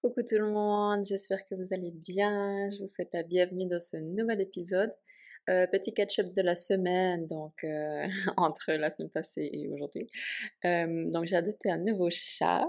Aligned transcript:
Coucou 0.00 0.22
tout 0.22 0.38
le 0.38 0.48
monde, 0.52 1.04
j'espère 1.04 1.44
que 1.44 1.56
vous 1.56 1.74
allez 1.74 1.90
bien. 1.90 2.70
Je 2.70 2.78
vous 2.78 2.86
souhaite 2.86 3.08
la 3.12 3.24
bienvenue 3.24 3.66
dans 3.66 3.80
ce 3.80 3.96
nouvel 3.96 4.40
épisode. 4.40 4.94
Euh, 5.50 5.66
petit 5.66 5.92
catch-up 5.92 6.32
de 6.36 6.40
la 6.40 6.54
semaine, 6.54 7.26
donc 7.26 7.64
euh, 7.64 8.06
entre 8.36 8.74
la 8.74 8.90
semaine 8.90 9.10
passée 9.10 9.50
et 9.52 9.68
aujourd'hui. 9.68 10.08
Euh, 10.64 11.10
donc 11.10 11.24
j'ai 11.24 11.34
adopté 11.34 11.68
un 11.72 11.78
nouveau 11.78 12.10
chat. 12.10 12.64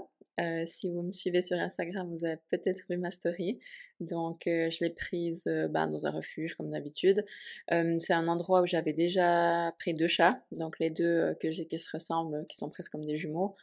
si 0.66 0.90
vous 0.90 1.02
me 1.02 1.12
suivez 1.12 1.40
sur 1.40 1.56
Instagram, 1.56 2.08
vous 2.10 2.24
avez 2.24 2.38
peut-être 2.50 2.82
vu 2.90 2.96
ma 2.96 3.12
story. 3.12 3.60
Donc 4.00 4.40
je 4.46 4.84
l'ai 4.84 4.90
prise 4.90 5.44
bah, 5.70 5.86
dans 5.86 6.08
un 6.08 6.10
refuge 6.10 6.54
comme 6.54 6.70
d'habitude. 6.70 7.24
c'est 7.68 8.12
un 8.12 8.26
endroit 8.26 8.62
où 8.62 8.66
j'avais 8.66 8.92
déjà 8.92 9.72
pris 9.78 9.94
deux 9.94 10.08
chats, 10.08 10.42
donc 10.50 10.80
les 10.80 10.90
deux 10.90 11.36
que 11.40 11.52
j'ai 11.52 11.66
qui 11.68 11.78
se 11.78 11.90
ressemblent, 11.92 12.44
qui 12.48 12.56
sont 12.56 12.70
presque 12.70 12.90
comme 12.90 13.04
des 13.04 13.18
jumeaux. 13.18 13.54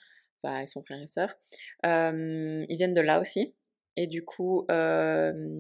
Enfin, 0.44 0.62
ils 0.62 0.68
sont 0.68 0.82
frères 0.82 1.02
et 1.02 1.08
sœurs. 1.08 1.36
ils 1.84 2.76
viennent 2.78 2.94
de 2.94 3.02
là 3.02 3.20
aussi. 3.20 3.54
Et 3.96 4.08
du 4.08 4.24
coup, 4.24 4.66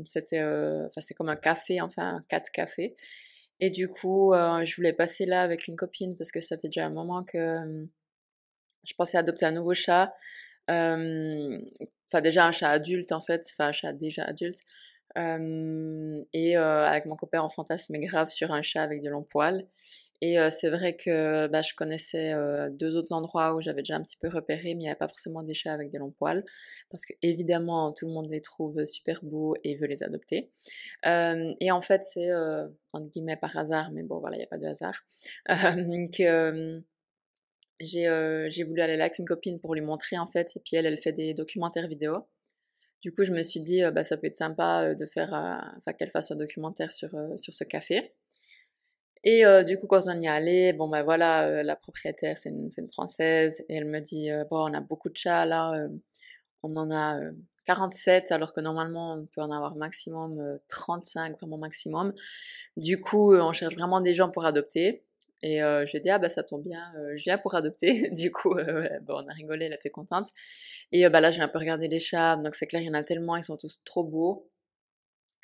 c'était, 0.05 0.44
enfin, 0.44 1.02
comme 1.18 1.30
un 1.30 1.35
café, 1.35 1.81
enfin, 1.81 2.18
un 2.18 2.26
quatre 2.30 2.52
cafés. 2.52 2.95
Et 3.59 3.71
du 3.71 3.90
coup, 3.90 4.34
je 4.34 4.76
voulais 4.76 4.94
passer 4.94 5.26
là 5.26 5.41
avec 5.41 5.68
une 5.68 5.76
copine 5.76 6.16
parce 6.16 6.32
que 6.32 6.41
ça 6.41 6.55
faisait 6.55 6.68
déjà 6.68 6.85
un 6.85 6.91
moment 6.91 7.23
que 7.23 7.88
je 8.84 8.94
pensais 8.94 9.18
adopter 9.18 9.45
un 9.45 9.52
nouveau 9.52 9.73
chat. 9.73 10.12
Enfin, 10.70 12.21
déjà 12.21 12.46
un 12.46 12.52
chat 12.52 12.70
adulte 12.70 13.12
en 13.12 13.21
fait, 13.21 13.46
enfin, 13.52 13.70
un 13.70 13.71
chat 13.71 13.94
déjà 13.94 14.26
adulte. 14.26 14.59
et 15.16 16.55
avec 16.55 17.05
mon 17.05 17.16
copain, 17.16 17.41
on 17.41 17.49
fantasmait 17.49 17.99
grave 17.99 18.30
sur 18.30 18.52
un 18.54 18.62
chat 18.62 18.84
avec 18.84 19.02
de 19.02 19.09
longs 19.09 19.23
poils. 19.23 19.66
Et 20.21 20.38
c'est 20.49 20.70
vrai 20.70 20.95
que 20.95 21.48
bah, 21.48 21.62
je 21.62 21.76
connaissais 21.76 22.34
deux 22.71 22.95
autres 22.95 23.13
endroits 23.13 23.53
où 23.53 23.62
j'avais 23.62 23.81
déjà 23.81 23.95
un 23.98 24.03
petit 24.03 24.17
peu 24.17 24.30
repéré, 24.30 24.63
mais 24.63 24.71
il 24.71 24.77
n'y 24.77 24.88
avait 24.88 24.95
pas 24.98 25.07
forcément 25.07 25.43
des 25.43 25.53
chats 25.53 25.73
avec 25.73 25.91
des 25.91 25.99
longs 25.99 26.09
poils, 26.12 26.43
parce 26.90 27.05
que 27.05 27.13
évidemment 27.21 27.91
tout 27.93 28.07
le 28.07 28.13
monde 28.13 28.27
les 28.31 28.41
trouve 28.41 28.84
super 28.85 29.20
beaux 29.23 29.55
et 29.63 29.76
veut 29.76 29.85
les 29.85 30.02
adopter. 30.02 30.49
et 31.05 31.71
en 31.71 31.82
fait 31.82 32.04
c'est 32.04 32.32
entre 32.93 33.12
guillemets 33.12 33.37
par 33.37 33.55
hasard, 33.57 33.91
mais 33.91 34.01
bon 34.04 34.20
voilà 34.20 34.37
il 34.37 34.40
n'y 34.40 34.46
a 34.46 34.48
pas 34.48 34.57
de 34.57 34.65
hasard, 34.65 35.05
que 36.18 36.81
j'ai 37.79 38.63
voulu 38.63 38.81
aller 38.81 38.98
là 38.98 39.05
avec 39.05 39.20
une 39.20 39.26
copine 39.26 39.59
pour 39.59 39.76
lui 39.76 39.81
montrer 39.81 40.18
en 40.18 40.27
fait, 40.27 40.55
et 40.55 40.59
puis 40.59 40.77
elle 40.77 40.87
elle 40.87 40.98
fait 40.98 41.13
des 41.13 41.35
documentaires 41.35 41.87
vidéo. 41.87 42.26
Du 43.04 43.13
coup 43.13 43.24
je 43.24 43.31
me 43.31 43.43
suis 43.43 43.59
dit 43.59 43.81
bah 43.93 44.04
ça 44.04 44.18
peut 44.18 44.26
être 44.27 44.37
sympa 44.37 44.96
de 44.96 45.05
faire, 45.05 45.29
enfin 45.77 45.93
qu'elle 45.93 46.09
fasse 46.09 46.31
un 46.31 46.35
documentaire 46.35 46.91
sur 46.91 47.12
sur 47.37 47.54
ce 47.54 47.63
café. 47.63 48.13
Et 49.23 49.46
euh, 49.46 49.63
du 49.63 49.77
coup, 49.77 49.87
quand 49.87 50.04
on 50.07 50.20
y 50.20 50.27
allé, 50.27 50.73
bon 50.73 50.87
ben 50.87 51.04
voilà, 51.04 51.48
euh, 51.48 51.63
la 51.63 51.76
propriétaire 51.76 52.37
c'est 52.37 52.49
une, 52.49 52.70
une, 52.77 52.90
française 52.91 53.63
et 53.70 53.76
elle 53.76 53.85
me 53.85 53.99
dit 53.99 54.32
euh, 54.32 54.43
bon 54.49 54.70
on 54.70 54.74
a 54.74 54.82
beaucoup 54.82 55.09
de 55.09 55.18
chats 55.18 55.46
là, 55.46 55.87
on 56.63 56.76
en 56.76 56.91
a 56.91 57.20
47 57.65 58.32
alors 58.32 58.54
que 58.54 58.62
normalement 58.62 59.15
on 59.15 59.26
peut 59.26 59.41
en 59.41 59.51
avoir 59.51 59.76
maximum 59.76 60.59
35 60.70 61.37
vraiment 61.37 61.57
maximum. 61.57 62.13
Du 62.77 62.99
coup, 63.01 63.35
on 63.35 63.54
cherche 63.54 63.76
vraiment 63.76 64.01
des 64.01 64.13
gens 64.13 64.29
pour 64.29 64.46
adopter. 64.46 65.03
Et 65.44 65.62
euh, 65.62 65.85
j'ai 65.85 66.00
dit 66.00 66.09
ah 66.09 66.18
bah 66.19 66.29
ça 66.29 66.44
tombe 66.44 66.63
bien, 66.63 66.81
je 67.16 67.24
viens 67.24 67.38
pour 67.38 67.56
adopter. 67.56 68.09
du 68.12 68.31
coup, 68.31 68.56
bon, 68.56 69.24
on 69.24 69.28
a 69.28 69.34
rigolé, 69.34 69.66
elle 69.66 69.74
était 69.74 69.90
contente. 69.91 70.29
Et 70.91 71.07
bah 71.09 71.22
là 71.22 71.31
j'ai 71.31 71.41
un 71.41 71.47
peu 71.47 71.59
regardé 71.59 71.88
les 71.88 72.00
chats, 72.00 72.38
donc 72.38 72.56
c'est 72.56 72.68
clair 72.68 72.81
il 72.81 72.88
y 72.88 72.90
en 72.90 72.96
a 72.96 73.03
tellement, 73.03 73.35
ils 73.35 73.44
sont 73.44 73.57
tous 73.57 73.81
trop 73.85 74.03
beaux 74.03 74.50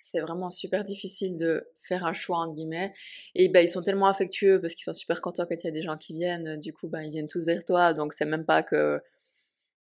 c'est 0.03 0.19
vraiment 0.19 0.49
super 0.49 0.83
difficile 0.83 1.37
de 1.37 1.65
faire 1.77 2.05
un 2.05 2.11
choix 2.11 2.39
entre 2.39 2.55
guillemets. 2.55 2.93
Et 3.35 3.47
ben 3.47 3.61
ils 3.61 3.69
sont 3.69 3.81
tellement 3.81 4.07
affectueux 4.07 4.59
parce 4.59 4.73
qu'ils 4.73 4.83
sont 4.83 4.91
super 4.91 5.21
contents 5.21 5.45
quand 5.45 5.55
il 5.55 5.63
y 5.63 5.69
a 5.69 5.71
des 5.71 5.81
gens 5.81 5.97
qui 5.97 6.13
viennent. 6.13 6.59
Du 6.59 6.73
coup 6.73 6.89
ben 6.89 7.01
ils 7.01 7.11
viennent 7.11 7.29
tous 7.29 7.45
vers 7.45 7.63
toi. 7.63 7.93
Donc 7.93 8.11
c'est 8.11 8.25
même 8.25 8.45
pas 8.45 8.63
que 8.63 9.01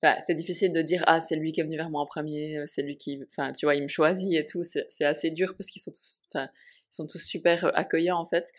ben, 0.01 0.15
c'est 0.25 0.33
difficile 0.33 0.71
de 0.71 0.81
dire 0.81 1.03
ah 1.07 1.19
c'est 1.19 1.35
lui 1.35 1.51
qui 1.51 1.59
est 1.59 1.63
venu 1.63 1.75
vers 1.75 1.89
moi 1.89 2.01
en 2.01 2.05
premier 2.05 2.57
euh, 2.57 2.63
c'est 2.65 2.83
lui 2.83 2.97
qui 2.97 3.21
enfin 3.29 3.51
tu 3.51 3.65
vois 3.65 3.75
il 3.75 3.83
me 3.83 3.89
choisit 3.89 4.33
et 4.33 4.45
tout. 4.45 4.63
C'est 4.63 5.05
assez 5.05 5.29
dur 5.29 5.55
parce 5.57 5.69
qu'ils 5.69 5.81
sont 5.81 5.91
tous 5.91 6.21
enfin 6.33 6.49
ils 6.89 6.95
sont 6.95 7.05
tous 7.05 7.19
super 7.19 7.65
euh, 7.65 7.71
accueillants 7.73 8.17
en 8.17 8.25
fait 8.25 8.49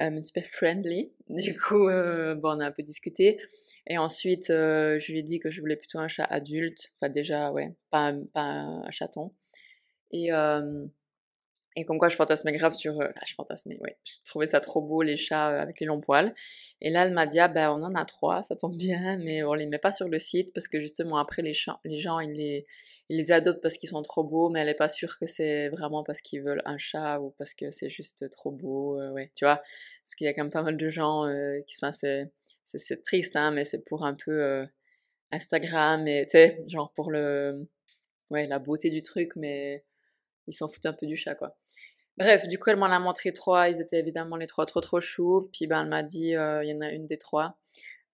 euh, 0.00 0.22
super 0.22 0.44
friendly. 0.44 1.12
Du 1.28 1.56
coup 1.56 1.86
bon 1.86 2.56
on 2.56 2.58
a 2.58 2.66
un 2.66 2.72
peu 2.72 2.82
discuté. 2.82 3.38
Et 3.86 3.96
ensuite 3.96 4.48
je 4.48 5.12
lui 5.12 5.20
ai 5.20 5.22
dit 5.22 5.38
que 5.38 5.50
je 5.52 5.60
voulais 5.60 5.76
plutôt 5.76 6.00
un 6.00 6.08
chat 6.08 6.24
adulte. 6.24 6.90
Enfin 6.96 7.10
déjà 7.10 7.52
ouais 7.52 7.76
pas 7.90 8.12
pas 8.34 8.42
un 8.42 8.90
chaton. 8.90 9.30
Et 10.10 10.30
et 11.74 11.84
comme 11.84 11.98
quoi 11.98 12.08
je 12.08 12.16
fantasmais 12.16 12.52
grave 12.52 12.74
sur... 12.74 13.00
Euh, 13.00 13.08
je 13.26 13.34
fantasmais, 13.34 13.78
ouais. 13.80 13.96
Je 14.04 14.14
trouvais 14.26 14.46
ça 14.46 14.60
trop 14.60 14.82
beau, 14.82 15.02
les 15.02 15.16
chats 15.16 15.50
euh, 15.50 15.62
avec 15.62 15.80
les 15.80 15.86
longs 15.86 16.00
poils. 16.00 16.34
Et 16.82 16.90
là, 16.90 17.06
elle 17.06 17.12
m'a 17.12 17.26
dit, 17.26 17.40
ah 17.40 17.48
ben 17.48 17.70
on 17.70 17.82
en 17.82 17.94
a 17.94 18.04
trois, 18.04 18.42
ça 18.42 18.56
tombe 18.56 18.76
bien, 18.76 19.16
mais 19.18 19.42
on 19.42 19.54
les 19.54 19.66
met 19.66 19.78
pas 19.78 19.92
sur 19.92 20.08
le 20.08 20.18
site 20.18 20.52
parce 20.52 20.68
que 20.68 20.80
justement 20.80 21.16
après 21.16 21.40
les, 21.40 21.52
les 21.84 21.98
gens, 21.98 22.20
ils 22.20 22.32
les, 22.32 22.66
ils 23.08 23.16
les 23.16 23.32
adoptent 23.32 23.62
parce 23.62 23.78
qu'ils 23.78 23.88
sont 23.88 24.02
trop 24.02 24.22
beaux, 24.22 24.50
mais 24.50 24.60
elle 24.60 24.68
est 24.68 24.74
pas 24.74 24.90
sûre 24.90 25.18
que 25.18 25.26
c'est 25.26 25.70
vraiment 25.70 26.02
parce 26.04 26.20
qu'ils 26.20 26.42
veulent 26.42 26.62
un 26.66 26.76
chat 26.76 27.20
ou 27.20 27.30
parce 27.38 27.54
que 27.54 27.70
c'est 27.70 27.88
juste 27.88 28.28
trop 28.30 28.50
beau, 28.50 29.00
euh, 29.00 29.10
ouais, 29.12 29.30
tu 29.34 29.46
vois. 29.46 29.56
Parce 29.56 30.14
qu'il 30.16 30.26
y 30.26 30.28
a 30.28 30.34
quand 30.34 30.42
même 30.42 30.52
pas 30.52 30.62
mal 30.62 30.76
de 30.76 30.88
gens 30.90 31.24
qui... 31.66 31.76
Enfin, 31.80 31.92
c'est, 31.92 32.30
c'est, 32.64 33.02
triste, 33.02 33.36
hein, 33.36 33.50
mais 33.50 33.64
c'est 33.64 33.84
pour 33.84 34.04
un 34.04 34.14
peu 34.14 34.66
Instagram 35.30 36.06
et, 36.06 36.26
tu 36.26 36.32
sais, 36.32 36.62
genre 36.68 36.92
pour 36.94 37.10
le... 37.10 37.66
Ouais, 38.30 38.46
la 38.46 38.58
beauté 38.58 38.88
du 38.88 39.02
truc, 39.02 39.32
mais 39.36 39.84
ils 40.46 40.52
s'en 40.52 40.68
foutent 40.68 40.86
un 40.86 40.92
peu 40.92 41.06
du 41.06 41.16
chat, 41.16 41.34
quoi. 41.34 41.56
Bref, 42.18 42.46
du 42.46 42.58
coup, 42.58 42.70
elle 42.70 42.76
m'en 42.76 42.86
a 42.86 42.98
montré 42.98 43.32
trois. 43.32 43.68
Ils 43.68 43.80
étaient 43.80 43.98
évidemment 43.98 44.36
les 44.36 44.46
trois 44.46 44.66
trop 44.66 44.80
trop 44.80 45.00
choux. 45.00 45.48
Puis 45.52 45.66
ben, 45.66 45.82
elle 45.82 45.88
m'a 45.88 46.02
dit, 46.02 46.36
euh, 46.36 46.62
il 46.64 46.70
y 46.70 46.74
en 46.74 46.80
a 46.80 46.90
une 46.90 47.06
des 47.06 47.18
trois. 47.18 47.58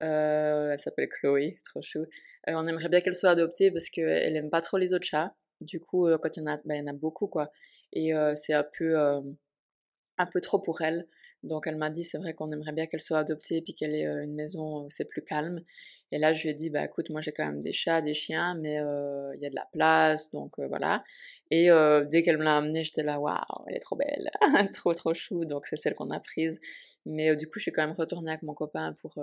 Euh, 0.02 0.72
elle 0.72 0.78
s'appelle 0.78 1.08
Chloé, 1.08 1.58
trop 1.64 1.82
chou. 1.82 2.00
Euh, 2.00 2.52
on 2.54 2.66
aimerait 2.66 2.88
bien 2.88 3.00
qu'elle 3.00 3.14
soit 3.14 3.30
adoptée 3.30 3.70
parce 3.72 3.90
qu'elle 3.90 4.36
aime 4.36 4.50
pas 4.50 4.60
trop 4.60 4.78
les 4.78 4.94
autres 4.94 5.06
chats. 5.06 5.34
Du 5.60 5.80
coup, 5.80 6.08
quand 6.22 6.36
il 6.36 6.40
y 6.40 6.42
en 6.44 6.46
a, 6.46 6.58
ben, 6.64 6.76
y 6.76 6.80
en 6.88 6.92
a 6.92 6.96
beaucoup, 6.96 7.26
quoi. 7.26 7.50
Et 7.92 8.12
c'est 8.36 8.54
un 8.54 8.64
peu, 8.64 8.96
un 8.96 10.26
peu 10.26 10.40
trop 10.40 10.60
pour 10.60 10.82
elle. 10.82 11.08
Donc 11.44 11.66
elle 11.68 11.76
m'a 11.76 11.90
dit 11.90 12.04
c'est 12.04 12.18
vrai 12.18 12.34
qu'on 12.34 12.50
aimerait 12.50 12.72
bien 12.72 12.86
qu'elle 12.86 13.00
soit 13.00 13.18
adoptée 13.18 13.62
puis 13.62 13.74
qu'elle 13.74 13.94
ait 13.94 14.04
une 14.04 14.34
maison 14.34 14.84
où 14.84 14.90
c'est 14.90 15.04
plus 15.04 15.22
calme. 15.22 15.62
Et 16.10 16.18
là 16.18 16.32
je 16.32 16.42
lui 16.42 16.48
ai 16.50 16.54
dit 16.54 16.68
bah 16.70 16.84
écoute 16.84 17.10
moi 17.10 17.20
j'ai 17.20 17.32
quand 17.32 17.46
même 17.46 17.60
des 17.60 17.72
chats, 17.72 18.02
des 18.02 18.14
chiens, 18.14 18.56
mais 18.56 18.74
il 18.74 19.42
y 19.42 19.46
a 19.46 19.50
de 19.50 19.54
la 19.54 19.68
place 19.72 20.30
donc 20.30 20.58
voilà. 20.58 21.04
Et 21.50 21.68
dès 22.10 22.22
qu'elle 22.22 22.38
me 22.38 22.44
l'a 22.44 22.56
amenée 22.56 22.82
j'étais 22.82 23.04
là 23.04 23.20
waouh 23.20 23.36
elle 23.68 23.76
est 23.76 23.80
trop 23.80 23.96
belle, 23.96 24.30
trop 24.74 24.94
trop 24.94 25.14
chou 25.14 25.44
donc 25.44 25.66
c'est 25.66 25.76
celle 25.76 25.94
qu'on 25.94 26.10
a 26.10 26.20
prise. 26.20 26.58
Mais 27.06 27.36
du 27.36 27.46
coup 27.46 27.58
je 27.58 27.64
suis 27.64 27.72
quand 27.72 27.86
même 27.86 27.96
retournée 27.96 28.30
avec 28.30 28.42
mon 28.42 28.54
copain 28.54 28.94
pour 29.00 29.14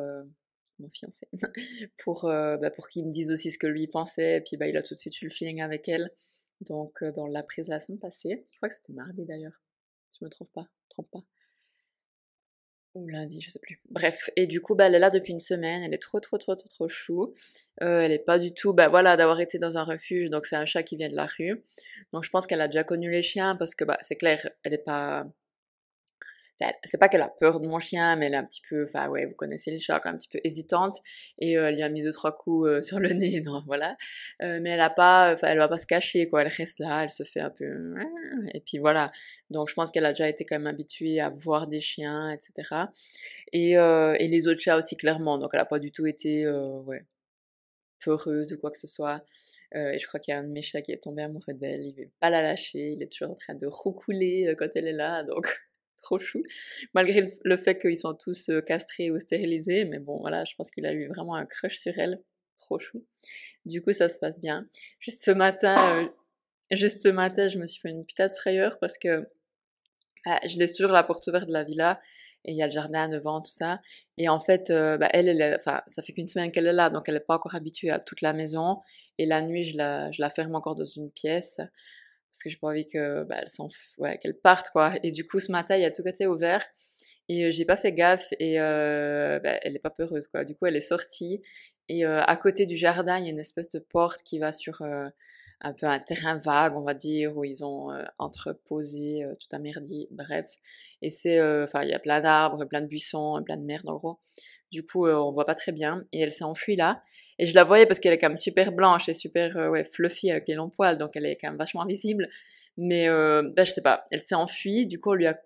mon 0.80 0.90
fiancé 0.90 1.28
pour 1.98 2.24
bah, 2.24 2.72
pour 2.72 2.88
qu'il 2.88 3.06
me 3.06 3.12
dise 3.12 3.30
aussi 3.32 3.52
ce 3.52 3.58
que 3.58 3.68
lui 3.68 3.88
pensait 3.88 4.38
et 4.38 4.42
puis 4.42 4.56
bah 4.58 4.68
il 4.68 4.78
a 4.78 4.84
tout 4.84 4.94
de 4.94 5.00
suite 5.00 5.22
eu 5.22 5.26
le 5.26 5.32
feeling 5.32 5.62
avec 5.62 5.90
elle. 5.90 6.10
Donc 6.62 7.04
bah, 7.04 7.12
on 7.18 7.28
l'a 7.28 7.44
prise 7.44 7.68
la 7.68 7.80
semaine 7.80 8.00
passée. 8.00 8.46
Je 8.52 8.58
crois 8.58 8.70
que 8.70 8.76
c'était 8.76 8.94
mardi 8.94 9.26
d'ailleurs. 9.26 9.62
Je 10.18 10.24
me 10.24 10.30
trompe 10.30 10.54
pas, 10.54 10.70
trompe 10.90 11.12
pas 11.12 11.26
ou 12.96 13.08
lundi, 13.08 13.42
je 13.42 13.52
sais 13.52 13.60
plus. 13.60 13.80
Bref, 13.90 14.30
et 14.36 14.48
du 14.48 14.62
coup, 14.62 14.76
bah, 14.76 14.88
elle 14.88 14.96
est 14.96 15.00
là 15.00 15.10
depuis 15.10 15.34
une 15.34 15.40
semaine, 15.40 15.84
elle 15.84 15.94
est 15.94 16.02
trop, 16.02 16.20
trop, 16.20 16.38
trop, 16.38 16.56
trop, 16.56 16.68
trop 16.68 16.88
chou. 16.88 17.34
Euh, 17.82 18.02
elle 18.02 18.12
est 18.12 18.26
pas 18.26 18.40
du 18.40 18.54
tout, 18.54 18.74
bah 18.74 18.88
voilà, 18.90 19.18
d'avoir 19.18 19.40
été 19.42 19.60
dans 19.60 19.78
un 19.78 19.84
refuge, 19.84 20.30
donc 20.30 20.46
c'est 20.46 20.56
un 20.56 20.66
chat 20.66 20.84
qui 20.84 20.96
vient 20.96 21.10
de 21.10 21.16
la 21.16 21.26
rue. 21.26 21.64
Donc 22.14 22.24
je 22.24 22.30
pense 22.30 22.48
qu'elle 22.48 22.62
a 22.62 22.68
déjà 22.68 22.84
connu 22.84 23.12
les 23.12 23.22
chiens 23.22 23.56
parce 23.56 23.76
que, 23.76 23.84
bah, 23.84 23.98
c'est 24.02 24.16
clair, 24.16 24.50
elle 24.64 24.74
est 24.74 24.84
pas, 24.84 25.26
c'est 26.84 26.98
pas 26.98 27.10
qu'elle 27.10 27.22
a 27.22 27.28
peur 27.28 27.60
de 27.60 27.68
mon 27.68 27.80
chien, 27.80 28.16
mais 28.16 28.28
elle 28.28 28.34
est 28.34 28.38
un 28.38 28.46
petit 28.46 28.62
peu, 28.68 28.84
enfin 28.84 29.10
ouais, 29.10 29.26
vous 29.26 29.34
connaissez 29.36 29.72
les 29.72 29.80
chats, 29.80 30.00
quand 30.00 30.10
un 30.10 30.18
petit 30.18 30.30
peu 30.30 30.40
hésitante. 30.44 30.98
Et 31.40 31.58
euh, 31.58 31.68
elle 31.68 31.76
lui 31.76 31.84
a 31.84 31.90
mis 31.90 32.02
deux 32.02 32.12
trois 32.12 32.36
coups 32.36 32.68
euh, 32.68 32.82
sur 32.82 33.00
le 33.00 33.10
nez, 33.14 33.42
non, 33.42 33.64
voilà. 33.66 33.98
Euh, 34.42 34.60
mais 34.62 34.72
elle 34.72 34.82
a 34.82 34.90
pas, 34.90 35.34
enfin 35.34 35.48
elle 35.50 35.58
va 35.58 35.68
pas 35.68 35.78
se 35.78 35.88
cacher 35.88 36.30
quoi. 36.30 36.42
Elle 36.44 36.48
reste 36.48 36.80
là, 36.80 37.04
elle 37.04 37.10
se 37.10 37.24
fait 37.24 37.42
un 37.42 37.50
peu, 37.50 37.66
et 38.54 38.62
puis 38.62 38.78
voilà. 38.78 39.12
Donc 39.50 39.70
je 39.70 39.74
pense 39.74 39.92
qu'elle 39.92 40.06
a 40.06 40.14
déjà 40.14 40.30
été 40.30 40.46
quand 40.46 40.56
même 40.56 40.68
habituée 40.68 41.20
à 41.20 41.30
voir 41.30 41.68
des 41.68 41.82
chiens, 41.82 42.32
etc. 42.32 42.86
Et, 43.54 43.72
et 43.72 44.28
les 44.28 44.48
autres 44.48 44.62
chats 44.62 44.78
aussi 44.78 44.96
clairement. 44.98 45.38
Donc 45.38 45.52
elle 45.54 45.60
a 45.60 45.66
pas 45.66 45.80
du 45.80 45.92
tout 45.92 46.06
été, 46.06 46.48
ouais, 46.50 47.06
peureuse 48.04 48.54
ou 48.54 48.58
quoi 48.60 48.72
que 48.72 48.78
ce 48.78 48.88
soit. 48.88 49.24
et 49.74 49.98
je 50.00 50.08
crois 50.08 50.20
qu'il 50.20 50.34
y 50.34 50.36
a 50.36 50.40
un 50.40 50.44
de 50.44 50.52
mes 50.52 50.62
chats 50.62 50.82
qui 50.82 50.92
est 50.92 51.04
tombé 51.04 51.24
amoureux 51.24 51.54
d'elle. 51.54 51.82
Il 51.86 51.96
veut 51.96 52.12
pas 52.20 52.30
la 52.30 52.42
lâcher. 52.42 52.94
Il 52.94 53.04
est 53.04 53.12
toujours 53.12 53.32
en 53.32 53.36
train 53.36 53.56
de 53.56 53.68
roucouler 53.68 54.56
quand 54.58 54.70
elle 54.76 54.88
est 54.88 54.94
là. 54.94 55.24
Donc 55.24 55.48
trop 56.06 56.20
chou, 56.20 56.44
malgré 56.94 57.26
le 57.44 57.58
fait 57.58 57.80
qu'ils 57.80 57.98
sont 57.98 58.14
tous 58.14 58.50
euh, 58.50 58.62
castrés 58.62 59.12
ou 59.12 59.20
stérilisés, 59.20 59.86
mais 59.86 60.00
bon 60.00 60.20
voilà, 60.20 60.44
je 60.44 60.54
pense 60.56 60.72
qu'il 60.72 60.86
a 60.86 60.94
eu 60.94 61.08
vraiment 61.08 61.36
un 61.36 61.46
crush 61.46 61.78
sur 61.78 61.98
elle, 61.98 62.22
trop 62.60 62.80
chou. 62.80 63.04
Du 63.66 63.82
coup, 63.82 63.92
ça 63.92 64.08
se 64.08 64.20
passe 64.20 64.40
bien. 64.40 64.68
Juste 65.00 65.24
ce 65.24 65.32
matin, 65.32 65.76
euh, 65.98 66.08
juste 66.72 67.02
ce 67.02 67.10
matin, 67.10 67.48
je 67.48 67.58
me 67.58 67.66
suis 67.66 67.82
fait 67.82 67.90
une 67.90 68.06
putain 68.06 68.28
de 68.28 68.34
frayeur 68.34 68.78
parce 68.80 68.98
que 68.98 69.28
bah, 70.26 70.40
je 70.48 70.58
laisse 70.58 70.74
toujours 70.74 70.92
la 70.92 71.04
porte 71.04 71.26
ouverte 71.28 71.48
de 71.48 71.54
la 71.54 71.64
villa 71.64 72.00
et 72.46 72.52
il 72.52 72.58
y 72.58 72.62
a 72.62 72.68
le 72.68 72.72
jardin 72.72 73.10
devant, 73.10 73.42
tout 73.42 73.52
ça. 73.52 73.82
Et 74.20 74.30
en 74.30 74.40
fait, 74.40 74.70
euh, 74.70 74.98
bah, 74.98 75.10
elle, 75.14 75.28
elle, 75.28 75.56
enfin, 75.56 75.82
ça 75.88 76.04
fait 76.04 76.14
qu'une 76.14 76.28
semaine 76.28 76.52
qu'elle 76.52 76.68
est 76.68 76.74
là, 76.74 76.92
donc 76.92 77.10
elle 77.10 77.16
n'est 77.16 77.20
pas 77.20 77.36
encore 77.36 77.56
habituée 77.56 77.90
à 77.90 78.00
toute 78.00 78.22
la 78.22 78.34
maison. 78.34 78.82
Et 79.18 79.26
la 79.26 79.42
nuit, 79.42 79.64
je 79.64 79.78
la, 79.78 80.12
je 80.12 80.22
la 80.22 80.30
ferme 80.30 80.54
encore 80.54 80.76
dans 80.76 80.86
une 80.86 81.12
pièce 81.12 81.60
parce 82.36 82.44
que 82.44 82.50
j'ai 82.50 82.58
pas 82.58 82.68
envie 82.68 82.86
bah, 83.28 83.48
s'en 83.48 83.68
ouais, 83.98 84.18
qu'elle 84.18 84.36
parte 84.36 84.70
quoi 84.70 84.94
et 85.04 85.12
du 85.12 85.26
coup 85.26 85.40
ce 85.40 85.52
matin 85.52 85.78
il 85.78 85.82
y 85.82 85.86
a 85.86 85.92
tout 85.92 86.06
était 86.06 86.28
ouvert 86.28 86.66
et 87.30 87.52
j'ai 87.52 87.66
pas 87.66 87.78
fait 87.78 87.94
gaffe 87.94 88.28
et 88.40 88.58
bah, 88.58 89.60
elle 89.62 89.76
est 89.76 89.82
pas 89.82 89.90
peureuse 89.90 90.28
quoi 90.28 90.44
du 90.44 90.54
coup 90.56 90.66
elle 90.66 90.76
est 90.76 90.82
sortie 90.82 91.42
et 91.88 92.04
à 92.06 92.36
côté 92.36 92.66
du 92.66 92.76
jardin 92.76 93.18
il 93.18 93.26
y 93.26 93.28
a 93.28 93.32
une 93.32 93.40
espèce 93.40 93.72
de 93.72 93.80
porte 93.80 94.22
qui 94.24 94.40
va 94.40 94.52
sur 94.52 94.82
un 94.82 95.12
un 95.62 95.74
peu 95.74 95.86
un 95.86 96.00
terrain 96.00 96.38
vague, 96.38 96.76
on 96.76 96.84
va 96.84 96.94
dire, 96.94 97.38
où 97.38 97.46
ils 97.46 97.64
ont 97.64 97.90
entreposé 98.20 99.26
tout 99.40 99.48
un 99.56 99.60
merdier, 99.60 100.08
bref. 100.12 100.46
Et 101.02 101.10
c'est, 101.10 101.42
enfin, 101.42 101.82
il 101.84 101.90
y 101.90 101.94
a 101.94 102.00
plein 102.00 102.20
d'arbres, 102.20 102.66
plein 102.66 102.82
de 102.82 102.88
buissons, 102.88 103.42
plein 103.44 103.58
de 103.58 103.64
merde 103.64 103.88
en 103.88 103.96
gros. 103.96 104.20
Du 104.72 104.86
coup, 104.86 105.08
on 105.08 105.32
voit 105.32 105.46
pas 105.46 105.56
très 105.56 105.72
bien. 105.72 106.04
Et 106.12 106.20
elle 106.20 106.32
s'est 106.32 106.44
enfuie 106.44 106.76
là. 106.76 107.02
Et 107.40 107.46
je 107.46 107.56
la 107.56 107.64
voyais 107.64 107.86
parce 107.86 108.00
qu'elle 108.00 108.14
est 108.14 108.18
quand 108.18 108.30
même 108.30 108.38
super 108.38 108.72
blanche 108.72 109.08
et 109.10 109.14
super 109.14 109.56
ouais, 109.72 109.84
fluffy 109.84 110.32
avec 110.32 110.48
les 110.48 110.54
longs 110.56 110.70
poils, 110.70 110.98
donc 110.98 111.12
elle 111.16 111.26
est 111.26 111.36
quand 111.36 111.50
même 111.50 111.58
vachement 111.58 111.86
visible. 111.86 112.28
Mais 112.78 113.08
ben, 113.08 113.66
je 113.66 113.72
sais 113.72 113.82
pas, 113.82 114.06
elle 114.12 114.22
s'est 114.26 114.36
enfuie, 114.36 114.86
du 114.86 115.00
coup 115.00 115.12
on 115.12 115.14
lui 115.14 115.28
a 115.28 115.38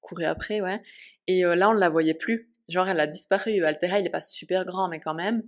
couru 0.00 0.24
après, 0.24 0.60
ouais. 0.60 0.80
Et 1.26 1.42
là 1.42 1.70
on 1.70 1.74
ne 1.74 1.78
la 1.78 1.88
voyait 1.88 2.14
plus. 2.14 2.48
Genre 2.68 2.88
elle 2.88 3.00
a 3.00 3.06
disparu. 3.06 3.64
Altera 3.64 3.98
il 3.98 4.06
est 4.06 4.10
pas 4.10 4.20
super 4.20 4.64
grand 4.64 4.88
mais 4.88 5.00
quand 5.00 5.14
même. 5.14 5.42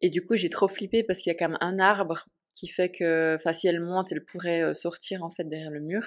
Et 0.00 0.10
du 0.10 0.24
coup 0.24 0.36
j'ai 0.36 0.48
trop 0.48 0.68
flippé 0.68 1.04
parce 1.04 1.20
qu'il 1.20 1.32
y 1.32 1.34
a 1.34 1.38
quand 1.38 1.48
même 1.48 1.58
un 1.60 1.78
arbre 1.78 2.26
qui 2.52 2.68
fait 2.68 2.90
que 2.90 3.36
si 3.52 3.68
elle 3.68 3.80
monte, 3.80 4.12
elle 4.12 4.24
pourrait 4.24 4.74
sortir 4.74 5.22
en 5.22 5.30
fait 5.30 5.44
derrière 5.48 5.70
le 5.70 5.80
mur. 5.80 6.06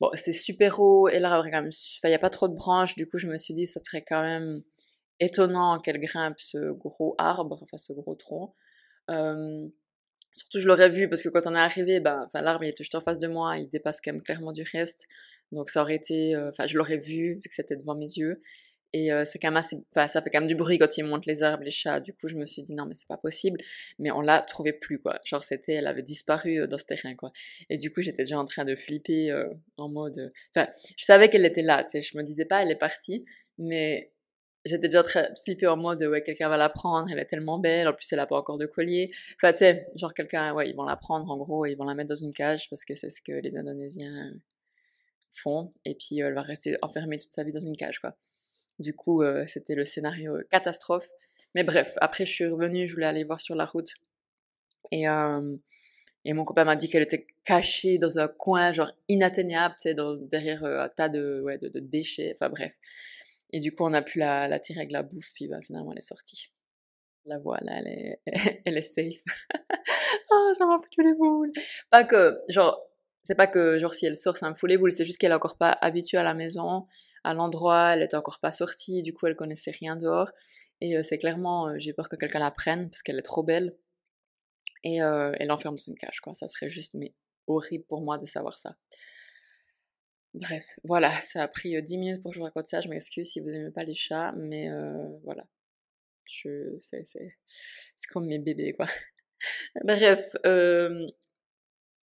Bon, 0.00 0.10
c'est 0.14 0.32
super 0.32 0.80
haut 0.80 1.08
et 1.08 1.18
l'arbre 1.20 1.46
il 1.46 2.08
n'y 2.08 2.14
a 2.14 2.18
pas 2.18 2.30
trop 2.30 2.48
de 2.48 2.54
branches, 2.54 2.96
du 2.96 3.06
coup 3.06 3.18
je 3.18 3.26
me 3.28 3.36
suis 3.36 3.54
dit 3.54 3.66
ça 3.66 3.80
serait 3.84 4.04
quand 4.06 4.22
même 4.22 4.62
étonnant 5.22 5.78
qu'elle 5.78 6.00
grimpe 6.00 6.38
ce 6.40 6.72
gros 6.72 7.14
arbre, 7.18 7.58
enfin 7.62 7.78
ce 7.78 7.92
gros 7.92 8.14
tronc. 8.14 8.54
Surtout, 10.34 10.60
je 10.60 10.66
l'aurais 10.66 10.88
vu 10.88 11.08
parce 11.08 11.22
que 11.22 11.28
quand 11.28 11.46
on 11.46 11.54
est 11.54 11.58
arrivé, 11.58 12.00
ben, 12.00 12.26
l'arbre 12.34 12.64
il 12.64 12.68
était 12.68 12.84
juste 12.84 12.94
en 12.94 13.00
face 13.00 13.18
de 13.18 13.28
moi, 13.28 13.58
il 13.58 13.68
dépasse 13.68 14.00
quand 14.00 14.12
même 14.12 14.22
clairement 14.22 14.52
du 14.52 14.62
reste. 14.62 15.06
Donc 15.52 15.68
ça 15.68 15.82
aurait 15.82 15.96
été, 15.96 16.36
enfin, 16.36 16.66
je 16.66 16.76
l'aurais 16.78 16.96
vu 16.96 17.34
vu 17.34 17.48
que 17.48 17.54
c'était 17.54 17.76
devant 17.76 17.94
mes 17.94 18.06
yeux. 18.06 18.42
Et 18.94 19.10
c'est 19.24 19.38
quand 19.38 19.48
même 19.48 19.56
assez, 19.56 19.82
ça 19.90 20.06
fait 20.06 20.28
quand 20.28 20.40
même 20.40 20.48
du 20.48 20.54
bruit 20.54 20.76
quand 20.78 20.98
ils 20.98 21.04
montent 21.04 21.24
les 21.24 21.42
arbres, 21.42 21.64
les 21.64 21.70
chats. 21.70 22.00
Du 22.00 22.12
coup, 22.12 22.28
je 22.28 22.34
me 22.34 22.44
suis 22.44 22.60
dit 22.60 22.74
non, 22.74 22.84
mais 22.84 22.94
c'est 22.94 23.08
pas 23.08 23.16
possible. 23.16 23.58
Mais 23.98 24.10
on 24.10 24.20
l'a 24.20 24.42
trouvé 24.42 24.74
plus, 24.74 24.98
quoi. 24.98 25.18
Genre, 25.24 25.42
c'était, 25.42 25.72
elle 25.72 25.86
avait 25.86 26.02
disparu 26.02 26.68
dans 26.68 26.76
ce 26.76 26.84
terrain, 26.84 27.14
quoi. 27.14 27.32
Et 27.70 27.78
du 27.78 27.90
coup, 27.90 28.02
j'étais 28.02 28.24
déjà 28.24 28.38
en 28.38 28.44
train 28.44 28.66
de 28.66 28.76
flipper 28.76 29.32
en 29.78 29.88
mode, 29.88 30.30
enfin, 30.54 30.68
je 30.98 31.04
savais 31.06 31.30
qu'elle 31.30 31.46
était 31.46 31.62
là, 31.62 31.84
tu 31.84 31.92
sais. 31.92 32.02
Je 32.02 32.18
me 32.18 32.22
disais 32.22 32.44
pas, 32.44 32.62
elle 32.62 32.70
est 32.70 32.76
partie, 32.76 33.24
mais 33.56 34.11
j'étais 34.64 34.88
déjà 34.88 35.02
très 35.02 35.30
flippée 35.44 35.66
en 35.66 35.76
mode 35.76 36.02
ouais 36.02 36.22
quelqu'un 36.22 36.48
va 36.48 36.56
la 36.56 36.68
prendre 36.68 37.10
elle 37.10 37.18
est 37.18 37.26
tellement 37.26 37.58
belle 37.58 37.88
en 37.88 37.92
plus 37.92 38.10
elle 38.12 38.20
a 38.20 38.26
pas 38.26 38.36
encore 38.36 38.58
de 38.58 38.66
collier. 38.66 39.10
Enfin 39.36 39.52
tu 39.52 39.58
sais 39.58 39.88
genre 39.94 40.14
quelqu'un 40.14 40.54
ouais 40.54 40.68
ils 40.68 40.76
vont 40.76 40.84
la 40.84 40.96
prendre 40.96 41.30
en 41.30 41.36
gros 41.36 41.66
ils 41.66 41.74
vont 41.74 41.84
la 41.84 41.94
mettre 41.94 42.10
dans 42.10 42.14
une 42.14 42.32
cage 42.32 42.68
parce 42.70 42.84
que 42.84 42.94
c'est 42.94 43.10
ce 43.10 43.20
que 43.22 43.32
les 43.32 43.56
indonésiens 43.56 44.32
font. 45.30 45.72
Et 45.84 45.94
puis 45.94 46.22
euh, 46.22 46.28
elle 46.28 46.34
va 46.34 46.42
rester 46.42 46.76
enfermée 46.82 47.18
toute 47.18 47.32
sa 47.32 47.42
vie 47.42 47.52
dans 47.52 47.60
une 47.60 47.76
cage 47.76 47.98
quoi. 47.98 48.14
Du 48.78 48.94
coup 48.94 49.22
euh, 49.22 49.44
c'était 49.46 49.74
le 49.74 49.84
scénario 49.84 50.38
catastrophe. 50.50 51.08
Mais 51.54 51.64
bref 51.64 51.94
après 52.00 52.26
je 52.26 52.32
suis 52.32 52.46
revenue 52.46 52.86
je 52.86 52.94
voulais 52.94 53.06
aller 53.06 53.24
voir 53.24 53.40
sur 53.40 53.54
la 53.56 53.64
route. 53.64 53.90
Et 54.90 55.08
euh, 55.08 55.56
et 56.24 56.34
mon 56.34 56.44
copain 56.44 56.62
m'a 56.62 56.76
dit 56.76 56.88
qu'elle 56.88 57.02
était 57.02 57.26
cachée 57.44 57.98
dans 57.98 58.20
un 58.20 58.28
coin 58.28 58.70
genre 58.70 58.92
inatteignable 59.08 59.74
tu 59.80 59.90
sais 59.90 59.96
derrière 60.30 60.62
un 60.64 60.88
tas 60.88 61.08
de 61.08 61.40
ouais 61.42 61.58
de, 61.58 61.68
de 61.68 61.80
déchets. 61.80 62.32
Enfin 62.36 62.48
bref 62.48 62.72
et 63.52 63.60
du 63.60 63.72
coup, 63.72 63.84
on 63.84 63.92
a 63.92 64.02
pu 64.02 64.18
la, 64.18 64.58
tirer 64.58 64.80
avec 64.80 64.92
la 64.92 65.02
bouffe, 65.02 65.32
puis 65.34 65.48
bah, 65.48 65.60
finalement, 65.62 65.92
elle 65.92 65.98
est 65.98 66.00
sortie. 66.00 66.52
La 67.24 67.38
voilà, 67.38 67.78
elle 67.78 67.86
est, 67.86 68.20
elle 68.66 68.78
est 68.78 68.82
safe. 68.82 69.22
oh, 70.30 70.52
ça 70.58 70.66
m'a 70.66 70.78
foutu 70.78 71.02
les 71.02 71.14
boules. 71.14 71.52
Pas 71.90 72.04
que, 72.04 72.40
genre, 72.48 72.80
c'est 73.22 73.36
pas 73.36 73.46
que, 73.46 73.78
genre, 73.78 73.94
si 73.94 74.06
elle 74.06 74.16
sort, 74.16 74.36
ça 74.36 74.48
me 74.48 74.54
fout 74.54 74.68
les 74.68 74.78
boules, 74.78 74.92
c'est 74.92 75.04
juste 75.04 75.18
qu'elle 75.18 75.30
est 75.32 75.34
encore 75.34 75.56
pas 75.56 75.76
habituée 75.80 76.18
à 76.18 76.24
la 76.24 76.34
maison, 76.34 76.86
à 77.24 77.34
l'endroit, 77.34 77.94
elle 77.94 78.02
était 78.02 78.16
encore 78.16 78.40
pas 78.40 78.52
sortie, 78.52 79.02
du 79.02 79.12
coup, 79.12 79.26
elle 79.26 79.36
connaissait 79.36 79.70
rien 79.70 79.96
dehors. 79.96 80.30
Et 80.80 80.96
euh, 80.96 81.02
c'est 81.02 81.18
clairement, 81.18 81.68
euh, 81.68 81.74
j'ai 81.78 81.92
peur 81.92 82.08
que 82.08 82.16
quelqu'un 82.16 82.40
la 82.40 82.50
prenne, 82.50 82.90
parce 82.90 83.02
qu'elle 83.02 83.18
est 83.18 83.22
trop 83.22 83.44
belle. 83.44 83.76
Et 84.82 85.00
euh, 85.02 85.32
elle 85.38 85.48
l'enferme 85.48 85.76
dans 85.76 85.82
une 85.82 85.96
cage, 85.96 86.20
quoi. 86.20 86.34
Ça 86.34 86.48
serait 86.48 86.70
juste, 86.70 86.94
mais 86.94 87.14
horrible 87.46 87.84
pour 87.84 88.00
moi 88.02 88.18
de 88.18 88.26
savoir 88.26 88.58
ça. 88.58 88.74
Bref, 90.34 90.78
voilà, 90.84 91.10
ça 91.22 91.42
a 91.42 91.48
pris 91.48 91.80
10 91.80 91.98
minutes 91.98 92.22
pour 92.22 92.30
que 92.30 92.34
je 92.34 92.40
vous 92.40 92.44
raconte 92.44 92.66
ça. 92.66 92.80
Je 92.80 92.88
m'excuse 92.88 93.30
si 93.30 93.40
vous 93.40 93.50
n'aimez 93.50 93.70
pas 93.70 93.84
les 93.84 93.94
chats, 93.94 94.32
mais 94.36 94.68
voilà. 95.24 95.46
Je, 96.24 96.76
c'est, 96.78 97.06
c'est, 97.06 97.36
c'est 97.96 98.08
comme 98.10 98.26
mes 98.26 98.38
bébés, 98.38 98.72
quoi. 98.72 98.86
Bref, 99.84 100.34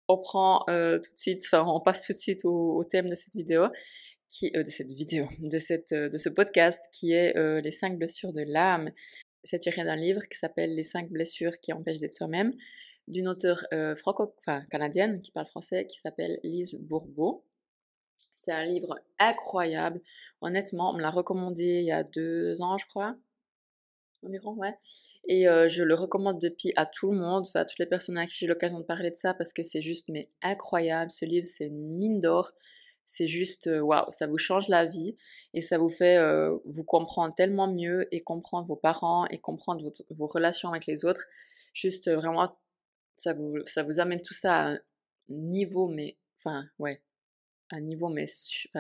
on 0.07 0.17
prend 0.17 0.63
tout 0.67 1.11
de 1.13 1.17
suite, 1.17 1.43
enfin, 1.45 1.65
on 1.67 1.81
passe 1.81 2.05
tout 2.05 2.13
de 2.13 2.17
suite 2.17 2.45
au, 2.45 2.83
thème 2.83 3.09
de 3.09 3.15
cette 3.15 3.35
vidéo, 3.35 3.67
qui, 4.29 4.51
de 4.51 4.63
cette 4.69 4.91
vidéo, 4.91 5.27
de, 5.39 5.59
cette, 5.59 5.93
de 5.93 6.17
ce 6.17 6.29
podcast, 6.29 6.81
qui 6.93 7.11
est 7.11 7.33
les 7.61 7.71
5 7.71 7.97
blessures 7.97 8.31
de 8.31 8.41
l'âme. 8.41 8.91
C'est 9.43 9.59
tiré 9.59 9.83
d'un 9.83 9.97
livre 9.97 10.21
qui 10.29 10.37
s'appelle 10.37 10.73
Les 10.73 10.83
5 10.83 11.09
blessures 11.09 11.59
qui 11.59 11.73
empêchent 11.73 11.99
d'être 11.99 12.13
soi-même, 12.13 12.53
d'une 13.09 13.27
auteure 13.27 13.65
franco, 13.97 14.33
enfin, 14.39 14.63
canadienne 14.71 15.21
qui 15.21 15.31
parle 15.31 15.47
français, 15.47 15.85
qui 15.85 15.99
s'appelle 15.99 16.39
Lise 16.43 16.75
Bourbeau. 16.79 17.43
C'est 18.44 18.51
un 18.51 18.66
livre 18.66 19.00
incroyable. 19.19 20.01
Honnêtement, 20.42 20.90
on 20.90 20.95
me 20.95 21.01
l'a 21.01 21.12
recommandé 21.12 21.80
il 21.80 21.86
y 21.86 21.94
a 21.94 22.04
deux 22.04 22.62
ans, 22.62 22.78
je 22.78 22.86
crois. 22.86 23.16
Environ, 24.22 24.54
ouais. 24.56 24.78
Et 25.30 25.45
je 25.45 25.81
le 25.81 25.95
recommande 25.95 26.42
depuis 26.42 26.74
à 26.75 26.86
tout 26.86 27.12
le 27.12 27.18
monde, 27.18 27.45
enfin 27.48 27.62
à 27.62 27.66
toutes 27.66 27.80
les 27.80 27.86
personnes 27.86 28.18
à 28.18 28.28
qui 28.28 28.36
j'ai 28.40 28.48
l'occasion 28.48 28.80
de 28.80 28.84
parler 28.84 29.12
de 29.12 29.16
ça, 29.16 29.34
parce 29.34 29.54
que 29.54 29.63
c'est 29.63 29.81
juste 29.81 30.10
mais 30.10 30.28
incroyable. 30.42 31.10
Ce 31.10 31.24
livre, 31.24 31.45
c'est 31.45 31.68
une 31.68 31.95
mine 31.98 32.19
d'or. 32.19 32.51
C'est 33.06 33.28
juste, 33.28 33.69
waouh, 33.72 34.12
ça 34.12 34.28
vous 34.28 34.38
change 34.38 34.68
la 34.68 34.86
vie 34.86 35.16
et 35.54 35.62
ça 35.62 35.78
vous 35.78 35.90
fait 35.90 36.19
vous 36.66 36.84
comprendre 36.84 37.34
tellement 37.36 37.72
mieux 37.72 38.13
et 38.13 38.19
comprendre 38.19 38.68
vos 38.68 38.75
parents 38.75 39.25
et 39.28 39.38
comprendre 39.38 39.90
vos 40.10 40.28
relations 40.28 40.68
avec 40.69 40.86
les 40.86 41.06
autres. 41.06 41.24
Juste 41.74 42.12
vraiment, 42.12 42.57
ça 43.16 43.34
vous, 43.34 43.56
ça 43.68 43.84
vous 43.84 44.01
amène 44.01 44.22
tout 44.22 44.34
ça 44.34 44.56
à 44.56 44.68
un 44.72 44.80
niveau, 45.30 45.88
mais 45.88 46.18
enfin, 46.38 46.66
ouais, 46.80 47.01
un 47.73 47.81
niveau 47.81 48.09
mais 48.09 48.25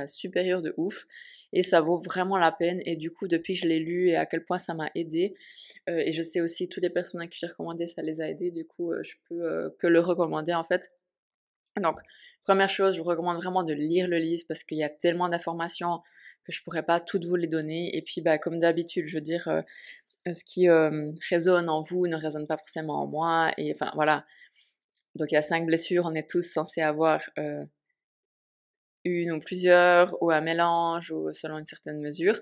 supérieur 0.07 0.61
de 0.61 0.73
ouf 0.77 1.07
et 1.51 1.63
ça 1.63 1.81
vaut 1.81 1.97
vraiment 1.97 2.37
la 2.37 2.51
peine 2.51 2.81
et 2.85 2.95
du 2.95 3.11
coup 3.11 3.27
depuis 3.27 3.55
je 3.55 3.67
l'ai 3.67 3.79
lu 3.79 4.09
et 4.09 4.15
à 4.15 4.25
quel 4.25 4.45
point 4.45 4.59
ça 4.59 4.73
m'a 4.73 4.89
aidé 4.95 5.35
euh, 5.89 5.97
et 5.97 6.13
je 6.13 6.21
sais 6.21 6.41
aussi 6.41 6.69
toutes 6.69 6.83
les 6.83 6.89
personnes 6.89 7.21
à 7.21 7.27
qui 7.27 7.39
j'ai 7.39 7.47
recommandé 7.47 7.87
ça 7.87 8.01
les 8.01 8.21
a 8.21 8.29
aidés 8.29 8.51
du 8.51 8.65
coup 8.65 8.91
euh, 8.91 9.01
je 9.03 9.13
peux 9.27 9.43
euh, 9.43 9.69
que 9.79 9.87
le 9.87 9.99
recommander 9.99 10.53
en 10.53 10.63
fait. 10.63 10.91
Donc 11.81 11.95
première 12.43 12.69
chose 12.69 12.95
je 12.95 13.01
vous 13.01 13.07
recommande 13.07 13.37
vraiment 13.37 13.63
de 13.63 13.73
lire 13.73 14.07
le 14.07 14.17
livre 14.17 14.43
parce 14.47 14.63
qu'il 14.63 14.77
y 14.77 14.83
a 14.83 14.89
tellement 14.89 15.27
d'informations 15.27 16.01
que 16.43 16.51
je 16.51 16.63
pourrais 16.63 16.83
pas 16.83 16.99
toutes 16.99 17.25
vous 17.25 17.35
les 17.35 17.47
donner 17.47 17.95
et 17.97 18.01
puis 18.03 18.21
bah 18.21 18.37
comme 18.37 18.59
d'habitude 18.59 19.07
je 19.07 19.15
veux 19.15 19.21
dire 19.21 19.63
ce 20.27 20.43
qui 20.43 20.69
résonne 21.29 21.69
en 21.69 21.81
vous 21.81 22.05
ne 22.07 22.15
résonne 22.15 22.45
pas 22.45 22.57
forcément 22.57 23.01
en 23.01 23.07
moi 23.07 23.53
et 23.57 23.73
enfin 23.73 23.91
voilà. 23.95 24.25
Donc 25.15 25.31
il 25.31 25.35
y 25.35 25.37
a 25.37 25.41
cinq 25.41 25.65
blessures 25.65 26.05
on 26.05 26.13
est 26.13 26.29
tous 26.29 26.43
censés 26.43 26.81
avoir 26.81 27.21
une 29.05 29.31
ou 29.31 29.39
plusieurs, 29.39 30.21
ou 30.21 30.31
un 30.31 30.41
mélange, 30.41 31.11
ou 31.11 31.31
selon 31.33 31.57
une 31.57 31.65
certaine 31.65 31.99
mesure 31.99 32.39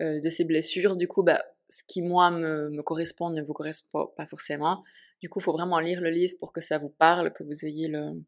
euh, 0.00 0.20
de 0.20 0.28
ces 0.28 0.44
blessures. 0.44 0.96
Du 0.96 1.08
coup, 1.08 1.22
bah, 1.22 1.44
ce 1.68 1.82
qui 1.86 2.02
moi 2.02 2.30
me, 2.30 2.70
me, 2.70 2.82
correspond 2.82 3.30
ne 3.30 3.42
vous 3.42 3.52
correspond 3.52 4.06
pas 4.16 4.26
forcément. 4.26 4.84
Du 5.20 5.28
coup, 5.28 5.40
il 5.40 5.42
faut 5.42 5.52
vraiment 5.52 5.80
lire 5.80 6.00
le 6.00 6.10
livre 6.10 6.34
pour 6.38 6.52
que 6.52 6.60
ça 6.60 6.78
vous 6.78 6.88
parle, 6.88 7.32
que 7.32 7.42
vous 7.42 7.64
ayez 7.64 7.88
le, 7.88 8.22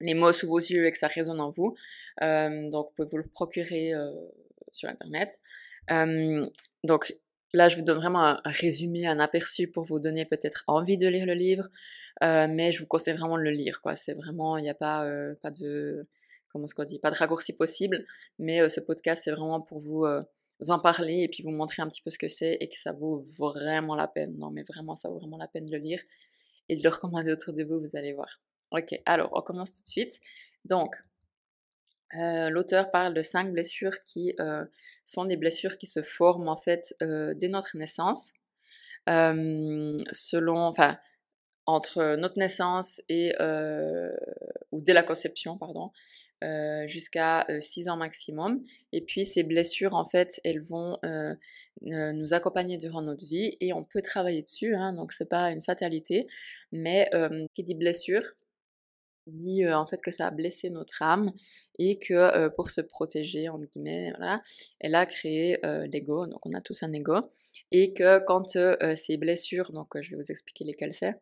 les 0.00 0.14
mots 0.14 0.32
sous 0.32 0.48
vos 0.48 0.58
yeux 0.58 0.86
et 0.86 0.92
que 0.92 0.98
ça 0.98 1.08
résonne 1.08 1.40
en 1.40 1.50
vous. 1.50 1.74
Euh, 2.22 2.68
donc, 2.70 2.88
vous 2.88 2.94
pouvez 2.96 3.08
vous 3.08 3.16
le 3.18 3.28
procurer 3.28 3.94
euh, 3.94 4.12
sur 4.70 4.88
Internet. 4.88 5.38
donc, 6.84 7.16
là, 7.54 7.68
je 7.68 7.76
vous 7.76 7.82
donne 7.82 7.98
vraiment 7.98 8.24
un, 8.24 8.40
résumé, 8.44 9.06
un 9.06 9.20
aperçu 9.20 9.68
pour 9.68 9.84
vous 9.86 10.00
donner 10.00 10.26
peut-être 10.26 10.64
envie 10.66 10.98
de 10.98 11.08
lire 11.08 11.24
le 11.24 11.34
livre. 11.34 11.68
mais 12.20 12.72
je 12.72 12.80
vous 12.80 12.86
conseille 12.86 13.14
vraiment 13.14 13.38
de 13.38 13.42
le 13.42 13.50
lire, 13.50 13.80
quoi. 13.80 13.96
C'est 13.96 14.14
vraiment, 14.14 14.58
il 14.58 14.62
n'y 14.62 14.70
a 14.70 14.74
pas, 14.74 15.08
pas 15.40 15.50
de 15.50 16.06
comment 16.52 16.66
ce 16.66 16.74
qu'on 16.74 16.84
dit, 16.84 16.98
pas 16.98 17.10
de 17.10 17.16
raccourci 17.16 17.52
possible, 17.52 18.04
mais 18.38 18.60
euh, 18.60 18.68
ce 18.68 18.80
podcast 18.80 19.22
c'est 19.24 19.30
vraiment 19.30 19.60
pour 19.60 19.80
vous, 19.80 20.04
euh, 20.04 20.22
vous, 20.60 20.70
en 20.70 20.78
parler 20.78 21.22
et 21.22 21.28
puis 21.28 21.42
vous 21.42 21.50
montrer 21.50 21.82
un 21.82 21.88
petit 21.88 22.02
peu 22.02 22.10
ce 22.10 22.18
que 22.18 22.28
c'est 22.28 22.56
et 22.60 22.68
que 22.68 22.76
ça 22.76 22.92
vaut 22.92 23.26
vraiment 23.38 23.94
la 23.94 24.08
peine. 24.08 24.36
Non 24.38 24.50
mais 24.50 24.62
vraiment, 24.62 24.96
ça 24.96 25.08
vaut 25.08 25.18
vraiment 25.18 25.38
la 25.38 25.48
peine 25.48 25.66
de 25.66 25.72
le 25.72 25.78
lire 25.78 26.00
et 26.68 26.76
de 26.76 26.82
le 26.82 26.88
recommander 26.88 27.32
autour 27.32 27.54
de 27.54 27.64
vous, 27.64 27.80
vous 27.80 27.96
allez 27.96 28.12
voir. 28.12 28.40
Ok, 28.70 28.94
alors 29.06 29.30
on 29.32 29.42
commence 29.42 29.76
tout 29.76 29.82
de 29.82 29.88
suite. 29.88 30.20
Donc, 30.64 30.94
euh, 32.18 32.50
l'auteur 32.50 32.90
parle 32.90 33.14
de 33.14 33.22
cinq 33.22 33.52
blessures 33.52 33.98
qui 34.00 34.34
sont 35.04 35.24
des 35.24 35.36
blessures 35.36 35.78
qui 35.78 35.86
se 35.86 36.02
forment 36.02 36.48
en 36.48 36.56
fait 36.56 36.94
dès 37.00 37.48
notre 37.48 37.76
naissance. 37.76 38.32
selon, 39.06 40.58
enfin, 40.58 40.98
entre 41.68 42.16
notre 42.16 42.38
naissance 42.38 43.02
et 43.10 43.34
ou 44.72 44.80
dès 44.80 44.92
la 44.92 45.02
conception, 45.02 45.56
pardon, 45.56 45.90
euh, 46.44 46.86
jusqu'à 46.86 47.46
6 47.60 47.88
euh, 47.88 47.92
ans 47.92 47.96
maximum. 47.96 48.62
Et 48.92 49.00
puis 49.00 49.26
ces 49.26 49.42
blessures, 49.42 49.94
en 49.94 50.04
fait, 50.04 50.40
elles 50.44 50.62
vont 50.62 50.98
euh, 51.04 51.34
nous 51.82 52.34
accompagner 52.34 52.78
durant 52.78 53.02
notre 53.02 53.26
vie 53.26 53.56
et 53.60 53.72
on 53.72 53.84
peut 53.84 54.02
travailler 54.02 54.42
dessus, 54.42 54.74
hein, 54.74 54.92
donc 54.92 55.12
c'est 55.12 55.28
pas 55.28 55.50
une 55.50 55.62
fatalité. 55.62 56.26
Mais 56.72 57.10
qui 57.54 57.64
dit 57.64 57.74
blessure 57.74 58.22
dit 59.26 59.68
en 59.68 59.86
fait 59.86 60.00
que 60.00 60.10
ça 60.10 60.28
a 60.28 60.30
blessé 60.30 60.70
notre 60.70 61.02
âme 61.02 61.32
et 61.78 61.98
que 61.98 62.48
pour 62.48 62.70
se 62.70 62.80
protéger, 62.80 63.48
entre 63.48 63.66
guillemets, 63.66 64.12
voilà, 64.16 64.40
elle 64.80 64.94
a 64.94 65.06
créé 65.06 65.58
l'ego, 65.90 66.26
donc 66.26 66.44
on 66.46 66.52
a 66.52 66.60
tous 66.60 66.82
un 66.82 66.92
ego, 66.92 67.30
et 67.72 67.92
que 67.94 68.20
quand 68.20 68.58
ces 68.96 69.16
blessures, 69.16 69.72
donc 69.72 69.88
je 70.00 70.10
vais 70.10 70.16
vous 70.16 70.30
expliquer 70.30 70.64
lesquelles 70.64 70.94
c'est, 70.94 71.20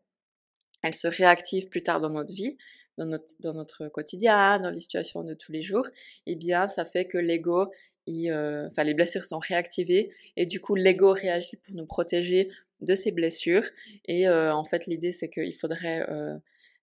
elle 0.87 0.95
se 0.95 1.09
réactive 1.09 1.69
plus 1.69 1.83
tard 1.83 2.00
dans 2.00 2.11
notre 2.11 2.33
vie, 2.33 2.57
dans 2.97 3.07
notre, 3.52 3.88
quotidien, 3.88 4.59
dans 4.61 4.71
les 4.71 4.81
situations 4.81 5.23
de 5.23 5.35
tous 5.35 5.52
les 5.52 5.62
jours, 5.62 5.87
eh 6.26 6.37
bien, 6.37 6.69
ça 6.69 6.85
fait 6.85 7.07
que 7.07 7.19
l'ego, 7.19 7.71
euh, 8.09 8.69
les 8.78 8.95
blessures 8.95 9.25
sont 9.25 9.38
réactivées 9.38 10.12
et 10.37 10.47
du 10.47 10.61
coup, 10.61 10.75
l'ego 10.75 11.12
réagit 11.12 11.57
pour 11.57 11.75
nous 11.75 11.87
protéger 11.87 12.50
de 12.81 12.95
ces 12.95 13.11
blessures. 13.11 13.64
Et 14.07 14.28
euh, 14.28 14.55
en 14.55 14.64
fait, 14.64 14.87
l'idée, 14.87 15.12
c'est 15.12 15.28
qu'il 15.28 15.55
faudrait 15.55 16.09
euh, 16.09 16.37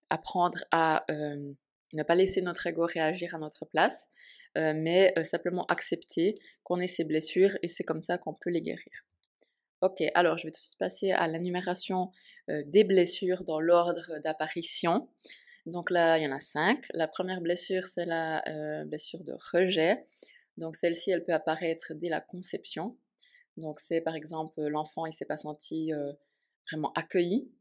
apprendre 0.10 0.60
à 0.72 1.05
ne 1.10 2.03
pas 2.03 2.15
laisser 2.15 2.41
notre 2.41 2.67
ego 2.67 2.86
réagir 2.86 3.33
à 3.36 3.38
notre 3.38 3.65
place, 3.65 4.10
mais 4.55 5.13
simplement 5.24 5.65
accepter 5.67 6.36
qu'on 6.63 6.79
ait 6.79 6.88
ces 6.88 7.05
blessures 7.05 7.57
et 7.62 7.67
c'est 7.67 7.83
comme 7.83 8.01
ça 8.01 8.17
qu'on 8.17 8.33
peut 8.33 8.50
les 8.50 8.62
guérir. 8.62 9.05
Ok, 9.83 10.01
alors 10.15 10.37
je 10.37 10.47
vais 10.47 10.51
tout 10.51 10.59
de 10.59 10.63
suite 10.63 10.77
passer 10.77 11.11
à 11.11 11.27
l'énumération 11.27 12.09
des 12.47 12.85
blessures 12.85 13.43
dans 13.43 13.59
l'ordre 13.59 14.17
d'apparition. 14.23 15.09
Donc 15.65 15.91
là, 15.91 16.17
il 16.17 16.23
y 16.23 16.25
en 16.25 16.33
a 16.33 16.39
cinq. 16.39 16.85
La 16.93 17.09
première 17.09 17.41
blessure, 17.41 17.85
c'est 17.85 18.05
la 18.05 18.41
blessure 18.85 19.25
de 19.25 19.33
rejet. 19.51 20.05
Donc 20.55 20.77
celle-ci, 20.77 21.11
elle 21.11 21.25
peut 21.25 21.33
apparaître 21.33 21.93
dès 21.95 22.07
la 22.07 22.21
conception. 22.21 22.97
Donc 23.57 23.81
c'est 23.81 23.99
par 23.99 24.15
exemple 24.15 24.61
l'enfant, 24.61 25.05
il 25.05 25.11
s'est 25.11 25.25
pas 25.25 25.37
senti 25.37 25.91
vraiment 26.71 26.93
accueilli, 26.93 27.51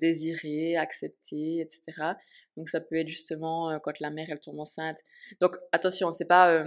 désiré, 0.00 0.76
accepté, 0.76 1.58
etc. 1.58 2.12
Donc 2.56 2.68
ça 2.68 2.80
peut 2.80 2.94
être 2.94 3.08
justement 3.08 3.76
quand 3.80 3.98
la 3.98 4.10
mère 4.10 4.28
elle 4.30 4.38
tombe 4.38 4.60
enceinte. 4.60 5.00
Donc 5.40 5.56
attention, 5.72 6.12
c'est 6.12 6.26
pas 6.26 6.64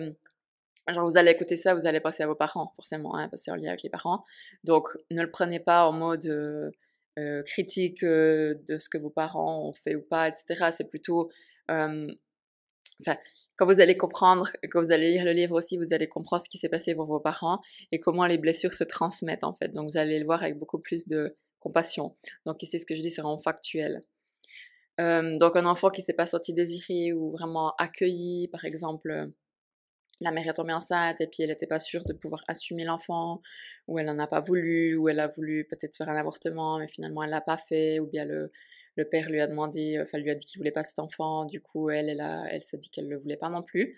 Genre, 0.94 1.06
vous 1.06 1.18
allez 1.18 1.32
écouter 1.32 1.58
ça, 1.58 1.76
vous 1.76 1.86
allez 1.86 2.00
passer 2.00 2.24
à 2.24 2.28
vos 2.28 2.36
parents, 2.36 2.72
forcément, 2.76 3.18
hein, 3.18 3.30
c'est 3.34 3.52
en 3.52 3.56
lien 3.56 3.70
avec 3.70 3.84
les 3.84 3.90
parents. 3.90 4.24
Donc, 4.64 4.88
ne 5.12 5.22
le 5.22 5.30
prenez 5.30 5.60
pas 5.60 5.86
en 5.86 5.92
mode 5.92 6.26
euh, 6.28 6.72
euh 7.20 7.44
critique 7.44 8.04
euh, 8.04 8.56
de 8.70 8.78
ce 8.78 8.88
que 8.88 8.98
vos 8.98 9.10
parents 9.10 9.68
ont 9.68 9.74
fait 9.74 9.96
ou 9.96 10.02
pas, 10.02 10.30
etc. 10.30 10.70
C'est 10.72 10.90
plutôt... 10.90 11.30
Euh, 11.72 12.08
enfin, 13.02 13.18
quand 13.58 13.66
vous 13.66 13.82
allez 13.82 13.98
comprendre, 13.98 14.50
quand 14.72 14.82
vous 14.82 14.94
allez 14.94 15.12
lire 15.12 15.26
le 15.26 15.34
livre 15.34 15.58
aussi, 15.58 15.78
vous 15.78 15.94
allez 15.94 16.08
comprendre 16.08 16.44
ce 16.44 16.50
qui 16.50 16.58
s'est 16.58 16.70
passé 16.70 16.96
pour 16.96 17.08
vos 17.08 17.20
parents 17.20 17.60
et 17.92 18.00
comment 18.00 18.26
les 18.26 18.38
blessures 18.38 18.74
se 18.74 18.86
transmettent, 18.86 19.44
en 19.44 19.54
fait. 19.54 19.70
Donc, 19.70 19.90
vous 19.90 19.98
allez 19.98 20.20
le 20.20 20.26
voir 20.26 20.42
avec 20.42 20.58
beaucoup 20.58 20.80
plus 20.80 21.06
de 21.08 21.36
compassion. 21.60 22.16
Donc, 22.46 22.64
ici, 22.64 22.80
ce 22.80 22.86
que 22.86 22.96
je 22.96 23.02
dis, 23.02 23.12
c'est 23.12 23.22
vraiment 23.22 23.40
factuel. 23.40 24.04
donc, 25.00 25.56
un 25.58 25.66
enfant 25.66 25.90
qui 25.90 26.02
s'est 26.02 26.14
pas 26.14 26.26
senti 26.26 26.54
désiré 26.54 27.12
ou 27.12 27.32
vraiment 27.32 27.74
accueilli, 27.78 28.48
par 28.48 28.64
exemple 28.64 29.32
la 30.20 30.32
mère 30.32 30.48
est 30.48 30.54
tombée 30.54 30.74
enceinte 30.74 31.22
et 31.22 31.28
puis 31.28 31.44
elle 31.44 31.50
n'était 31.50 31.68
pas 31.68 31.80
sûre 31.80 32.04
de 32.06 32.14
pouvoir 32.14 32.44
assumer 32.48 32.84
l'enfant, 32.84 33.42
ou 33.88 34.00
elle 34.00 34.08
n'en 34.08 34.20
a 34.20 34.28
pas 34.28 34.42
voulu, 34.42 34.96
ou 34.96 35.10
elle 35.10 35.20
a 35.20 35.28
voulu 35.28 35.66
peut-être 35.66 35.96
faire 35.96 36.10
un 36.10 36.16
avortement, 36.16 36.80
mais 36.80 36.88
finalement 36.88 37.24
elle 37.24 37.30
l'a 37.30 37.42
pas 37.42 37.58
fait, 37.58 38.00
ou 38.00 38.08
bien 38.08 38.26
le, 38.26 38.52
le 38.96 39.06
père 39.06 39.30
lui 39.30 39.42
a 39.42 39.48
demandé, 39.48 40.00
enfin 40.02 40.18
lui 40.18 40.32
a 40.32 40.36
dit 40.36 40.46
qu'il 40.46 40.60
voulait 40.60 40.72
pas 40.72 40.84
cet 40.84 41.00
enfant, 41.00 41.46
du 41.46 41.62
coup 41.62 41.90
elle, 41.90 42.10
elle, 42.10 42.22
a, 42.22 42.46
elle 42.52 42.64
s'est 42.64 42.78
dit 42.78 42.90
qu'elle 42.90 43.08
le 43.08 43.18
voulait 43.18 43.38
pas 43.38 43.50
non 43.50 43.62
plus. 43.64 43.98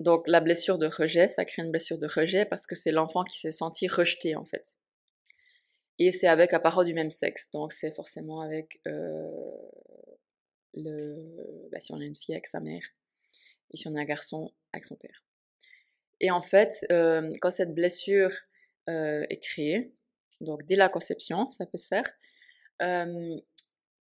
Donc 0.00 0.28
la 0.28 0.40
blessure 0.40 0.78
de 0.78 0.86
rejet, 0.86 1.28
ça 1.28 1.44
crée 1.44 1.62
une 1.62 1.70
blessure 1.70 1.98
de 1.98 2.06
rejet 2.06 2.44
parce 2.44 2.66
que 2.66 2.74
c'est 2.74 2.92
l'enfant 2.92 3.24
qui 3.24 3.38
s'est 3.38 3.52
senti 3.52 3.88
rejeté 3.88 4.36
en 4.36 4.44
fait. 4.44 4.74
Et 5.98 6.12
c'est 6.12 6.26
avec 6.28 6.52
un 6.52 6.60
parent 6.60 6.84
du 6.84 6.92
même 6.92 7.08
sexe, 7.08 7.50
donc 7.50 7.72
c'est 7.72 7.94
forcément 7.94 8.42
avec 8.42 8.80
euh, 8.86 9.30
le, 10.74 11.68
bah, 11.72 11.80
si 11.80 11.92
on 11.92 12.00
a 12.00 12.04
une 12.04 12.14
fille 12.14 12.34
avec 12.34 12.46
sa 12.48 12.60
mère, 12.60 12.82
et 13.72 13.76
si 13.78 13.88
on 13.88 13.94
a 13.94 14.00
un 14.00 14.04
garçon 14.04 14.52
avec 14.72 14.84
son 14.84 14.96
père. 14.96 15.25
Et 16.20 16.30
en 16.30 16.40
fait, 16.40 16.86
euh, 16.90 17.30
quand 17.40 17.50
cette 17.50 17.74
blessure 17.74 18.30
euh, 18.88 19.24
est 19.28 19.42
créée, 19.42 19.92
donc 20.40 20.64
dès 20.66 20.76
la 20.76 20.88
conception, 20.88 21.50
ça 21.50 21.66
peut 21.66 21.78
se 21.78 21.88
faire, 21.88 22.10
euh, 22.82 23.36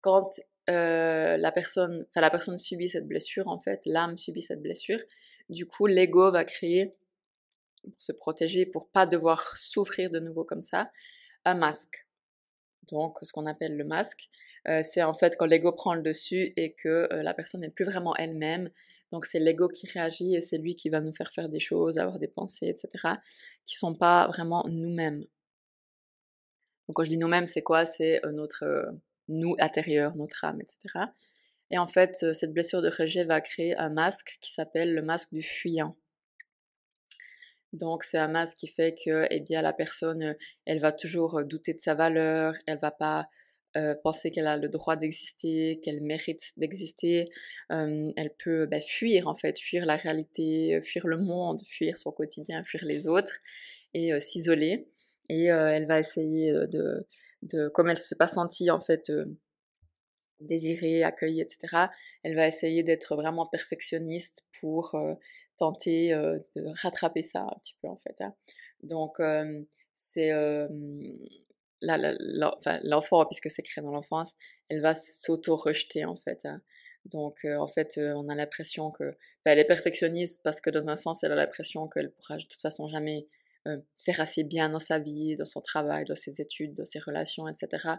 quand 0.00 0.26
la 0.66 1.50
personne, 1.52 2.06
la 2.14 2.30
personne 2.30 2.56
subit 2.56 2.88
cette 2.88 3.08
blessure, 3.08 3.48
en 3.48 3.58
fait, 3.58 3.80
l'âme 3.86 4.16
subit 4.16 4.42
cette 4.42 4.62
blessure, 4.62 5.00
du 5.48 5.66
coup, 5.66 5.86
l'ego 5.86 6.30
va 6.30 6.44
créer, 6.44 6.94
pour 7.82 7.92
se 7.98 8.12
protéger, 8.12 8.66
pour 8.66 8.88
pas 8.88 9.04
devoir 9.04 9.56
souffrir 9.56 10.10
de 10.10 10.20
nouveau 10.20 10.44
comme 10.44 10.62
ça, 10.62 10.92
un 11.44 11.54
masque. 11.54 12.06
Donc, 12.92 13.18
ce 13.22 13.32
qu'on 13.32 13.46
appelle 13.46 13.76
le 13.76 13.84
masque, 13.84 14.30
c'est 14.82 15.02
en 15.02 15.12
fait 15.12 15.36
quand 15.36 15.46
l'ego 15.46 15.72
prend 15.72 15.94
le 15.94 16.02
dessus 16.02 16.52
et 16.56 16.74
que 16.74 17.08
la 17.10 17.34
personne 17.34 17.62
n'est 17.62 17.70
plus 17.70 17.84
vraiment 17.84 18.14
elle-même, 18.14 18.70
donc 19.12 19.26
c'est 19.26 19.40
l'ego 19.40 19.68
qui 19.68 19.86
réagit 19.88 20.34
et 20.34 20.40
c'est 20.40 20.58
lui 20.58 20.76
qui 20.76 20.88
va 20.88 21.00
nous 21.00 21.12
faire 21.12 21.32
faire 21.32 21.48
des 21.48 21.60
choses, 21.60 21.98
avoir 21.98 22.18
des 22.18 22.28
pensées, 22.28 22.68
etc., 22.68 23.14
qui 23.66 23.76
sont 23.76 23.94
pas 23.94 24.26
vraiment 24.28 24.64
nous-mêmes. 24.68 25.24
Donc 26.86 26.96
quand 26.96 27.04
je 27.04 27.10
dis 27.10 27.18
nous-mêmes, 27.18 27.46
c'est 27.46 27.62
quoi? 27.62 27.86
C'est 27.86 28.24
euh, 28.24 28.32
notre 28.32 28.64
euh, 28.64 28.90
nous 29.28 29.56
intérieur, 29.58 30.16
notre 30.16 30.44
âme, 30.44 30.60
etc. 30.60 31.06
Et 31.70 31.78
en 31.78 31.86
fait, 31.86 32.16
euh, 32.22 32.32
cette 32.32 32.52
blessure 32.52 32.82
de 32.82 32.90
rejet 32.90 33.24
va 33.24 33.40
créer 33.40 33.76
un 33.76 33.90
masque 33.90 34.38
qui 34.40 34.52
s'appelle 34.52 34.94
le 34.94 35.02
masque 35.02 35.32
du 35.32 35.42
fuyant. 35.42 35.96
Donc 37.72 38.02
c'est 38.02 38.18
un 38.18 38.28
masque 38.28 38.58
qui 38.58 38.66
fait 38.66 38.94
que 38.94 39.26
eh 39.30 39.38
bien 39.38 39.62
la 39.62 39.72
personne 39.72 40.34
elle 40.64 40.80
va 40.80 40.90
toujours 40.90 41.44
douter 41.44 41.72
de 41.72 41.78
sa 41.78 41.94
valeur, 41.94 42.54
elle 42.66 42.80
va 42.80 42.90
pas 42.90 43.28
euh, 43.76 43.94
penser 43.94 44.32
qu'elle 44.32 44.48
a 44.48 44.56
le 44.56 44.68
droit 44.68 44.96
d'exister, 44.96 45.80
qu'elle 45.84 46.00
mérite 46.00 46.52
d'exister. 46.56 47.30
Euh, 47.70 48.10
elle 48.16 48.34
peut 48.42 48.66
bah, 48.66 48.80
fuir 48.80 49.28
en 49.28 49.36
fait, 49.36 49.60
fuir 49.60 49.86
la 49.86 49.94
réalité, 49.94 50.74
euh, 50.74 50.82
fuir 50.82 51.06
le 51.06 51.18
monde, 51.18 51.60
fuir 51.64 51.96
son 51.96 52.10
quotidien, 52.10 52.64
fuir 52.64 52.84
les 52.84 53.06
autres 53.06 53.38
et 53.94 54.18
s'isoler. 54.20 54.88
Et 55.28 55.44
elle 55.44 55.86
va 55.86 56.00
essayer 56.00 56.52
de, 56.52 57.06
de, 57.42 57.68
comme 57.68 57.88
elle 57.88 57.98
se 57.98 58.14
pas 58.16 58.26
sentie 58.26 58.70
en 58.70 58.80
fait 58.80 59.12
désirée, 60.40 61.04
accueillie, 61.04 61.40
etc. 61.40 61.86
Elle 62.24 62.34
va 62.34 62.46
essayer 62.48 62.82
d'être 62.82 63.14
vraiment 63.14 63.46
perfectionniste 63.46 64.46
pour 64.60 64.96
tenter 65.58 66.10
de 66.10 66.80
rattraper 66.82 67.22
ça 67.22 67.42
un 67.42 67.58
petit 67.60 67.76
peu 67.80 67.88
en 67.88 67.96
fait. 67.96 68.20
Hein. 68.20 68.34
Donc 68.82 69.20
c'est 69.94 70.32
l'enfant, 71.82 73.24
puisque 73.24 73.50
c'est 73.50 73.62
créé 73.62 73.82
dans 73.82 73.92
l'enfance, 73.92 74.34
elle 74.68 74.80
va 74.80 74.94
s'auto-rejeter 74.94 76.04
en 76.04 76.16
fait. 76.16 76.40
Hein. 76.44 76.60
Donc 77.06 77.38
euh, 77.44 77.56
en 77.56 77.66
fait, 77.66 77.98
euh, 77.98 78.12
on 78.14 78.28
a 78.28 78.34
l'impression 78.34 78.90
que 78.90 79.16
elle 79.44 79.58
est 79.58 79.64
perfectionniste 79.64 80.42
parce 80.42 80.60
que 80.60 80.70
dans 80.70 80.88
un 80.88 80.96
sens, 80.96 81.24
elle 81.24 81.32
a 81.32 81.36
l'impression 81.36 81.88
qu'elle 81.88 82.10
pourra 82.12 82.36
de 82.36 82.42
toute 82.42 82.60
façon 82.60 82.88
jamais 82.88 83.26
euh, 83.66 83.78
faire 83.98 84.20
assez 84.20 84.44
bien 84.44 84.68
dans 84.68 84.78
sa 84.78 84.98
vie, 84.98 85.34
dans 85.34 85.44
son 85.44 85.60
travail, 85.60 86.04
dans 86.04 86.14
ses 86.14 86.40
études, 86.40 86.74
dans 86.74 86.84
ses 86.84 86.98
relations, 86.98 87.48
etc. 87.48 87.94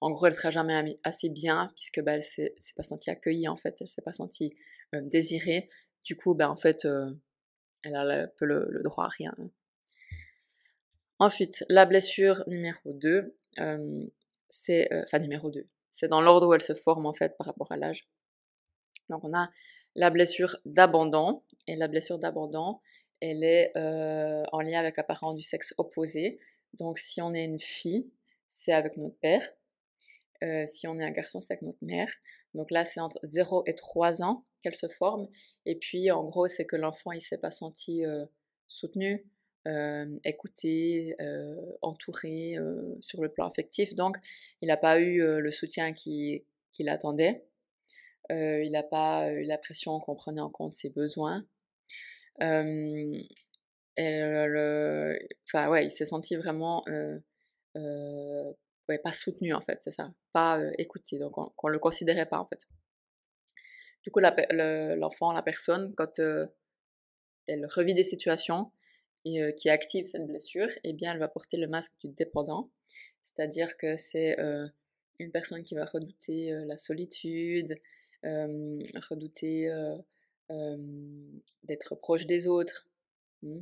En 0.00 0.10
gros, 0.10 0.26
elle 0.26 0.32
sera 0.32 0.50
jamais 0.50 0.98
assez 1.04 1.28
bien 1.28 1.68
puisque 1.76 2.00
bah, 2.00 2.14
elle 2.14 2.22
s'est 2.22 2.54
pas 2.74 2.82
sentie 2.82 3.10
accueillie 3.10 3.48
en 3.48 3.56
fait, 3.56 3.76
elle 3.80 3.88
s'est 3.88 4.02
pas 4.02 4.12
sentie 4.12 4.54
désirée. 4.94 5.68
Du 6.04 6.16
coup, 6.16 6.34
bah, 6.34 6.50
en 6.50 6.56
fait, 6.56 6.86
elle 7.82 7.94
a 7.94 8.26
peu 8.26 8.46
le, 8.46 8.80
droit 8.82 9.04
à 9.04 9.08
rien. 9.08 9.34
Hein. 9.38 9.50
Ensuite, 11.20 11.66
la 11.68 11.84
blessure 11.84 12.42
numéro 12.46 12.94
2, 12.94 13.36
euh, 13.58 14.06
c'est, 14.48 14.90
euh, 14.90 15.02
enfin 15.04 15.18
numéro 15.18 15.50
2, 15.50 15.68
c'est 15.92 16.06
dans 16.06 16.22
l'ordre 16.22 16.48
où 16.48 16.54
elle 16.54 16.62
se 16.62 16.72
forme 16.72 17.04
en 17.04 17.12
fait 17.12 17.36
par 17.36 17.46
rapport 17.46 17.70
à 17.70 17.76
l'âge. 17.76 18.08
Donc 19.10 19.22
on 19.22 19.34
a 19.36 19.50
la 19.96 20.08
blessure 20.08 20.56
d'abandon, 20.64 21.42
et 21.66 21.76
la 21.76 21.88
blessure 21.88 22.18
d'abandon, 22.18 22.80
elle 23.20 23.44
est 23.44 23.70
euh, 23.76 24.42
en 24.50 24.62
lien 24.62 24.80
avec 24.80 24.98
un 24.98 25.02
parent 25.02 25.34
du 25.34 25.42
sexe 25.42 25.74
opposé. 25.76 26.40
Donc 26.72 26.96
si 26.96 27.20
on 27.20 27.34
est 27.34 27.44
une 27.44 27.60
fille, 27.60 28.10
c'est 28.48 28.72
avec 28.72 28.96
notre 28.96 29.18
père. 29.18 29.46
si 30.66 30.88
on 30.88 30.98
est 30.98 31.04
un 31.04 31.10
garçon, 31.10 31.42
c'est 31.42 31.52
avec 31.52 31.62
notre 31.62 31.84
mère. 31.84 32.10
Donc 32.54 32.70
là, 32.70 32.86
c'est 32.86 33.00
entre 33.00 33.18
0 33.24 33.64
et 33.66 33.74
3 33.74 34.22
ans 34.22 34.46
qu'elle 34.62 34.74
se 34.74 34.88
forme. 34.88 35.28
Et 35.66 35.76
puis, 35.76 36.10
en 36.10 36.24
gros, 36.24 36.48
c'est 36.48 36.64
que 36.64 36.76
l'enfant, 36.76 37.12
il 37.12 37.20
s'est 37.20 37.38
pas 37.38 37.50
senti 37.50 38.04
soutenu, 38.68 39.26
euh, 39.68 40.06
écouté, 40.24 41.14
euh, 41.20 41.54
entouré 41.82 42.56
euh, 42.56 42.96
sur 43.02 43.20
le 43.20 43.28
plan 43.28 43.46
affectif. 43.46 43.94
Donc, 43.94 44.16
il 44.62 44.68
n'a 44.68 44.78
pas 44.78 44.98
eu 45.00 45.20
le 45.20 45.50
soutien 45.50 45.92
qu'il 45.92 46.42
attendait. 46.88 47.44
il 48.30 48.70
n'a 48.72 48.82
pas 48.82 49.30
eu 49.30 49.42
l'impression 49.42 49.98
qu'on 50.00 50.14
prenait 50.14 50.40
en 50.40 50.48
compte 50.48 50.72
ses 50.72 50.88
besoins. 50.88 51.44
enfin, 52.40 52.88
ouais, 55.68 55.84
il 55.84 55.90
s'est 55.90 56.06
senti 56.06 56.36
vraiment 56.36 56.82
pas 59.04 59.12
soutenu 59.12 59.54
en 59.54 59.60
fait, 59.60 59.78
c'est 59.82 59.92
ça, 59.92 60.12
pas 60.32 60.60
écouté, 60.78 61.18
donc 61.18 61.38
on, 61.38 61.52
ne 61.68 61.72
le 61.72 61.78
considérait 61.78 62.26
pas 62.26 62.40
en 62.40 62.46
fait. 62.46 62.66
Du 64.02 64.10
coup, 64.10 64.20
l'enfant, 64.20 65.32
la, 65.32 65.42
personne, 65.42 65.94
quand 65.94 66.18
elle 67.46 67.66
revit 67.66 67.94
des 67.94 68.04
situations, 68.04 68.72
et 69.24 69.54
qui 69.56 69.68
active 69.68 70.06
cette 70.06 70.26
blessure, 70.26 70.68
eh 70.84 70.92
bien, 70.92 71.12
elle 71.12 71.18
va 71.18 71.28
porter 71.28 71.56
le 71.56 71.68
masque 71.68 71.92
du 72.00 72.08
dépendant. 72.08 72.70
C'est-à-dire 73.22 73.76
que 73.76 73.96
c'est 73.96 74.36
une 75.18 75.30
personne 75.30 75.62
qui 75.62 75.74
va 75.74 75.84
redouter 75.84 76.52
la 76.66 76.78
solitude, 76.78 77.78
redouter 78.22 79.70
d'être 81.64 81.94
proche 81.96 82.26
des 82.26 82.46
autres, 82.46 82.88
mmh, 83.42 83.60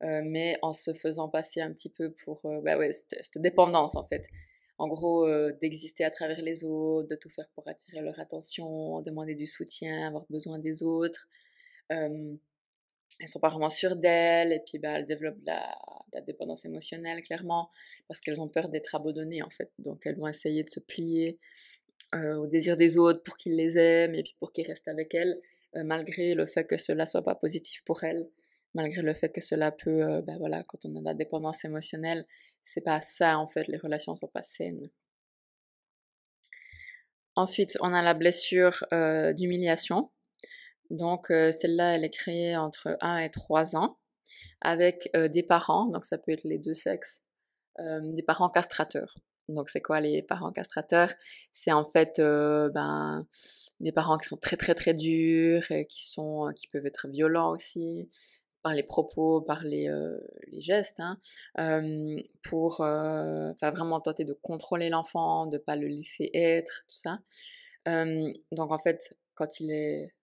mais 0.00 0.58
en 0.62 0.72
se 0.72 0.92
faisant 0.92 1.28
passer 1.28 1.60
un 1.60 1.72
petit 1.72 1.90
peu 1.90 2.10
pour 2.10 2.40
bah 2.62 2.76
ouais, 2.76 2.92
cette, 2.92 3.38
dépendance 3.38 3.94
en 3.94 4.04
fait. 4.04 4.26
en 4.78 4.88
gros, 4.88 5.28
d'exister 5.62 6.04
à 6.04 6.10
travers 6.10 6.42
les 6.42 6.64
autres, 6.64 7.08
de 7.08 7.14
tout 7.14 7.30
faire 7.30 7.48
pour 7.54 7.68
attirer 7.68 8.00
leur 8.00 8.18
attention, 8.18 9.00
demander 9.02 9.36
du 9.36 9.46
soutien, 9.46 10.08
avoir 10.08 10.26
besoin 10.28 10.58
des 10.58 10.82
autres. 10.82 11.28
Elles 13.20 13.28
sont 13.28 13.40
pas 13.40 13.48
vraiment 13.48 13.70
sûres 13.70 13.96
d'elles, 13.96 14.52
et 14.52 14.60
puis 14.60 14.78
bah, 14.78 14.98
elles 14.98 15.06
développent 15.06 15.42
la, 15.44 15.74
la 16.12 16.20
dépendance 16.20 16.64
émotionnelle, 16.64 17.22
clairement, 17.22 17.70
parce 18.08 18.20
qu'elles 18.20 18.40
ont 18.40 18.48
peur 18.48 18.68
d'être 18.68 18.94
abandonnées, 18.94 19.42
en 19.42 19.50
fait. 19.50 19.70
Donc 19.78 20.06
elles 20.06 20.16
vont 20.16 20.28
essayer 20.28 20.62
de 20.62 20.68
se 20.68 20.80
plier 20.80 21.38
au 22.14 22.46
désir 22.46 22.76
des 22.76 22.96
autres 22.98 23.22
pour 23.22 23.36
qu'ils 23.36 23.56
les 23.56 23.78
aiment, 23.78 24.14
et 24.14 24.22
puis 24.22 24.36
pour 24.38 24.52
qu'ils 24.52 24.66
restent 24.66 24.88
avec 24.88 25.14
elles, 25.14 25.40
malgré 25.74 26.34
le 26.34 26.46
fait 26.46 26.64
que 26.64 26.76
cela 26.76 27.04
soit 27.06 27.22
pas 27.22 27.34
positif 27.34 27.82
pour 27.84 28.04
elles 28.04 28.28
malgré 28.74 29.00
le 29.00 29.14
fait 29.14 29.30
que 29.30 29.40
cela 29.40 29.72
peut, 29.72 30.20
ben 30.20 30.36
voilà, 30.38 30.62
quand 30.62 30.84
on 30.84 30.94
a 30.96 31.00
la 31.00 31.14
dépendance 31.14 31.64
émotionnelle, 31.64 32.26
c'est 32.62 32.82
pas 32.82 33.00
ça 33.00 33.38
en 33.38 33.46
fait, 33.46 33.66
les 33.68 33.78
relations 33.78 34.14
sont 34.14 34.28
pas 34.28 34.42
saines. 34.42 34.90
Ensuite, 37.34 37.78
on 37.80 37.92
a 37.94 38.02
la 38.02 38.14
blessure 38.14 38.84
d'humiliation. 39.34 40.10
Donc 40.90 41.26
celle-là, 41.28 41.94
elle 41.94 42.04
est 42.04 42.10
créée 42.10 42.56
entre 42.56 42.96
1 43.00 43.18
et 43.18 43.30
3 43.30 43.76
ans 43.76 43.98
avec 44.60 45.10
des 45.14 45.42
parents, 45.42 45.86
donc 45.86 46.04
ça 46.04 46.18
peut 46.18 46.32
être 46.32 46.44
les 46.44 46.58
deux 46.58 46.74
sexes, 46.74 47.22
des 47.78 48.22
parents 48.22 48.48
castrateurs. 48.48 49.16
Donc 49.48 49.68
c'est 49.68 49.80
quoi 49.80 50.00
les 50.00 50.22
parents 50.22 50.52
castrateurs? 50.52 51.12
C'est 51.52 51.72
en 51.72 51.84
fait 51.84 52.14
ben, 52.18 53.26
des 53.80 53.92
parents 53.92 54.18
qui 54.18 54.26
sont 54.28 54.38
très 54.38 54.56
très 54.56 54.74
très 54.74 54.94
durs, 54.94 55.70
et 55.70 55.86
qui 55.86 56.08
sont 56.08 56.50
qui 56.56 56.68
peuvent 56.68 56.86
être 56.86 57.08
violents 57.08 57.50
aussi, 57.50 58.08
par 58.66 58.74
les 58.74 58.82
propos, 58.82 59.40
par 59.42 59.62
les, 59.62 59.88
euh, 59.88 60.18
les 60.48 60.60
gestes, 60.60 60.98
hein, 60.98 61.20
pour 62.42 62.80
euh, 62.80 63.52
vraiment 63.62 64.00
tenter 64.00 64.24
de 64.24 64.32
contrôler 64.32 64.88
l'enfant, 64.88 65.46
de 65.46 65.56
ne 65.56 65.62
pas 65.62 65.76
le 65.76 65.86
laisser 65.86 66.32
être, 66.34 66.82
tout 66.88 66.96
ça. 66.96 67.20
donc 67.86 68.72
en 68.72 68.78
fait, 68.80 69.16
quand 69.36 69.60
il 69.60 69.70
est 69.70 70.15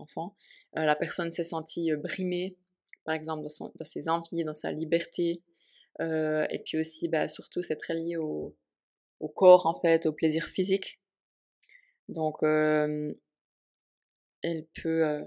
enfant, 0.00 0.34
euh, 0.76 0.84
la 0.84 0.96
personne 0.96 1.30
s'est 1.32 1.44
sentie 1.44 1.90
brimée, 1.96 2.56
par 3.04 3.14
exemple, 3.14 3.42
dans, 3.42 3.48
son, 3.48 3.72
dans, 3.76 3.84
ses 3.84 4.08
envies, 4.08 4.44
dans 4.44 4.54
sa 4.54 4.72
liberté. 4.72 5.42
et 6.00 6.62
puis 6.64 6.78
aussi, 6.78 7.08
bah, 7.08 7.28
surtout, 7.28 7.62
c'est 7.62 7.76
très 7.76 7.94
lié 7.94 8.16
au, 8.16 8.56
au, 9.20 9.28
corps, 9.28 9.66
en 9.66 9.74
fait, 9.74 10.06
au 10.06 10.12
plaisir 10.12 10.44
physique. 10.46 11.00
Donc, 12.08 12.42
elle 12.42 13.16
peut 14.74 15.24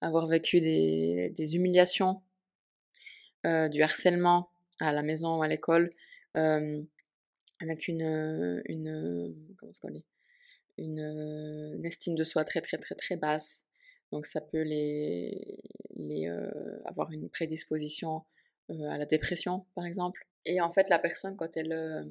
avoir 0.00 0.26
vécu 0.28 0.60
des, 0.60 1.56
humiliations, 1.56 2.22
du 3.44 3.82
harcèlement 3.82 4.50
à 4.80 4.92
la 4.92 5.02
maison 5.02 5.38
ou 5.38 5.42
à 5.42 5.48
l'école, 5.48 5.90
avec 6.34 7.88
une, 7.88 8.62
comment 9.58 9.72
dit? 9.90 10.04
Une, 10.78 11.80
estime 11.84 12.14
de 12.14 12.24
soi 12.24 12.44
très 12.44 12.60
très 12.60 12.76
très 12.76 12.94
très 12.94 13.16
basse. 13.16 13.64
Donc 14.10 14.26
ça 14.26 14.40
peut 14.40 14.62
les, 14.62 15.58
avoir 16.84 17.10
une 17.12 17.28
prédisposition 17.30 18.22
à 18.68 18.98
la 18.98 19.06
dépression, 19.06 19.66
par 19.74 19.86
exemple. 19.86 20.26
Et 20.44 20.60
en 20.60 20.72
fait, 20.72 20.88
la 20.88 20.98
personne, 20.98 21.36
quand 21.36 21.56
elle 21.56 22.10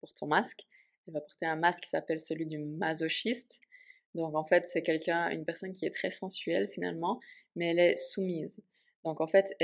porte 0.00 0.16
son 0.16 0.26
masque, 0.26 0.66
elle 1.06 1.14
va 1.14 1.20
porter 1.20 1.46
un 1.46 1.56
masque 1.56 1.80
qui 1.80 1.88
s'appelle 1.88 2.20
celui 2.20 2.46
du 2.46 2.58
masochiste. 2.58 3.60
Donc 4.14 4.34
en 4.34 4.44
fait, 4.44 4.66
c'est 4.66 4.82
quelqu'un, 4.82 5.30
une 5.30 5.44
personne 5.44 5.72
qui 5.72 5.86
est 5.86 5.90
très 5.90 6.10
sensuelle 6.10 6.68
finalement, 6.68 7.20
mais 7.56 7.70
elle 7.70 7.78
est 7.78 7.96
soumise. 7.96 8.62
Donc 9.04 9.20
en 9.20 9.26
fait, 9.26 9.54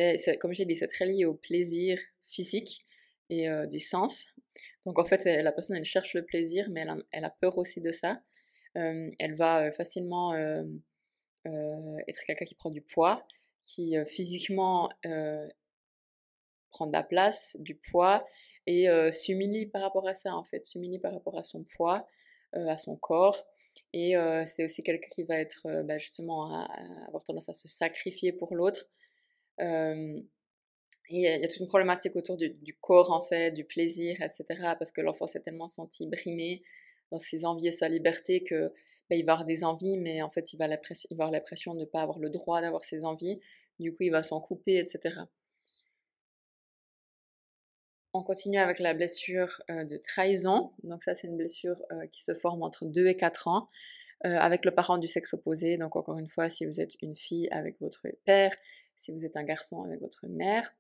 comme 0.41 0.55
j'ai 0.55 0.65
dit, 0.65 0.77
c'est 0.77 0.87
très 0.87 1.07
lié 1.07 1.25
au 1.25 1.35
plaisir 1.35 2.01
physique 2.25 2.87
et 3.31 3.49
euh, 3.49 3.67
des 3.67 3.79
sens. 3.79 4.27
Donc 4.85 4.99
en 4.99 5.05
fait, 5.05 5.25
la 5.25 5.53
personne, 5.53 5.77
elle 5.77 5.85
cherche 5.85 6.15
le 6.15 6.25
plaisir, 6.25 6.69
mais 6.71 6.87
elle 7.13 7.25
a, 7.25 7.31
peur 7.31 7.59
aussi 7.59 7.81
de 7.81 7.93
ça. 7.93 8.21
Euh, 8.77 9.11
elle 9.19 9.35
va 9.35 9.65
euh, 9.65 9.73
facilement 9.73 10.35
être 11.45 12.25
quelqu'un 12.27 12.45
qui 12.45 12.55
prend 12.55 12.71
du 12.71 12.83
poids, 12.83 13.25
qui 13.65 13.95
physiquement 14.07 14.91
prend 16.71 16.87
de 16.87 16.93
la 16.93 17.03
place, 17.03 17.57
du 17.61 17.77
poids, 17.77 18.27
et 18.67 18.89
s'humilie 19.13 19.67
par 19.67 19.83
rapport 19.83 20.09
à 20.09 20.15
ça 20.15 20.35
en 20.35 20.43
fait, 20.43 20.67
s'humilie 20.67 20.99
par 20.99 21.13
rapport 21.13 21.39
à 21.39 21.45
son 21.45 21.65
poids, 21.77 22.09
à 22.53 22.77
son 22.77 22.97
corps. 22.97 23.47
Et 23.93 24.15
c'est 24.45 24.65
aussi 24.65 24.83
quelqu'un 24.83 25.09
qui 25.15 25.23
va 25.23 25.37
être 25.37 25.83
bah, 25.85 25.99
justement 25.99 26.53
à, 26.53 26.67
avoir 27.07 27.23
tendance 27.23 27.49
à 27.49 27.53
se 27.53 27.69
sacrifier 27.69 28.33
pour 28.33 28.57
l'autre. 28.57 28.89
Il 31.11 31.21
y, 31.21 31.29
a 31.29 31.49
toute 31.49 31.61
une 31.61 31.67
problématique 31.67 32.17
autour 32.17 32.37
du, 32.37 32.77
corps 32.81 33.13
en 33.13 33.23
fait, 33.23 33.53
du 33.53 33.65
plaisir, 33.65 34.21
etc. 34.23 34.45
Parce 34.79 34.93
que 34.93 35.01
l'enfant 35.01 35.27
s'est 35.27 35.41
tellement 35.41 35.69
senti 35.69 36.07
brimé 36.07 36.63
dans 37.11 37.19
ses 37.19 37.45
envies 37.45 37.69
et 37.69 37.73
sa 37.73 37.89
liberté 37.89 38.43
que 38.43 38.73
bah, 39.09 39.17
il 39.17 39.25
va 39.25 39.33
avoir 39.33 39.47
des 39.47 39.63
envies, 39.63 39.99
mais 39.99 40.23
en 40.23 40.31
fait 40.31 40.53
il 40.53 40.57
va, 40.57 40.67
il 40.67 40.71
va 40.71 40.77
avoir 41.13 41.31
l'impression 41.31 41.75
de 41.75 41.81
ne 41.81 41.85
pas 41.85 42.03
avoir 42.03 42.19
le 42.19 42.31
droit 42.31 42.61
d'avoir 42.61 42.85
ses 42.85 43.05
envies. 43.05 43.39
Du 43.79 43.95
coup 43.95 44.03
il 44.03 44.11
va 44.11 44.23
s'en 44.23 44.41
couper, 44.41 44.79
etc. 44.79 45.21
On 48.13 48.23
continue 48.23 48.59
avec 48.59 48.79
la 48.79 48.95
blessure 48.95 49.61
euh, 49.71 49.85
de 49.85 49.99
trahison. 49.99 50.73
Donc 50.85 51.03
ça, 51.03 51.15
c'est 51.15 51.27
une 51.27 51.37
blessure 51.37 51.77
euh, 51.93 52.07
qui 52.07 52.23
se 52.23 52.33
forme 52.33 52.63
entre 52.63 52.87
2 52.87 53.09
et 53.09 53.17
4 53.17 53.47
ans 53.49 53.69
euh, 54.25 54.39
avec 54.39 54.65
le 54.65 54.71
parent 54.71 54.97
du 54.97 55.07
sexe 55.07 55.35
opposé. 55.35 55.77
Donc 55.77 55.97
encore 55.97 56.19
une 56.19 56.29
fois, 56.29 56.49
si 56.49 56.65
vous 56.65 56.81
êtes 56.81 56.95
une 57.03 57.15
fille 57.15 57.47
avec 57.51 57.79
votre 57.79 58.07
père, 58.25 58.53
si 58.97 59.13
vous 59.13 59.27
êtes 59.27 59.37
un 59.37 59.45
garçon 59.45 59.83
avec 59.83 60.01
votre 60.01 60.27
mère. 60.29 60.75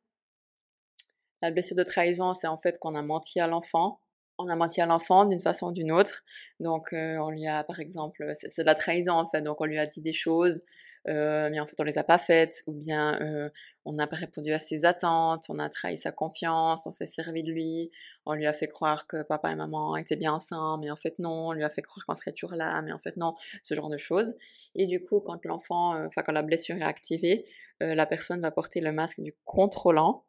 La 1.42 1.50
blessure 1.50 1.76
de 1.76 1.82
trahison, 1.82 2.34
c'est 2.34 2.46
en 2.46 2.56
fait 2.56 2.78
qu'on 2.78 2.94
a 2.94 3.02
menti 3.02 3.40
à 3.40 3.46
l'enfant. 3.46 4.00
On 4.38 4.48
a 4.48 4.56
menti 4.56 4.80
à 4.80 4.86
l'enfant 4.86 5.24
d'une 5.24 5.40
façon 5.40 5.68
ou 5.68 5.72
d'une 5.72 5.92
autre. 5.92 6.22
Donc 6.60 6.88
on 6.92 7.30
lui 7.30 7.46
a, 7.46 7.64
par 7.64 7.80
exemple, 7.80 8.30
c'est 8.34 8.62
de 8.62 8.66
la 8.66 8.74
trahison 8.74 9.14
en 9.14 9.26
fait. 9.26 9.40
Donc 9.40 9.60
on 9.60 9.64
lui 9.64 9.78
a 9.78 9.86
dit 9.86 10.02
des 10.02 10.12
choses 10.12 10.62
euh, 11.08 11.48
mais 11.50 11.60
en 11.60 11.66
fait 11.66 11.76
on 11.78 11.84
les 11.84 11.98
a 11.98 12.04
pas 12.04 12.18
faites, 12.18 12.62
ou 12.66 12.72
bien 12.72 13.20
euh, 13.20 13.48
on 13.84 13.92
n'a 13.92 14.06
pas 14.08 14.16
répondu 14.16 14.52
à 14.52 14.58
ses 14.58 14.84
attentes, 14.84 15.44
on 15.48 15.58
a 15.60 15.68
trahi 15.68 15.96
sa 15.96 16.10
confiance, 16.10 16.86
on 16.86 16.90
s'est 16.90 17.06
servi 17.06 17.44
de 17.44 17.52
lui, 17.52 17.92
on 18.24 18.34
lui 18.34 18.46
a 18.46 18.52
fait 18.52 18.66
croire 18.66 19.06
que 19.06 19.22
papa 19.22 19.52
et 19.52 19.54
maman 19.54 19.96
étaient 19.96 20.16
bien 20.16 20.32
ensemble, 20.32 20.84
mais 20.84 20.90
en 20.90 20.96
fait 20.96 21.18
non, 21.20 21.48
on 21.48 21.52
lui 21.52 21.62
a 21.62 21.70
fait 21.70 21.82
croire 21.82 22.04
qu'on 22.06 22.14
serait 22.14 22.32
toujours 22.32 22.56
là, 22.56 22.82
mais 22.82 22.92
en 22.92 22.98
fait 22.98 23.16
non, 23.16 23.34
ce 23.62 23.74
genre 23.74 23.88
de 23.88 23.96
choses. 23.96 24.34
Et 24.74 24.86
du 24.86 25.02
coup, 25.02 25.20
quand 25.20 25.44
l'enfant, 25.44 25.94
euh, 25.94 26.06
enfin 26.08 26.22
quand 26.22 26.32
la 26.32 26.42
blessure 26.42 26.76
est 26.76 26.82
activée, 26.82 27.46
la 27.80 28.06
personne 28.06 28.40
va 28.40 28.50
porter 28.50 28.80
le 28.80 28.90
masque 28.90 29.20
du 29.20 29.34
contrôlant, 29.44 30.24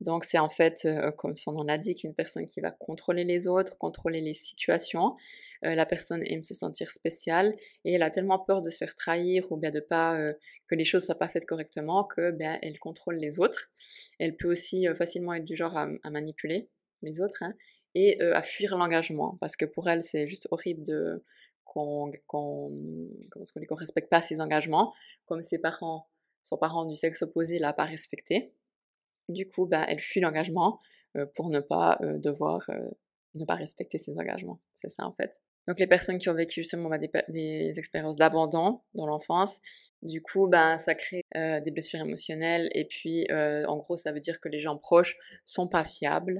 donc 0.00 0.24
c'est 0.24 0.38
en 0.38 0.50
fait, 0.50 0.82
euh, 0.84 1.10
comme 1.10 1.36
son 1.36 1.52
nom 1.52 1.62
l'indique, 1.62 2.04
une 2.04 2.14
personne 2.14 2.44
qui 2.44 2.60
va 2.60 2.70
contrôler 2.70 3.24
les 3.24 3.46
autres, 3.48 3.78
contrôler 3.78 4.20
les 4.20 4.34
situations. 4.34 5.16
Euh, 5.64 5.74
la 5.74 5.86
personne 5.86 6.22
aime 6.26 6.44
se 6.44 6.54
sentir 6.54 6.90
spéciale 6.90 7.54
et 7.84 7.94
elle 7.94 8.02
a 8.02 8.10
tellement 8.10 8.38
peur 8.38 8.60
de 8.60 8.68
se 8.68 8.76
faire 8.76 8.94
trahir 8.94 9.50
ou 9.50 9.56
bien 9.56 9.70
de 9.70 9.80
pas 9.80 10.18
euh, 10.18 10.34
que 10.68 10.74
les 10.74 10.84
choses 10.84 11.06
soient 11.06 11.14
pas 11.18 11.28
faites 11.28 11.46
correctement 11.46 12.04
que 12.04 12.30
ben 12.30 12.58
elle 12.62 12.78
contrôle 12.78 13.16
les 13.16 13.40
autres. 13.40 13.70
Elle 14.18 14.36
peut 14.36 14.50
aussi 14.50 14.86
facilement 14.94 15.32
être 15.34 15.44
du 15.44 15.56
genre 15.56 15.76
à, 15.76 15.88
manipuler 16.10 16.68
les 17.02 17.20
autres 17.20 17.42
hein, 17.42 17.54
et 17.94 18.20
à 18.20 18.42
fuir 18.42 18.76
l'engagement 18.76 19.36
parce 19.40 19.56
que 19.56 19.64
pour 19.64 19.88
elle 19.88 20.02
c'est 20.02 20.26
juste 20.26 20.48
horrible 20.50 20.84
de 20.84 21.22
qu'on 21.64 22.10
qu'on 22.26 22.70
qu'on 23.68 23.74
respecte 23.74 24.10
pas 24.10 24.22
ses 24.22 24.40
engagements 24.40 24.94
comme 25.26 25.42
ses 25.42 25.58
parents 25.58 26.08
son 26.42 26.56
parent 26.56 26.86
du 26.86 26.94
sexe 26.94 27.22
opposé 27.22 27.58
l'a 27.58 27.74
pas 27.74 27.84
respecté 27.84 28.54
du 29.28 29.48
coup, 29.48 29.66
bah, 29.66 29.84
elle 29.88 30.00
fuit 30.00 30.20
l'engagement 30.20 30.80
euh, 31.16 31.26
pour 31.34 31.50
ne 31.50 31.60
pas 31.60 31.98
euh, 32.02 32.18
devoir 32.18 32.68
euh, 32.70 32.88
ne 33.34 33.44
pas 33.44 33.54
respecter 33.54 33.98
ses 33.98 34.18
engagements. 34.18 34.60
C'est 34.74 34.90
ça 34.90 35.04
en 35.04 35.12
fait. 35.12 35.40
Donc 35.68 35.80
les 35.80 35.86
personnes 35.86 36.18
qui 36.18 36.28
ont 36.28 36.34
vécu 36.34 36.62
justement 36.62 36.88
bah, 36.88 36.98
des, 36.98 37.78
expériences 37.78 38.16
d'abandon 38.16 38.80
dans 38.94 39.06
l'enfance, 39.06 39.60
du 40.02 40.22
coup, 40.22 40.46
bah, 40.46 40.78
ça 40.78 40.94
crée 40.94 41.22
des 41.34 41.70
blessures 41.72 42.00
émotionnelles 42.00 42.70
et 42.72 42.84
puis 42.84 43.26
en 43.32 43.76
gros, 43.78 43.96
ça 43.96 44.12
veut 44.12 44.20
dire 44.20 44.40
que 44.40 44.48
les 44.48 44.60
gens 44.60 44.78
proches 44.78 45.16
sont 45.44 45.66
pas 45.66 45.84
fiables. 45.84 46.38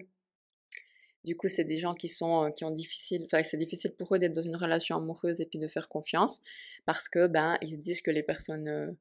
Du 1.25 1.37
coup, 1.37 1.49
c'est 1.49 1.65
des 1.65 1.79
gens 1.79 1.93
qui 1.93 2.09
sont 2.09 2.53
qui 2.57 2.65
ont 2.65 2.71
difficile, 2.71 3.25
enfin 3.25 3.43
c'est 3.43 3.57
difficile 3.57 3.93
pour 3.97 4.15
eux 4.15 4.21
d'être 4.21 4.33
dans 4.33 4.43
une 4.43 4.55
relation 4.55 4.97
amoureuse 4.97 5.41
et 5.41 5.47
puis 5.47 5.59
de 5.59 5.67
faire 5.67 5.89
confiance 5.89 6.41
parce 6.85 7.09
que 7.09 7.27
ben 7.27 7.59
ils 7.63 7.73
se 7.73 7.79
disent 7.79 8.01
que 8.01 8.13
les 8.13 8.23
personnes 8.23 8.97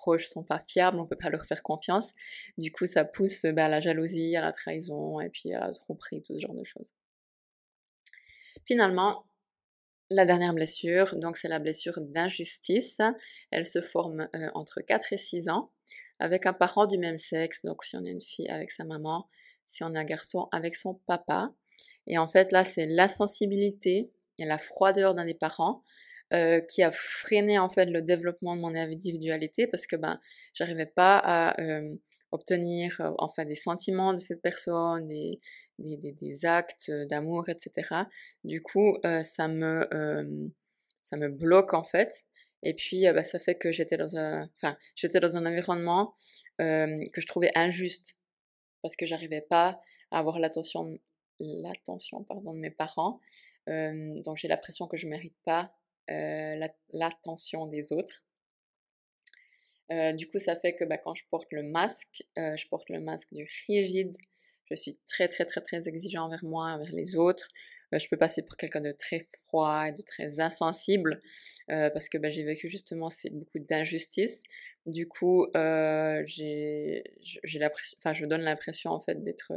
proches 0.00 0.26
sont 0.26 0.42
pas 0.42 0.62
fiables, 0.66 0.98
on 0.98 1.06
peut 1.06 1.16
pas 1.16 1.28
leur 1.28 1.44
faire 1.44 1.62
confiance. 1.62 2.14
Du 2.56 2.72
coup, 2.72 2.86
ça 2.86 3.04
pousse 3.04 3.44
bah, 3.44 3.66
à 3.66 3.68
la 3.68 3.80
jalousie, 3.80 4.34
à 4.36 4.40
la 4.40 4.52
trahison 4.52 5.20
et 5.20 5.28
puis 5.28 5.52
à 5.52 5.60
la 5.60 5.72
tromperie, 5.72 6.22
tout 6.22 6.34
ce 6.34 6.40
genre 6.40 6.54
de 6.54 6.64
choses. 6.64 6.94
Finalement, 8.64 9.24
la 10.10 10.24
dernière 10.24 10.54
blessure, 10.54 11.16
donc 11.16 11.36
c'est 11.36 11.48
la 11.48 11.58
blessure 11.58 12.00
d'injustice. 12.00 12.98
Elle 13.50 13.66
se 13.66 13.80
forme 13.80 14.28
euh, 14.34 14.48
entre 14.54 14.80
4 14.80 15.12
et 15.12 15.18
6 15.18 15.48
ans 15.50 15.70
avec 16.18 16.46
un 16.46 16.52
parent 16.52 16.86
du 16.86 16.98
même 16.98 17.18
sexe, 17.18 17.64
donc 17.64 17.82
si 17.82 17.96
on 17.96 18.04
est 18.04 18.10
une 18.10 18.20
fille 18.20 18.48
avec 18.48 18.70
sa 18.70 18.84
maman, 18.84 19.28
si 19.66 19.84
on 19.84 19.94
est 19.94 19.98
un 19.98 20.04
garçon 20.04 20.48
avec 20.52 20.76
son 20.76 20.94
papa. 21.06 21.52
Et 22.06 22.18
en 22.18 22.28
fait, 22.28 22.52
là, 22.52 22.64
c'est 22.64 22.86
la 22.86 23.08
sensibilité 23.08 24.10
et 24.38 24.44
la 24.44 24.58
froideur 24.58 25.14
d'un 25.14 25.24
des 25.24 25.34
parents 25.34 25.82
euh, 26.32 26.60
qui 26.60 26.84
a 26.84 26.92
freiné 26.92 27.58
en 27.58 27.68
fait 27.68 27.86
le 27.86 28.02
développement 28.02 28.54
de 28.54 28.60
mon 28.60 28.76
individualité 28.76 29.66
parce 29.66 29.88
que 29.88 29.96
ben 29.96 30.20
j'arrivais 30.54 30.86
pas 30.86 31.18
à 31.18 31.60
euh, 31.60 31.96
obtenir 32.30 33.00
euh, 33.00 33.10
enfin 33.18 33.44
des 33.44 33.56
sentiments 33.56 34.12
de 34.12 34.20
cette 34.20 34.40
personne, 34.40 35.08
des, 35.08 35.40
des, 35.80 36.46
actes 36.46 36.88
d'amour, 37.08 37.48
etc. 37.48 38.04
Du 38.44 38.62
coup, 38.62 38.96
ça 39.22 39.48
me 39.48 39.88
ça 41.02 41.16
me 41.16 41.28
bloque 41.28 41.74
en 41.74 41.82
fait. 41.82 42.22
Et 42.62 42.74
puis, 42.74 43.06
bah, 43.12 43.22
ça 43.22 43.40
fait 43.40 43.56
que 43.56 43.72
j'étais 43.72 43.96
dans 43.96 44.16
un, 44.16 44.48
enfin, 44.54 44.76
j'étais 44.94 45.18
dans 45.18 45.36
un 45.36 45.46
environnement 45.46 46.14
que 46.58 47.20
je 47.20 47.26
trouvais 47.26 47.50
injuste 47.56 48.16
parce 48.82 48.94
que 48.94 49.04
j'arrivais 49.04 49.40
pas 49.40 49.80
à 50.12 50.20
avoir 50.20 50.38
l'attention, 50.38 50.96
l'attention, 51.40 52.22
pardon, 52.22 52.54
de 52.54 52.60
mes 52.60 52.70
parents. 52.70 53.18
donc, 53.66 54.36
j'ai 54.36 54.46
l'impression 54.46 54.86
que 54.86 54.96
je 54.96 55.08
mérite 55.08 55.36
pas 55.44 55.74
l'attention 56.92 57.66
des 57.66 57.92
autres. 57.92 58.24
du 59.90 60.28
coup, 60.28 60.38
ça 60.38 60.56
fait 60.56 60.74
que 60.74 60.84
bah, 60.84 60.98
quand 60.98 61.14
je 61.14 61.24
porte 61.30 61.48
le 61.52 61.62
masque, 61.62 62.24
je 62.36 62.68
porte 62.68 62.88
le 62.88 63.00
masque 63.00 63.32
du 63.32 63.48
rigide. 63.66 64.16
Je 64.70 64.74
suis 64.76 64.98
très, 65.08 65.28
très, 65.28 65.44
très, 65.44 65.60
très 65.60 65.88
exigeant 65.88 66.26
envers 66.26 66.44
moi, 66.44 66.66
envers 66.66 66.92
les 66.92 67.16
autres. 67.16 67.48
Je 67.92 68.06
peux 68.08 68.16
passer 68.16 68.42
pour 68.42 68.56
quelqu'un 68.56 68.80
de 68.80 68.92
très 68.92 69.20
froid 69.46 69.88
et 69.88 69.92
de 69.92 70.02
très 70.02 70.38
insensible 70.38 71.20
euh, 71.70 71.90
parce 71.90 72.08
que 72.08 72.18
bah, 72.18 72.30
j'ai 72.30 72.44
vécu 72.44 72.68
justement 72.68 73.08
beaucoup 73.32 73.58
d'injustice. 73.58 74.44
Du 74.86 75.08
coup, 75.08 75.46
euh, 75.56 76.22
j'ai 76.26 77.02
enfin, 77.98 78.12
je 78.12 78.26
donne 78.26 78.42
l'impression 78.42 78.92
en 78.92 79.00
fait 79.00 79.22
d'être 79.24 79.52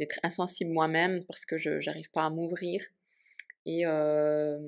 d'être 0.00 0.18
insensible 0.24 0.72
moi-même 0.72 1.24
parce 1.26 1.46
que 1.46 1.58
je 1.58 1.84
n'arrive 1.86 2.10
pas 2.10 2.24
à 2.24 2.30
m'ouvrir 2.30 2.84
et, 3.66 3.86
euh, 3.86 4.58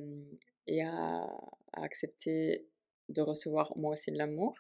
et 0.66 0.83
à, 0.83 1.27
accepter 1.74 2.66
de 3.09 3.20
recevoir 3.20 3.77
moi 3.77 3.92
aussi 3.92 4.12
de 4.12 4.18
l'amour. 4.18 4.55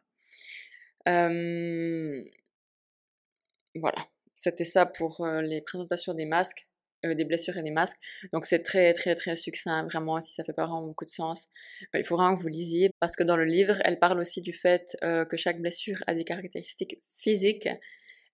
voilà, 3.76 4.06
c'était 4.34 4.64
ça 4.64 4.86
pour 4.86 5.26
les 5.26 5.60
présentations 5.60 6.14
des 6.14 6.26
masques. 6.26 6.66
Euh, 7.04 7.14
des 7.14 7.24
blessures 7.24 7.56
et 7.56 7.62
des 7.62 7.70
masques. 7.70 7.98
Donc 8.32 8.46
c'est 8.46 8.62
très 8.62 8.92
très 8.94 9.14
très 9.14 9.36
succinct, 9.36 9.84
vraiment, 9.84 10.20
si 10.20 10.32
ça 10.34 10.44
fait 10.44 10.52
pas 10.52 10.66
vraiment 10.66 10.86
beaucoup 10.86 11.04
de 11.04 11.10
sens. 11.10 11.48
Euh, 11.94 11.98
il 11.98 12.04
faut 12.04 12.16
vraiment 12.16 12.36
que 12.36 12.42
vous 12.42 12.48
lisiez, 12.48 12.90
parce 13.00 13.16
que 13.16 13.22
dans 13.22 13.36
le 13.36 13.44
livre, 13.44 13.76
elle 13.84 13.98
parle 13.98 14.18
aussi 14.18 14.40
du 14.40 14.52
fait 14.52 14.96
euh, 15.02 15.24
que 15.24 15.36
chaque 15.36 15.60
blessure 15.60 16.02
a 16.06 16.14
des 16.14 16.24
caractéristiques 16.24 17.02
physiques. 17.10 17.68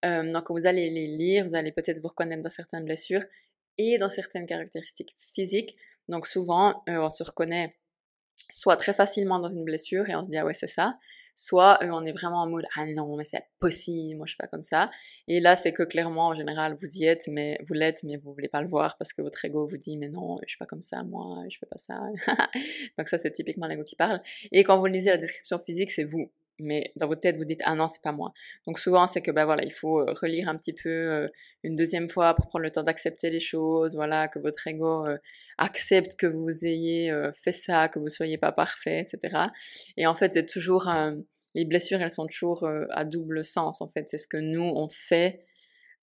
donc 0.02 0.50
vous 0.50 0.66
allez 0.66 0.88
les 0.90 1.08
lire, 1.08 1.44
vous 1.44 1.54
allez 1.54 1.72
peut-être 1.72 1.98
vous 2.00 2.08
reconnaître 2.08 2.42
dans 2.42 2.50
certaines 2.50 2.84
blessures 2.84 3.24
et 3.78 3.98
dans 3.98 4.08
certaines 4.08 4.46
caractéristiques 4.46 5.14
physiques. 5.16 5.76
Donc 6.10 6.26
souvent, 6.26 6.82
on 6.86 7.08
se 7.08 7.22
reconnaît 7.22 7.76
soit 8.52 8.76
très 8.76 8.92
facilement 8.92 9.38
dans 9.38 9.50
une 9.50 9.64
blessure 9.64 10.08
et 10.08 10.16
on 10.16 10.24
se 10.24 10.28
dit 10.28 10.36
ah 10.36 10.44
ouais 10.44 10.54
c'est 10.54 10.66
ça, 10.66 10.98
soit 11.34 11.78
on 11.82 12.04
est 12.04 12.12
vraiment 12.12 12.42
en 12.42 12.48
mode 12.48 12.66
ah 12.76 12.86
non 12.86 13.16
mais 13.16 13.24
c'est 13.24 13.44
possible, 13.58 14.16
moi 14.16 14.26
je 14.26 14.30
suis 14.30 14.36
pas 14.36 14.46
comme 14.46 14.62
ça. 14.62 14.90
Et 15.28 15.40
là 15.40 15.56
c'est 15.56 15.72
que 15.72 15.82
clairement 15.82 16.28
en 16.28 16.34
général 16.34 16.76
vous 16.80 16.96
y 16.96 17.04
êtes 17.04 17.28
mais 17.28 17.58
vous 17.66 17.74
l'êtes 17.74 18.02
mais 18.02 18.16
vous 18.16 18.32
voulez 18.32 18.48
pas 18.48 18.62
le 18.62 18.68
voir 18.68 18.96
parce 18.98 19.12
que 19.12 19.22
votre 19.22 19.44
ego 19.44 19.66
vous 19.66 19.76
dit 19.76 19.96
mais 19.96 20.08
non 20.08 20.38
je 20.42 20.48
suis 20.48 20.58
pas 20.58 20.66
comme 20.66 20.82
ça 20.82 21.02
moi 21.02 21.44
je 21.48 21.58
fais 21.58 21.66
pas 21.66 21.78
ça. 21.78 22.00
Donc 22.98 23.08
ça 23.08 23.18
c'est 23.18 23.32
typiquement 23.32 23.66
l'ego 23.66 23.84
qui 23.84 23.96
parle. 23.96 24.20
Et 24.52 24.64
quand 24.64 24.78
vous 24.78 24.86
lisez 24.86 25.10
la 25.10 25.18
description 25.18 25.58
physique 25.58 25.90
c'est 25.90 26.04
vous 26.04 26.30
mais 26.62 26.92
dans 26.96 27.06
votre 27.06 27.20
tête 27.20 27.36
vous 27.36 27.44
dites 27.44 27.60
ah 27.64 27.74
non 27.74 27.88
c'est 27.88 28.02
pas 28.02 28.12
moi. 28.12 28.32
Donc 28.66 28.78
souvent 28.78 29.06
c'est 29.06 29.22
que 29.22 29.30
bah 29.30 29.44
voilà 29.44 29.64
il 29.64 29.72
faut 29.72 30.00
euh, 30.00 30.12
relire 30.20 30.48
un 30.48 30.56
petit 30.56 30.72
peu 30.72 30.88
euh, 30.88 31.28
une 31.62 31.76
deuxième 31.76 32.08
fois 32.08 32.34
pour 32.34 32.48
prendre 32.48 32.62
le 32.64 32.70
temps 32.70 32.82
d'accepter 32.82 33.30
les 33.30 33.40
choses, 33.40 33.94
voilà 33.94 34.28
que 34.28 34.38
votre 34.38 34.66
ego 34.66 35.06
euh, 35.06 35.16
accepte 35.58 36.16
que 36.16 36.26
vous 36.26 36.64
ayez 36.64 37.12
fait 37.34 37.52
ça, 37.52 37.88
que 37.88 37.98
vous 37.98 38.08
soyez 38.08 38.38
pas 38.38 38.52
parfait, 38.52 39.00
etc. 39.00 39.44
Et 39.96 40.06
en 40.06 40.14
fait 40.14 40.32
c'est 40.32 40.46
toujours 40.46 40.88
les 41.54 41.64
blessures 41.64 42.00
elles 42.00 42.10
sont 42.10 42.26
toujours 42.26 42.68
à 42.90 43.04
double 43.04 43.44
sens 43.44 43.82
en 43.82 43.88
fait 43.88 44.08
c'est 44.08 44.18
ce 44.18 44.28
que 44.28 44.38
nous 44.38 44.72
on 44.74 44.88
fait 44.88 45.44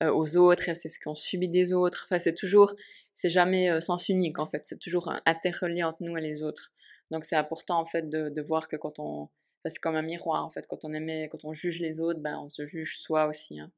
aux 0.01 0.37
autres 0.37 0.75
c'est 0.75 0.89
ce 0.89 0.99
qu'on 0.99 1.15
subit 1.15 1.49
des 1.49 1.73
autres. 1.73 2.05
Enfin 2.07 2.19
c'est 2.19 2.35
toujours 2.35 2.73
c'est 3.13 3.29
jamais 3.29 3.81
sens 3.81 4.09
unique 4.09 4.37
en 4.39 4.47
fait 4.47 4.61
c'est 4.63 4.79
toujours 4.79 5.11
interrelié 5.25 5.83
entre 5.83 5.99
nous 6.01 6.15
et 6.17 6.21
les 6.21 6.43
autres. 6.43 6.71
Donc 7.09 7.23
c'est 7.23 7.35
important 7.35 7.79
en 7.79 7.85
fait 7.85 8.09
de, 8.09 8.29
de 8.29 8.41
voir 8.41 8.67
que 8.67 8.75
quand 8.75 8.99
on 8.99 9.29
c'est 9.69 9.80
comme 9.80 9.95
un 9.95 10.01
miroir 10.01 10.45
en 10.45 10.49
fait. 10.49 10.67
Quand 10.67 10.86
on 10.86 10.93
aimait, 10.93 11.30
quand 11.30 11.45
on 11.45 11.53
juge 11.53 11.80
les 11.80 11.99
autres, 11.99 12.19
ben 12.19 12.39
on 12.39 12.49
se 12.49 12.65
juge 12.65 12.99
soi 12.99 13.27
aussi. 13.27 13.60
Hein. 13.60 13.71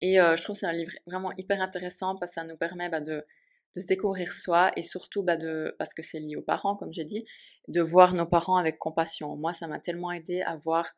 Et 0.00 0.16
je 0.16 0.42
trouve 0.42 0.54
que 0.54 0.60
c'est 0.60 0.66
un 0.66 0.72
livre 0.72 0.92
vraiment 1.06 1.32
hyper 1.36 1.62
intéressant 1.62 2.16
parce 2.16 2.32
que 2.32 2.34
ça 2.34 2.44
nous 2.44 2.56
permet 2.56 2.88
bah, 2.88 3.00
de, 3.00 3.24
de, 3.76 3.80
se 3.80 3.86
découvrir 3.86 4.32
soi 4.32 4.72
et 4.76 4.82
surtout 4.82 5.22
bah, 5.22 5.36
de, 5.36 5.76
parce 5.78 5.94
que 5.94 6.02
c'est 6.02 6.18
lié 6.18 6.34
aux 6.34 6.42
parents, 6.42 6.74
comme 6.74 6.92
j'ai 6.92 7.04
dit, 7.04 7.24
de 7.68 7.80
voir 7.80 8.12
nos 8.14 8.26
parents 8.26 8.56
avec 8.56 8.78
compassion. 8.78 9.36
Moi, 9.36 9.52
ça 9.52 9.68
m'a 9.68 9.78
tellement 9.78 10.10
aidé 10.10 10.42
à 10.42 10.56
voir 10.56 10.90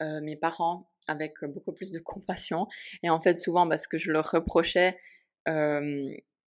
mes 0.00 0.36
parents 0.36 0.88
avec 1.08 1.34
beaucoup 1.44 1.72
plus 1.72 1.90
de 1.90 1.98
compassion. 1.98 2.68
Et 3.02 3.10
en 3.10 3.20
fait, 3.20 3.36
souvent, 3.36 3.68
parce 3.68 3.88
que 3.88 3.98
je 3.98 4.12
leur 4.12 4.30
reprochais, 4.30 4.96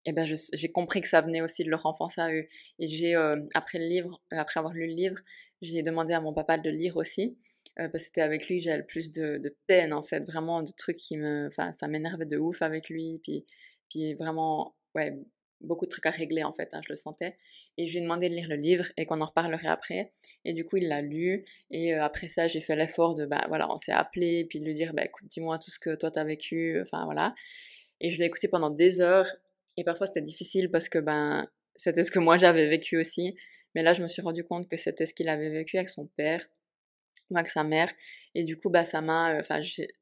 et 0.07 0.13
ben 0.13 0.27
j'ai 0.27 0.69
compris 0.71 1.01
que 1.01 1.09
ça 1.09 1.21
venait 1.21 1.41
aussi 1.41 1.65
de 1.65 1.71
leur 1.71 1.87
enfance 1.87 2.19
à 2.19 2.33
eux. 2.33 2.47
Et 2.79 2.89
j'ai, 2.89 3.17
euh, 3.17 3.41
après 3.55 3.79
le 3.79 3.87
livre, 3.87 4.21
euh, 4.33 4.39
après 4.39 4.61
avoir 4.61 4.75
lu 4.75 4.87
le 4.87 4.95
livre, 4.95 5.19
j'ai 5.63 5.83
demandé 5.83 6.13
à 6.15 6.21
mon 6.21 6.35
papa 6.35 6.59
de 6.59 6.71
lire 6.71 6.97
aussi, 6.97 7.39
euh, 7.79 7.89
parce 7.89 8.05
que 8.05 8.07
c'était 8.07 8.21
avec 8.21 8.49
lui 8.49 8.59
que 8.59 8.65
j'avais 8.65 8.79
le 8.79 8.87
plus 8.87 9.13
de, 9.13 9.39
de, 9.39 9.57
peine 9.67 9.93
en 9.93 10.03
fait, 10.03 10.21
vraiment 10.21 10.63
de 10.63 10.71
trucs 10.77 10.99
qui 10.99 11.17
me, 11.17 11.47
enfin 11.47 11.73
ça 11.73 11.89
m'énervait 11.89 12.27
de 12.27 12.37
ouf 12.37 12.61
avec 12.63 12.89
lui, 12.91 13.21
puis, 13.23 13.47
puis 13.89 14.15
vraiment, 14.15 14.75
ouais, 14.95 15.17
beaucoup 15.61 15.87
de 15.87 15.91
trucs 15.91 16.07
à 16.07 16.11
régler 16.11 16.45
en 16.45 16.53
fait, 16.53 16.69
hein, 16.73 16.83
je 16.87 16.93
le 16.93 16.97
sentais. 16.97 17.39
Et 17.79 17.87
je 17.87 17.93
lui 17.93 18.01
ai 18.01 18.03
demandé 18.03 18.29
de 18.29 18.35
lire 18.35 18.49
le 18.49 18.57
livre 18.57 18.87
et 18.99 19.07
qu'on 19.07 19.21
en 19.23 19.27
reparlerait 19.27 19.69
après. 19.69 20.13
Et 20.45 20.53
du 20.53 20.65
coup, 20.67 20.77
il 20.77 20.89
l'a 20.89 21.01
lu. 21.01 21.45
Et 21.71 21.95
après 21.95 22.29
ça, 22.29 22.47
j'ai 22.47 22.61
fait 22.61 22.77
l'effort 22.77 23.15
de, 23.15 23.25
bah 23.27 23.45
voilà, 23.49 23.73
on 23.73 23.79
s'est 23.79 23.93
appelé, 23.93 24.45
puis 24.45 24.61
de 24.61 24.67
lui 24.67 24.75
dire, 24.75 24.93
bah 24.95 25.05
écoute, 25.05 25.27
dis-moi 25.29 25.59
tout 25.59 25.71
ce 25.71 25.79
que 25.79 25.95
toi 25.95 26.11
t'as 26.11 26.25
vécu, 26.25 26.81
enfin 26.83 27.05
voilà. 27.07 27.35
Et 28.01 28.11
je 28.11 28.19
l'ai 28.19 28.27
écouté 28.27 28.49
pendant 28.49 28.71
des 28.71 29.01
heures 29.01 29.35
et 29.77 29.85
parfois 29.85 30.07
c'était 30.07 30.23
difficile 30.23 30.71
parce 30.71 30.89
que 30.89 30.99
ben 30.99 31.49
c'était 31.77 32.03
ce 32.03 32.11
que 32.11 32.19
moi 32.19 32.37
j'avais 32.37 32.69
vécu 32.69 32.97
aussi. 32.99 33.37
Mais 33.75 33.83
là 33.83 33.93
je 33.93 34.03
me 34.03 34.07
suis 34.07 34.23
rendu 34.23 34.45
compte 34.45 34.69
que 34.69 34.77
c'était 34.77 35.07
ce 35.07 35.15
qu'il 35.15 35.29
avait 35.29 35.51
vécu 35.51 35.77
avec 35.77 35.89
son 35.89 36.07
père, 36.07 36.47
avec 37.35 37.49
sa 37.49 37.65
mère. 37.65 37.93
Et 38.35 38.45
du 38.45 38.59
coup 38.59 38.71
bah 38.71 38.85
ça 38.85 39.01
m'a, 39.01 39.35
euh, 39.35 39.41
enfin 39.41 39.61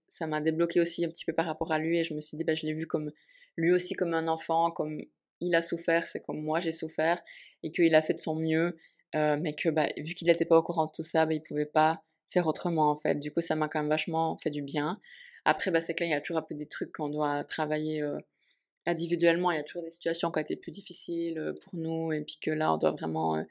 ça 0.09 0.27
m'a 0.27 0.41
débloqué 0.41 0.81
aussi 0.81 1.05
un 1.05 1.09
petit 1.09 1.25
peu 1.25 1.33
par 1.33 1.47
rapport 1.47 1.73
à 1.73 1.79
lui. 1.79 1.99
Et 1.99 2.05
je 2.05 2.15
me 2.15 2.21
suis 2.21 2.37
dit 2.37 2.45
bah 2.45 2.55
je 2.55 2.67
l'ai 2.67 2.75
vu 2.75 2.87
comme 2.87 3.11
lui 3.57 3.73
aussi 3.73 3.95
comme 3.95 4.15
un 4.15 4.29
enfant, 4.29 4.71
comme 4.71 5.01
il 5.41 5.55
a 5.55 5.63
souffert, 5.63 6.07
c'est 6.07 6.21
comme 6.21 6.43
moi 6.43 6.61
j'ai 6.61 6.73
souffert 6.73 7.23
et 7.63 7.73
qu'il 7.73 7.95
a 7.95 8.03
fait 8.03 8.15
de 8.15 8.19
son 8.19 8.37
mieux. 8.37 8.77
Euh, 9.15 9.37
mais 9.39 9.55
que 9.55 9.69
bah, 9.69 9.89
vu 9.99 10.15
qu'il 10.15 10.29
n'était 10.29 10.47
pas 10.47 10.57
au 10.57 10.63
courant 10.63 10.87
de 10.87 10.93
tout 10.95 11.03
ça, 11.03 11.27
bah, 11.27 11.35
il 11.35 11.43
pouvait 11.43 11.67
pas 11.67 12.03
faire 12.31 12.47
autrement 12.47 12.91
en 12.91 12.97
fait. 12.97 13.17
Du 13.17 13.31
coup, 13.31 13.41
ça 13.41 13.55
m'a 13.57 13.69
quand 13.69 13.81
même 13.81 13.91
vachement 13.91 14.39
fait 14.39 14.51
du 14.51 14.63
bien. 14.63 15.01
Après, 15.45 15.71
bah, 15.71 15.81
c'est 15.81 15.95
clair, 15.95 16.09
il 16.09 16.13
y 16.13 16.15
a 16.15 16.21
toujours 16.21 16.39
un 16.39 16.43
peu 16.43 16.55
des 16.55 16.67
trucs 16.67 16.93
qu'on 16.93 17.09
doit 17.09 17.45
travailler 17.45 18.03
euh, 18.03 18.19
individuellement, 18.87 19.51
il 19.51 19.57
y 19.57 19.61
a 19.61 19.63
toujours 19.63 19.83
des 19.83 19.91
situations 19.91 20.31
qui 20.31 20.39
ont 20.39 20.43
été 20.43 20.57
plus 20.57 20.73
difficiles 20.73 21.39
euh, 21.39 21.53
pour 21.53 21.75
nous, 21.75 22.13
et 22.13 22.21
puis 22.23 22.39
que 22.41 22.51
là, 22.51 22.73
on 22.73 22.79
doit 22.79 22.91
vraiment 22.91 23.37
euh, 23.37 23.43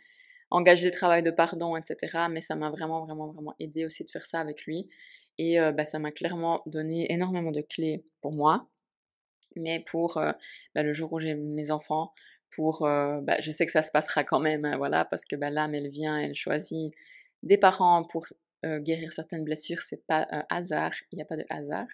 engager 0.50 0.86
le 0.86 0.92
travail 0.92 1.24
de 1.24 1.32
pardon, 1.32 1.76
etc. 1.78 2.28
Mais 2.30 2.42
ça 2.42 2.56
m'a 2.56 2.70
vraiment, 2.70 3.06
vraiment, 3.06 3.28
vraiment 3.28 3.56
aidé 3.60 3.86
aussi 3.86 4.04
de 4.04 4.12
faire 4.12 4.26
ça 4.26 4.40
avec 4.40 4.66
lui. 4.66 4.90
Et 5.38 5.60
euh, 5.60 5.72
bah, 5.72 5.86
ça 5.86 6.00
m'a 6.00 6.12
clairement 6.12 6.62
donné 6.66 7.12
énormément 7.12 7.52
de 7.52 7.62
clés 7.62 8.04
pour 8.22 8.34
moi, 8.34 8.68
mais 9.56 9.80
pour 9.80 10.22
bah, 10.76 10.84
le 10.84 10.94
jour 10.94 11.14
où 11.14 11.20
j'ai 11.20 11.36
mes 11.36 11.72
enfants, 11.72 12.14
pour, 12.50 12.82
bah, 12.82 13.40
je 13.40 13.50
sais 13.50 13.66
que 13.66 13.72
ça 13.72 13.82
se 13.82 13.92
passera 13.92 14.26
quand 14.26 14.40
même, 14.40 14.66
hein, 14.66 14.78
voilà, 14.78 15.06
parce 15.06 15.24
que 15.24 15.38
bah, 15.38 15.50
l'âme, 15.50 15.74
elle 15.74 15.90
vient, 15.90 16.20
elle 16.20 16.36
choisit 16.36 16.94
des 17.44 17.58
parents 17.58 18.04
pour 18.04 18.26
guérir 18.64 19.12
certaines 19.14 19.44
blessures, 19.44 19.82
c'est 19.82 20.06
pas 20.06 20.28
un 20.32 20.46
hasard, 20.50 20.92
il 21.12 21.16
n'y 21.16 21.22
a 21.22 21.26
pas 21.26 21.38
de 21.38 21.46
hasard 21.50 21.88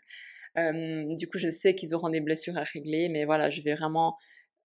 du 0.58 1.28
coup, 1.28 1.38
je 1.38 1.50
sais 1.50 1.76
qu'ils 1.76 1.94
auront 1.94 2.10
des 2.10 2.22
blessures 2.22 2.58
à 2.58 2.64
régler, 2.64 3.10
mais 3.10 3.26
voilà, 3.26 3.50
je 3.50 3.62
vais 3.62 3.74
vraiment, 3.76 4.18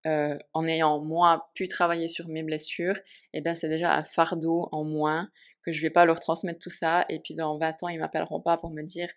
en 0.05 0.66
ayant 0.66 1.00
moi 1.00 1.50
pu 1.55 1.68
travailler 1.68 2.09
sur 2.09 2.28
mes 2.28 2.42
blessures, 2.42 2.96
et 2.96 3.38
eh 3.38 3.40
bien 3.40 3.55
c'est 3.55 3.68
déjà 3.68 3.94
un 3.94 4.05
fardeau 4.05 4.68
en 4.72 4.85
moins 4.85 5.31
que 5.64 5.72
je 5.72 5.81
vais 5.81 5.90
pas 5.90 6.05
leur 6.05 6.20
transmettre 6.20 6.59
tout 6.59 6.70
ça. 6.70 7.05
Et 7.09 7.20
puis 7.20 7.35
dans 7.35 7.57
20 7.59 7.83
ans, 7.83 7.88
ils 7.88 7.98
m'appelleront 7.98 8.40
pas 8.40 8.57
pour 8.57 8.70
me 8.70 8.83
dire 8.83 9.09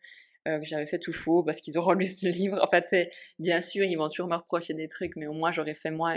que 0.45 0.63
j'avais 0.63 0.85
fait 0.85 0.99
tout 0.99 1.13
faux 1.13 1.43
parce 1.43 1.59
qu'ils 1.59 1.77
auront 1.77 1.93
lu 1.93 2.05
ce 2.05 2.27
livre. 2.27 2.59
En 2.61 2.69
fait, 2.69 3.09
bien 3.39 3.61
sûr, 3.61 3.83
ils 3.83 3.95
vont 3.95 4.09
toujours 4.09 4.27
me 4.27 4.35
reprocher 4.35 4.73
des 4.73 4.87
trucs, 4.87 5.15
mais 5.15 5.27
au 5.27 5.33
moins 5.33 5.51
j'aurais 5.51 5.73
fait 5.73 5.91
moi 5.91 6.15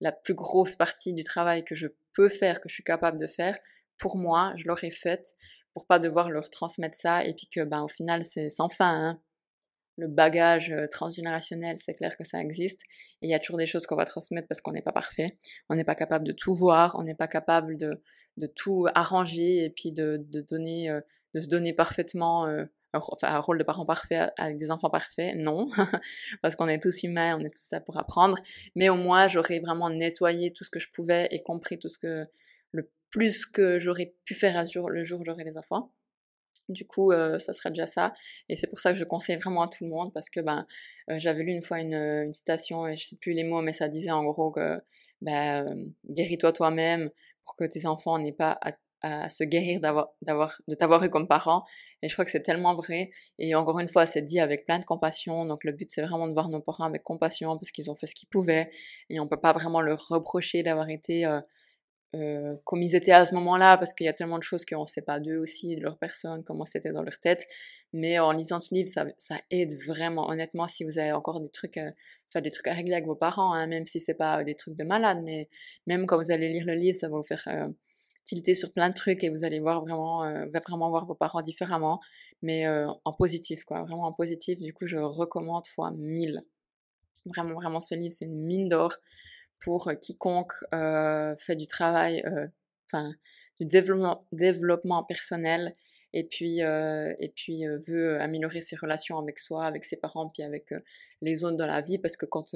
la 0.00 0.12
plus 0.12 0.34
grosse 0.34 0.76
partie 0.76 1.14
du 1.14 1.24
travail 1.24 1.64
que 1.64 1.74
je 1.74 1.88
peux 2.12 2.28
faire, 2.28 2.60
que 2.60 2.68
je 2.68 2.74
suis 2.74 2.84
capable 2.84 3.18
de 3.18 3.26
faire. 3.26 3.58
Pour 3.98 4.16
moi, 4.16 4.52
je 4.56 4.66
l'aurais 4.66 4.90
faite 4.90 5.34
pour 5.74 5.86
pas 5.86 5.98
devoir 5.98 6.30
leur 6.30 6.48
transmettre 6.50 6.96
ça 6.96 7.24
et 7.24 7.34
puis 7.34 7.48
que 7.48 7.62
ben 7.64 7.82
au 7.82 7.88
final 7.88 8.24
c'est 8.24 8.48
sans 8.48 8.68
fin 8.68 9.08
hein. 9.10 9.20
le 9.96 10.08
bagage 10.08 10.74
transgénérationnel 10.90 11.76
c'est 11.78 11.94
clair 11.94 12.16
que 12.16 12.24
ça 12.24 12.40
existe 12.40 12.82
et 13.20 13.26
il 13.26 13.30
y 13.30 13.34
a 13.34 13.38
toujours 13.38 13.58
des 13.58 13.66
choses 13.66 13.86
qu'on 13.86 13.96
va 13.96 14.06
transmettre 14.06 14.48
parce 14.48 14.60
qu'on 14.60 14.72
n'est 14.72 14.82
pas 14.82 14.92
parfait. 14.92 15.36
On 15.68 15.74
n'est 15.74 15.84
pas 15.84 15.96
capable 15.96 16.26
de 16.26 16.32
tout 16.32 16.54
voir 16.54 16.96
on 16.98 17.02
n'est 17.02 17.14
pas 17.14 17.28
capable 17.28 17.76
de, 17.76 17.90
de 18.36 18.46
tout 18.46 18.86
arranger 18.94 19.64
et 19.64 19.70
puis 19.70 19.92
de, 19.92 20.24
de 20.30 20.40
donner 20.40 20.88
de 21.34 21.40
se 21.40 21.48
donner 21.48 21.72
parfaitement 21.72 22.46
enfin 22.94 23.28
un 23.28 23.40
rôle 23.40 23.58
de 23.58 23.64
parent 23.64 23.84
parfait 23.84 24.28
avec 24.36 24.56
des 24.56 24.70
enfants 24.70 24.90
parfaits 24.90 25.36
non. 25.36 25.68
Parce 26.42 26.56
qu'on 26.56 26.68
est 26.68 26.82
tous 26.82 27.02
humains 27.02 27.36
on 27.38 27.44
est 27.44 27.50
tous 27.50 27.66
ça 27.68 27.80
pour 27.80 27.98
apprendre. 27.98 28.38
Mais 28.74 28.88
au 28.88 28.96
moins 28.96 29.28
j'aurais 29.28 29.60
vraiment 29.60 29.90
nettoyé 29.90 30.52
tout 30.52 30.64
ce 30.64 30.70
que 30.70 30.78
je 30.78 30.90
pouvais 30.90 31.28
et 31.30 31.42
compris 31.42 31.78
tout 31.78 31.88
ce 31.88 31.98
que 31.98 32.26
le 32.72 32.90
plus 33.14 33.46
que 33.46 33.78
j'aurais 33.78 34.12
pu 34.24 34.34
faire 34.34 34.56
un 34.56 34.64
jour, 34.64 34.90
le 34.90 35.04
jour 35.04 35.20
où 35.20 35.24
j'aurai 35.24 35.44
les 35.44 35.56
enfants. 35.56 35.92
Du 36.68 36.84
coup, 36.84 37.12
ça 37.12 37.52
serait 37.52 37.70
déjà 37.70 37.86
ça. 37.86 38.12
Et 38.48 38.56
c'est 38.56 38.66
pour 38.66 38.80
ça 38.80 38.92
que 38.92 38.98
je 38.98 39.04
conseille 39.04 39.36
vraiment 39.36 39.62
à 39.62 39.68
tout 39.68 39.84
le 39.84 39.90
monde 39.90 40.12
parce 40.12 40.28
que 40.28 40.40
ben, 40.40 40.66
j'avais 41.08 41.44
lu 41.44 41.52
une 41.52 41.62
fois 41.62 41.78
une, 41.78 41.94
une, 41.94 42.32
citation, 42.32 42.88
et 42.88 42.96
je 42.96 43.06
sais 43.06 43.16
plus 43.16 43.32
les 43.32 43.44
mots, 43.44 43.62
mais 43.62 43.72
ça 43.72 43.86
disait 43.86 44.10
en 44.10 44.24
gros 44.24 44.50
que 44.50 44.80
ben, 45.22 45.92
guéris-toi 46.10 46.52
toi-même 46.52 47.08
pour 47.44 47.54
que 47.54 47.64
tes 47.64 47.86
enfants 47.86 48.18
n'aient 48.18 48.32
pas 48.32 48.58
à, 48.60 48.72
à, 49.02 49.28
se 49.28 49.44
guérir 49.44 49.78
d'avoir, 49.78 50.08
d'avoir, 50.22 50.60
de 50.66 50.74
t'avoir 50.74 51.04
eu 51.04 51.10
comme 51.10 51.28
parent. 51.28 51.64
Et 52.02 52.08
je 52.08 52.14
crois 52.14 52.24
que 52.24 52.32
c'est 52.32 52.42
tellement 52.42 52.74
vrai. 52.74 53.12
Et 53.38 53.54
encore 53.54 53.78
une 53.78 53.88
fois, 53.88 54.06
c'est 54.06 54.22
dit 54.22 54.40
avec 54.40 54.66
plein 54.66 54.80
de 54.80 54.84
compassion. 54.84 55.46
Donc 55.46 55.62
le 55.62 55.70
but, 55.70 55.88
c'est 55.88 56.02
vraiment 56.02 56.26
de 56.26 56.32
voir 56.32 56.48
nos 56.48 56.60
parents 56.60 56.84
avec 56.84 57.04
compassion 57.04 57.56
parce 57.58 57.70
qu'ils 57.70 57.92
ont 57.92 57.94
fait 57.94 58.06
ce 58.06 58.14
qu'ils 58.16 58.28
pouvaient. 58.28 58.72
Et 59.08 59.20
on 59.20 59.28
peut 59.28 59.40
pas 59.40 59.52
vraiment 59.52 59.82
leur 59.82 60.04
reprocher 60.08 60.64
d'avoir 60.64 60.88
été 60.88 61.26
euh, 62.14 62.54
comme 62.64 62.82
ils 62.82 62.94
étaient 62.94 63.12
à 63.12 63.24
ce 63.24 63.34
moment-là, 63.34 63.76
parce 63.76 63.92
qu'il 63.92 64.06
y 64.06 64.08
a 64.08 64.12
tellement 64.12 64.38
de 64.38 64.42
choses 64.42 64.64
qu'on 64.64 64.82
ne 64.82 64.86
sait 64.86 65.02
pas 65.02 65.20
d'eux 65.20 65.38
aussi, 65.38 65.76
de 65.76 65.82
leur 65.82 65.98
personne, 65.98 66.44
comment 66.44 66.64
c'était 66.64 66.92
dans 66.92 67.02
leur 67.02 67.18
tête. 67.18 67.46
Mais 67.92 68.18
en 68.18 68.32
lisant 68.32 68.58
ce 68.60 68.74
livre, 68.74 68.88
ça, 68.88 69.36
aide 69.50 69.72
vraiment. 69.86 70.28
Honnêtement, 70.28 70.66
si 70.66 70.84
vous 70.84 70.98
avez 70.98 71.12
encore 71.12 71.40
des 71.40 71.50
trucs, 71.50 71.76
euh, 71.76 71.90
des 72.40 72.50
trucs 72.50 72.66
à 72.68 72.72
régler 72.72 72.94
avec 72.94 73.06
vos 73.06 73.14
parents, 73.14 73.52
hein, 73.52 73.66
même 73.66 73.86
si 73.86 74.00
c'est 74.00 74.14
pas 74.14 74.42
des 74.44 74.54
trucs 74.54 74.76
de 74.76 74.84
malade, 74.84 75.18
mais 75.24 75.48
même 75.86 76.06
quand 76.06 76.16
vous 76.22 76.30
allez 76.30 76.48
lire 76.48 76.66
le 76.66 76.74
livre, 76.74 76.96
ça 76.98 77.08
va 77.08 77.16
vous 77.16 77.22
faire 77.22 77.42
euh, 77.48 77.68
tilter 78.24 78.54
sur 78.54 78.72
plein 78.72 78.88
de 78.88 78.94
trucs 78.94 79.22
et 79.24 79.28
vous 79.28 79.44
allez 79.44 79.60
voir 79.60 79.80
vraiment, 79.80 80.24
vraiment 80.66 80.88
voir 80.90 81.06
vos 81.06 81.14
parents 81.14 81.42
différemment, 81.42 82.00
mais 82.42 82.66
en 82.66 83.12
positif, 83.12 83.64
quoi, 83.64 83.82
vraiment 83.82 84.04
en 84.04 84.12
positif. 84.12 84.58
Du 84.58 84.72
coup, 84.72 84.86
je 84.86 84.96
recommande 84.96 85.66
fois 85.66 85.90
1000. 85.90 86.42
Vraiment, 87.26 87.54
vraiment, 87.54 87.80
ce 87.80 87.94
livre, 87.94 88.14
c'est 88.18 88.24
une 88.24 88.42
mine 88.42 88.68
d'or 88.68 88.96
pour 89.64 89.90
quiconque 90.02 90.52
euh, 90.74 91.34
fait 91.38 91.56
du 91.56 91.66
travail, 91.66 92.22
euh, 92.26 92.46
enfin 92.86 93.12
du 93.58 93.66
développement, 93.66 95.04
personnel 95.04 95.74
et 96.12 96.24
puis 96.24 96.62
euh, 96.62 97.14
et 97.18 97.30
puis 97.30 97.64
veut 97.88 98.20
améliorer 98.20 98.60
ses 98.60 98.76
relations 98.76 99.18
avec 99.18 99.38
soi, 99.38 99.64
avec 99.64 99.84
ses 99.84 99.96
parents, 99.96 100.28
puis 100.28 100.42
avec 100.42 100.74
les 101.22 101.44
autres 101.44 101.56
dans 101.56 101.66
la 101.66 101.80
vie, 101.80 101.98
parce 101.98 102.16
que 102.16 102.26
quand 102.26 102.54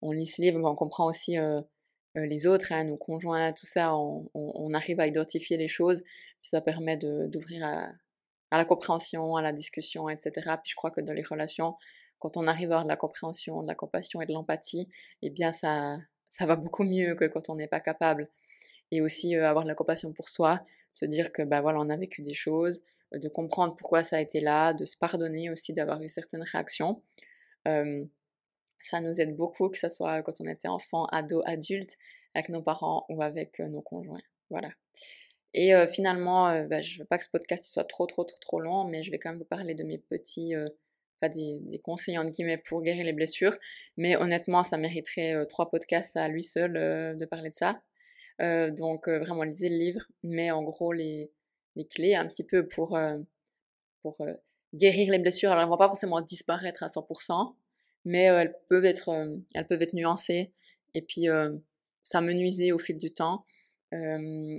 on 0.00 0.12
lit 0.12 0.26
ce 0.26 0.40
livre, 0.40 0.60
on 0.62 0.76
comprend 0.76 1.06
aussi 1.06 1.36
les 2.14 2.46
autres, 2.46 2.72
hein, 2.72 2.84
nos 2.84 2.96
conjoints, 2.96 3.52
tout 3.52 3.66
ça, 3.66 3.96
on, 3.96 4.30
on, 4.34 4.72
arrive 4.74 5.00
à 5.00 5.06
identifier 5.06 5.56
les 5.56 5.66
choses, 5.66 6.02
puis 6.02 6.50
ça 6.50 6.60
permet 6.60 6.96
d'ouvrir 6.96 7.66
à, 7.66 7.88
à, 8.52 8.58
la 8.58 8.64
compréhension, 8.64 9.34
à 9.34 9.42
la 9.42 9.52
discussion, 9.52 10.08
etc. 10.08 10.30
Puis 10.62 10.70
je 10.70 10.74
crois 10.76 10.90
que 10.92 11.00
dans 11.00 11.12
les 11.12 11.24
relations, 11.24 11.74
quand 12.18 12.36
on 12.36 12.46
arrive 12.46 12.70
à 12.70 12.74
avoir 12.76 12.84
de 12.84 12.88
la 12.88 12.96
compréhension, 12.96 13.62
de 13.62 13.68
la 13.68 13.74
compassion 13.74 14.20
et 14.20 14.26
de 14.26 14.32
l'empathie, 14.32 14.88
eh 15.22 15.30
bien 15.30 15.52
ça, 15.52 15.96
ça 16.34 16.46
va 16.46 16.56
beaucoup 16.56 16.82
mieux 16.82 17.14
que 17.14 17.26
quand 17.26 17.48
on 17.48 17.54
n'est 17.54 17.68
pas 17.68 17.78
capable. 17.78 18.28
Et 18.90 19.00
aussi 19.00 19.36
euh, 19.36 19.48
avoir 19.48 19.64
de 19.64 19.68
la 19.68 19.76
compassion 19.76 20.12
pour 20.12 20.28
soi, 20.28 20.60
se 20.92 21.04
dire 21.04 21.32
que 21.32 21.42
bah 21.42 21.60
voilà, 21.60 21.78
on 21.78 21.88
a 21.90 21.96
vécu 21.96 22.22
des 22.22 22.34
choses, 22.34 22.82
euh, 23.14 23.18
de 23.18 23.28
comprendre 23.28 23.76
pourquoi 23.76 24.02
ça 24.02 24.16
a 24.16 24.20
été 24.20 24.40
là, 24.40 24.74
de 24.74 24.84
se 24.84 24.96
pardonner 24.96 25.50
aussi 25.50 25.72
d'avoir 25.72 26.02
eu 26.02 26.08
certaines 26.08 26.42
réactions. 26.42 27.02
ça 28.80 29.00
nous 29.00 29.20
aide 29.20 29.34
beaucoup, 29.36 29.68
que 29.70 29.78
ce 29.78 29.88
soit 29.88 30.22
quand 30.22 30.40
on 30.40 30.46
était 30.46 30.68
enfant, 30.68 31.06
ado, 31.06 31.40
adulte, 31.46 31.96
avec 32.34 32.48
nos 32.48 32.62
parents 32.62 33.06
ou 33.08 33.22
avec 33.22 33.60
euh, 33.60 33.68
nos 33.68 33.80
conjoints. 33.80 34.22
Voilà. 34.50 34.70
Et 35.54 35.72
finalement, 35.86 36.66
bah, 36.66 36.80
je 36.80 36.96
ne 36.96 36.98
veux 36.98 37.04
pas 37.04 37.16
que 37.16 37.22
ce 37.22 37.30
podcast 37.30 37.64
soit 37.64 37.84
trop, 37.84 38.06
trop, 38.06 38.24
trop, 38.24 38.38
trop 38.40 38.58
long, 38.58 38.88
mais 38.88 39.04
je 39.04 39.12
vais 39.12 39.20
quand 39.20 39.30
même 39.30 39.38
vous 39.38 39.44
parler 39.44 39.76
de 39.76 39.84
mes 39.84 39.98
petits 39.98 40.52
pas 41.20 41.28
des, 41.28 41.60
des, 41.60 41.78
conseils 41.78 42.18
en 42.18 42.24
guillemets 42.24 42.58
pour 42.58 42.82
guérir 42.82 43.04
les 43.04 43.12
blessures, 43.12 43.56
mais 43.96 44.16
honnêtement, 44.16 44.62
ça 44.62 44.76
mériterait 44.76 45.34
euh, 45.34 45.44
trois 45.44 45.70
podcasts 45.70 46.16
à 46.16 46.28
lui 46.28 46.42
seul 46.42 46.76
euh, 46.76 47.14
de 47.14 47.24
parler 47.24 47.50
de 47.50 47.54
ça. 47.54 47.80
Euh, 48.40 48.70
donc 48.70 49.08
vraiment 49.08 49.44
lisez 49.44 49.68
le 49.68 49.76
livre, 49.76 50.02
mais 50.22 50.50
en 50.50 50.62
gros 50.62 50.92
les, 50.92 51.30
les 51.76 51.86
clés 51.86 52.14
un 52.16 52.26
petit 52.26 52.44
peu 52.44 52.66
pour, 52.66 52.98
pour 54.02 54.18
guérir 54.74 55.12
les 55.12 55.18
blessures. 55.18 55.52
Alors 55.52 55.62
elles 55.62 55.70
vont 55.70 55.76
pas 55.76 55.86
forcément 55.86 56.20
disparaître 56.20 56.82
à 56.82 56.88
100%, 56.88 57.54
mais 58.04 58.24
elles 58.24 58.56
peuvent 58.68 58.84
être 58.84 59.36
elles 59.54 59.66
peuvent 59.66 59.82
être 59.82 59.94
nuancées 59.94 60.52
et 60.94 61.02
puis 61.02 61.26
s'amenuiser 62.02 62.72
au 62.72 62.78
fil 62.78 62.98
du 62.98 63.12
temps. 63.12 63.44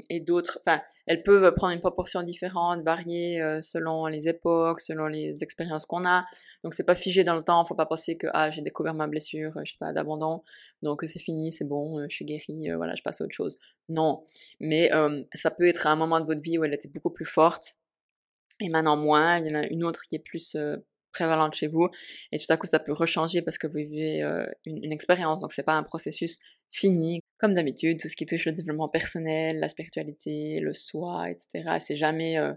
Et 0.09 0.19
d'autres, 0.19 0.59
enfin, 0.61 0.81
elles 1.07 1.23
peuvent 1.23 1.53
prendre 1.53 1.73
une 1.73 1.81
proportion 1.81 2.23
différente, 2.23 2.81
varier 2.83 3.41
euh, 3.41 3.61
selon 3.61 4.07
les 4.07 4.27
époques, 4.27 4.79
selon 4.81 5.07
les 5.07 5.43
expériences 5.43 5.85
qu'on 5.85 6.05
a. 6.05 6.25
Donc 6.63 6.73
c'est 6.73 6.83
pas 6.83 6.95
figé 6.95 7.23
dans 7.23 7.35
le 7.35 7.41
temps, 7.41 7.63
faut 7.65 7.75
pas 7.75 7.85
penser 7.85 8.17
que 8.17 8.27
ah 8.33 8.49
j'ai 8.49 8.61
découvert 8.61 8.93
ma 8.93 9.07
blessure, 9.07 9.53
je 9.63 9.71
sais 9.71 9.77
pas 9.77 9.93
d'abandon, 9.93 10.43
donc 10.81 11.03
c'est 11.05 11.19
fini, 11.19 11.51
c'est 11.51 11.65
bon, 11.65 11.99
euh, 11.99 12.05
je 12.09 12.15
suis 12.15 12.25
guérie, 12.25 12.71
euh, 12.71 12.77
voilà, 12.77 12.95
je 12.95 13.03
passe 13.03 13.21
à 13.21 13.25
autre 13.25 13.35
chose. 13.35 13.57
Non, 13.89 14.25
mais 14.59 14.89
ça 15.33 15.51
peut 15.51 15.67
être 15.67 15.85
à 15.87 15.91
un 15.91 15.95
moment 15.95 16.19
de 16.19 16.25
votre 16.25 16.41
vie 16.41 16.57
où 16.57 16.63
elle 16.63 16.73
était 16.73 16.87
beaucoup 16.89 17.11
plus 17.11 17.25
forte 17.25 17.75
et 18.59 18.69
maintenant 18.69 18.97
moins. 18.97 19.37
Il 19.37 19.51
y 19.51 19.55
en 19.55 19.59
a 19.59 19.67
une 19.67 19.83
autre 19.83 20.03
qui 20.09 20.15
est 20.15 20.19
plus 20.19 20.57
prévalente 21.11 21.53
chez 21.55 21.67
vous 21.67 21.89
et 22.31 22.39
tout 22.39 22.51
à 22.51 22.57
coup 22.57 22.67
ça 22.67 22.79
peut 22.79 22.91
rechanger 22.91 23.41
parce 23.41 23.57
que 23.57 23.67
vous 23.67 23.75
vivez 23.75 24.21
une, 24.65 24.83
une 24.83 24.91
expérience 24.91 25.39
donc 25.39 25.53
c'est 25.53 25.63
pas 25.63 25.73
un 25.73 25.83
processus 25.83 26.39
fini 26.69 27.21
comme 27.37 27.53
d'habitude, 27.53 27.99
tout 27.99 28.07
ce 28.07 28.15
qui 28.15 28.25
touche 28.25 28.45
le 28.45 28.53
développement 28.53 28.89
personnel, 28.89 29.59
la 29.59 29.67
spiritualité, 29.67 30.59
le 30.59 30.73
soi, 30.73 31.29
etc. 31.29 31.77
C'est 31.79 31.95
jamais 31.95 32.37
euh, 32.37 32.53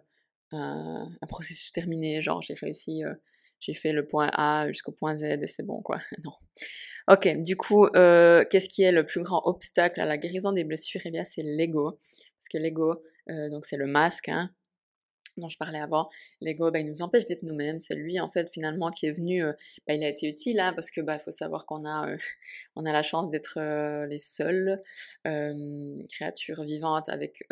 un, 0.53 1.09
processus 1.29 1.73
terminé, 1.73 2.23
genre 2.23 2.41
j'ai 2.43 2.55
réussi, 2.55 3.05
euh, 3.05 3.12
j'ai 3.61 3.75
fait 3.75 3.93
le 3.93 4.07
point 4.07 4.31
A 4.35 4.69
jusqu'au 4.69 4.93
point 4.93 5.17
Z 5.17 5.25
et 5.25 5.47
c'est 5.47 5.64
bon 5.64 5.83
quoi. 5.83 5.99
non. 6.25 6.33
Ok, 7.09 7.43
du 7.43 7.57
coup, 7.57 7.87
euh, 7.87 8.45
qu'est-ce 8.51 8.69
qui 8.69 8.83
est 8.83 8.93
le 8.93 9.05
plus 9.05 9.23
grand 9.23 9.43
obstacle 9.47 10.01
à 10.01 10.05
la 10.05 10.19
guérison 10.19 10.53
des 10.53 10.64
blessures? 10.64 11.01
Eh 11.05 11.11
bien, 11.11 11.25
c'est 11.25 11.43
l'ego. 11.43 11.99
Parce 12.38 12.49
que 12.53 12.59
l'ego, 12.59 13.03
donc 13.51 13.67
c'est 13.67 13.77
le 13.77 13.87
masque, 13.87 14.29
hein, 14.29 14.51
dont 15.38 15.48
je 15.48 15.59
parlais 15.59 15.81
avant, 15.81 16.09
l'ego, 16.40 16.70
bah, 16.70 16.81
il 16.81 16.87
nous 16.87 17.03
empêche 17.03 17.27
d'être 17.27 17.42
nous-mêmes. 17.42 17.79
C'est 17.79 17.94
lui, 17.94 18.20
en 18.20 18.29
fait, 18.29 18.51
finalement, 18.53 18.90
qui 18.90 19.07
est 19.07 19.12
venu. 19.12 19.44
Euh, 19.44 19.53
bah, 19.87 19.94
il 19.94 20.05
a 20.05 20.09
été 20.09 20.29
utile, 20.29 20.61
hein, 20.61 20.72
parce 20.74 20.90
que 20.90 21.01
bah, 21.01 21.18
faut 21.18 21.31
savoir 21.31 21.66
qu'on 21.66 21.85
a, 21.85 22.09
euh, 22.11 22.16
on 22.77 22.85
a 22.87 22.92
la 22.92 23.03
chance 23.03 23.31
d'être 23.31 23.59
euh, 23.59 24.07
les 24.07 24.18
seules 24.18 24.83
créatures 26.11 26.64
vivantes 26.64 27.09
avec 27.09 27.44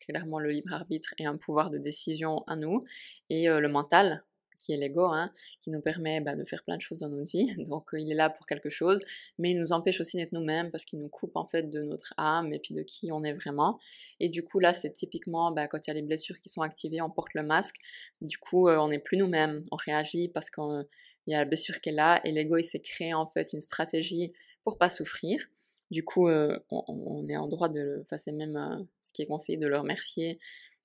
clairement 0.00 0.38
le 0.38 0.50
libre 0.50 0.72
arbitre 0.72 1.14
et 1.18 1.26
un 1.26 1.36
pouvoir 1.36 1.70
de 1.70 1.78
décision 1.78 2.42
à 2.46 2.56
nous. 2.56 2.84
Et 3.28 3.46
le 3.48 3.68
mental, 3.68 4.24
qui 4.60 4.72
est 4.72 4.76
l'ego, 4.76 5.06
hein, 5.06 5.32
qui 5.60 5.70
nous 5.70 5.80
permet 5.80 6.20
bah, 6.20 6.36
de 6.36 6.44
faire 6.44 6.62
plein 6.64 6.76
de 6.76 6.82
choses 6.82 7.00
dans 7.00 7.08
notre 7.08 7.30
vie. 7.30 7.54
Donc 7.68 7.90
il 7.92 8.10
est 8.10 8.14
là 8.14 8.30
pour 8.30 8.46
quelque 8.46 8.70
chose, 8.70 9.00
mais 9.38 9.50
il 9.52 9.58
nous 9.58 9.72
empêche 9.72 10.00
aussi 10.00 10.16
d'être 10.16 10.32
nous-mêmes 10.32 10.70
parce 10.70 10.84
qu'il 10.84 10.98
nous 10.98 11.08
coupe 11.08 11.36
en 11.36 11.46
fait 11.46 11.70
de 11.70 11.82
notre 11.82 12.14
âme 12.16 12.52
et 12.52 12.58
puis 12.58 12.74
de 12.74 12.82
qui 12.82 13.10
on 13.12 13.24
est 13.24 13.32
vraiment. 13.32 13.78
Et 14.20 14.28
du 14.28 14.44
coup 14.44 14.60
là, 14.60 14.72
c'est 14.72 14.92
typiquement 14.92 15.50
bah, 15.52 15.66
quand 15.68 15.86
il 15.86 15.88
y 15.88 15.92
a 15.92 15.94
les 15.94 16.02
blessures 16.02 16.38
qui 16.40 16.48
sont 16.48 16.62
activées, 16.62 17.00
on 17.00 17.10
porte 17.10 17.34
le 17.34 17.42
masque. 17.42 17.76
Du 18.20 18.38
coup, 18.38 18.68
euh, 18.68 18.76
on 18.78 18.88
n'est 18.88 18.98
plus 18.98 19.16
nous-mêmes, 19.16 19.64
on 19.70 19.76
réagit 19.76 20.28
parce 20.28 20.50
qu'il 20.50 20.86
y 21.26 21.34
a 21.34 21.38
la 21.38 21.44
blessure 21.44 21.80
qui 21.80 21.90
est 21.90 21.92
là 21.92 22.20
et 22.24 22.32
l'ego 22.32 22.56
il 22.56 22.64
s'est 22.64 22.80
créé 22.80 23.14
en 23.14 23.26
fait 23.26 23.52
une 23.52 23.60
stratégie 23.60 24.32
pour 24.64 24.78
pas 24.78 24.90
souffrir. 24.90 25.46
Du 25.90 26.04
coup, 26.04 26.28
euh, 26.28 26.56
on, 26.70 27.26
est 27.28 27.36
en 27.36 27.48
droit 27.48 27.68
de, 27.68 28.02
enfin 28.02 28.16
c'est 28.16 28.30
même 28.30 28.56
euh, 28.56 28.84
ce 29.00 29.12
qui 29.12 29.22
est 29.22 29.26
conseillé 29.26 29.58
de 29.58 29.66
le 29.66 29.76
remercier 29.76 30.38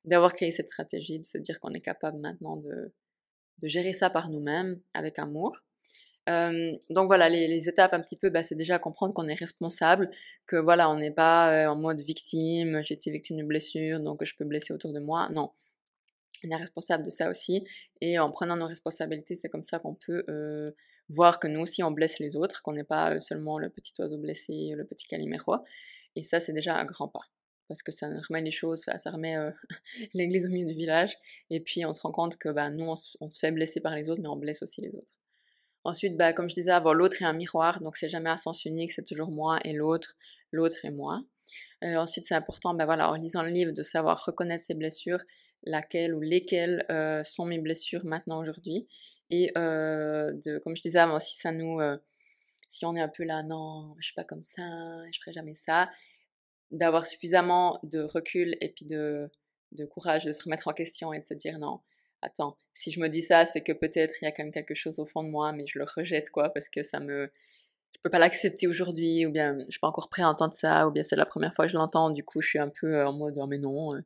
d'avoir 0.05 0.33
créé 0.33 0.51
cette 0.51 0.69
stratégie, 0.69 1.19
de 1.19 1.25
se 1.25 1.37
dire 1.37 1.59
qu'on 1.59 1.73
est 1.73 1.81
capable 1.81 2.19
maintenant 2.19 2.57
de, 2.57 2.91
de 3.59 3.67
gérer 3.67 3.93
ça 3.93 4.09
par 4.09 4.29
nous-mêmes 4.29 4.79
avec 4.93 5.19
amour. 5.19 5.61
donc 6.27 7.07
voilà, 7.07 7.29
les, 7.29 7.69
étapes 7.69 7.93
un 7.93 8.01
petit 8.01 8.15
peu, 8.15 8.29
bah, 8.29 8.43
c'est 8.43 8.55
déjà 8.55 8.79
comprendre 8.79 9.13
qu'on 9.13 9.27
est 9.27 9.35
responsable, 9.35 10.09
que 10.47 10.55
voilà, 10.55 10.89
on 10.89 10.97
n'est 10.97 11.11
pas 11.11 11.51
euh, 11.51 11.67
en 11.67 11.75
mode 11.75 12.01
victime, 12.01 12.81
j'ai 12.83 12.95
été 12.95 13.11
victime 13.11 13.37
d'une 13.37 13.47
blessure, 13.47 13.99
donc 13.99 14.23
je 14.23 14.35
peux 14.35 14.45
blesser 14.45 14.73
autour 14.73 14.93
de 14.93 14.99
moi. 14.99 15.29
Non, 15.33 15.51
on 16.43 16.49
est 16.49 16.55
responsable 16.55 17.03
de 17.03 17.09
ça 17.11 17.29
aussi. 17.29 17.65
Et 18.01 18.19
en 18.19 18.31
prenant 18.31 18.57
nos 18.57 18.67
responsabilités, 18.67 19.35
c'est 19.35 19.49
comme 19.49 19.63
ça 19.63 19.79
qu'on 19.79 19.95
peut 19.95 20.23
euh, 20.29 20.71
voir 21.09 21.39
que 21.39 21.47
nous 21.47 21.61
aussi 21.61 21.83
on 21.83 21.91
blesse 21.91 22.19
les 22.19 22.35
autres, 22.35 22.61
qu'on 22.63 22.73
n'est 22.73 22.83
pas 22.83 23.13
euh, 23.13 23.19
seulement 23.19 23.59
le 23.59 23.69
petit 23.69 23.93
oiseau 23.99 24.17
blessé, 24.17 24.73
le 24.75 24.85
petit 24.85 25.05
calimero. 25.07 25.57
Et 26.15 26.23
ça, 26.23 26.39
c'est 26.39 26.53
déjà 26.53 26.75
un 26.77 26.85
grand 26.85 27.07
pas 27.07 27.21
parce 27.67 27.83
que 27.83 27.91
ça 27.91 28.07
remet 28.07 28.41
les 28.41 28.51
choses, 28.51 28.81
ça 28.81 29.11
remet 29.11 29.37
euh, 29.37 29.51
l'église 30.13 30.47
au 30.47 30.49
milieu 30.49 30.65
du 30.65 30.73
village, 30.73 31.15
et 31.49 31.59
puis 31.59 31.85
on 31.85 31.93
se 31.93 32.01
rend 32.01 32.11
compte 32.11 32.37
que 32.37 32.49
bah, 32.49 32.69
nous, 32.69 32.85
on 32.85 32.95
se, 32.95 33.39
fait 33.39 33.51
blesser 33.51 33.79
par 33.79 33.95
les 33.95 34.09
autres, 34.09 34.21
mais 34.21 34.29
on 34.29 34.35
blesse 34.35 34.61
aussi 34.61 34.81
les 34.81 34.95
autres. 34.95 35.13
Ensuite, 35.83 36.17
bah, 36.17 36.33
comme 36.33 36.49
je 36.49 36.55
disais 36.55 36.71
avant, 36.71 36.93
l'autre 36.93 37.21
est 37.21 37.25
un 37.25 37.33
miroir, 37.33 37.81
donc 37.81 37.95
c'est 37.95 38.09
jamais 38.09 38.29
à 38.29 38.37
sens 38.37 38.65
unique, 38.65 38.91
c'est 38.91 39.03
toujours 39.03 39.29
moi 39.29 39.59
et 39.63 39.73
l'autre, 39.73 40.15
l'autre 40.51 40.83
et 40.83 40.91
moi. 40.91 41.23
Euh, 41.83 41.95
ensuite, 41.97 42.25
c'est 42.25 42.35
important, 42.35 42.73
bah, 42.73 42.85
voilà, 42.85 43.09
en 43.09 43.15
lisant 43.15 43.43
le 43.43 43.49
livre, 43.49 43.71
de 43.71 43.83
savoir 43.83 44.23
reconnaître 44.25 44.63
ses 44.63 44.73
blessures, 44.73 45.23
laquelle 45.63 46.13
ou 46.13 46.21
lesquelles 46.21 46.85
euh, 46.89 47.23
sont 47.23 47.45
mes 47.45 47.59
blessures 47.59 48.05
maintenant 48.05 48.41
aujourd'hui, 48.41 48.87
et 49.31 49.51
comme 49.55 50.75
je 50.75 50.81
disais 50.81 50.99
avant, 50.99 51.19
si 51.19 51.35
nous... 51.51 51.79
si 52.69 52.85
on 52.85 52.95
est 52.95 53.01
un 53.01 53.07
peu 53.07 53.23
là, 53.23 53.41
non, 53.41 53.95
je 53.99 54.05
suis 54.05 54.13
pas 54.13 54.23
comme 54.23 54.43
ça, 54.43 54.61
je 55.11 55.19
ferai 55.19 55.33
jamais 55.33 55.55
ça, 55.55 55.89
d'avoir 56.71 57.05
suffisamment 57.05 57.79
de 57.83 58.01
recul 58.01 58.57
et 58.61 58.69
puis 58.69 58.85
de, 58.85 59.29
de 59.71 59.85
courage 59.85 60.25
de 60.25 60.31
se 60.31 60.43
remettre 60.43 60.67
en 60.67 60.73
question 60.73 61.13
et 61.13 61.19
de 61.19 61.23
se 61.23 61.33
dire 61.33 61.59
non, 61.59 61.79
attends, 62.21 62.57
si 62.73 62.91
je 62.91 62.99
me 62.99 63.07
dis 63.07 63.21
ça, 63.21 63.45
c'est 63.45 63.61
que 63.61 63.71
peut-être 63.71 64.15
il 64.21 64.25
y 64.25 64.27
a 64.27 64.31
quand 64.31 64.43
même 64.43 64.53
quelque 64.53 64.73
chose 64.73 64.99
au 64.99 65.05
fond 65.05 65.23
de 65.23 65.29
moi, 65.29 65.51
mais 65.51 65.65
je 65.67 65.79
le 65.79 65.85
rejette 65.85 66.29
quoi, 66.29 66.49
parce 66.49 66.69
que 66.69 66.83
ça 66.83 66.99
me, 66.99 67.31
je 67.93 67.99
peux 68.03 68.09
pas 68.09 68.19
l'accepter 68.19 68.67
aujourd'hui, 68.67 69.25
ou 69.25 69.31
bien 69.31 69.57
je 69.65 69.71
suis 69.71 69.79
pas 69.79 69.87
encore 69.87 70.09
prêt 70.09 70.23
à 70.23 70.29
entendre 70.29 70.53
ça, 70.53 70.87
ou 70.87 70.91
bien 70.91 71.03
c'est 71.03 71.15
la 71.15 71.25
première 71.25 71.53
fois 71.53 71.65
que 71.65 71.71
je 71.71 71.77
l'entends, 71.77 72.09
du 72.09 72.23
coup 72.23 72.41
je 72.41 72.49
suis 72.49 72.59
un 72.59 72.69
peu 72.69 72.95
euh, 72.95 73.07
en 73.07 73.13
mode 73.13 73.35
oh 73.37 73.47
mais 73.47 73.59
non, 73.59 73.95
euh, 73.95 74.01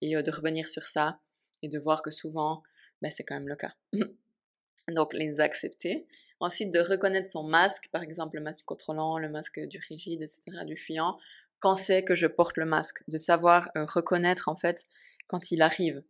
et 0.00 0.16
euh, 0.16 0.22
de 0.22 0.30
revenir 0.30 0.68
sur 0.68 0.84
ça 0.84 1.20
et 1.62 1.68
de 1.68 1.78
voir 1.78 2.02
que 2.02 2.10
souvent 2.10 2.62
ben, 3.02 3.10
c'est 3.10 3.24
quand 3.24 3.34
même 3.34 3.48
le 3.48 3.56
cas. 3.56 3.74
Donc 4.88 5.12
les 5.12 5.40
accepter. 5.40 6.06
Ensuite, 6.40 6.72
de 6.72 6.78
reconnaître 6.78 7.28
son 7.28 7.42
masque, 7.42 7.88
par 7.90 8.02
exemple 8.02 8.36
le 8.36 8.42
masque 8.42 8.64
contrôlant, 8.64 9.18
le 9.18 9.28
masque 9.28 9.58
du 9.60 9.80
rigide, 9.88 10.22
etc., 10.22 10.64
du 10.64 10.76
fuyant, 10.76 11.18
quand 11.60 11.74
c'est 11.74 12.04
que 12.04 12.14
je 12.14 12.26
porte 12.26 12.56
le 12.56 12.64
masque. 12.64 13.02
De 13.08 13.18
savoir 13.18 13.70
euh, 13.76 13.84
reconnaître 13.86 14.48
en 14.48 14.56
fait 14.56 14.84
quand 15.26 15.50
il 15.50 15.62
arrive. 15.62 16.02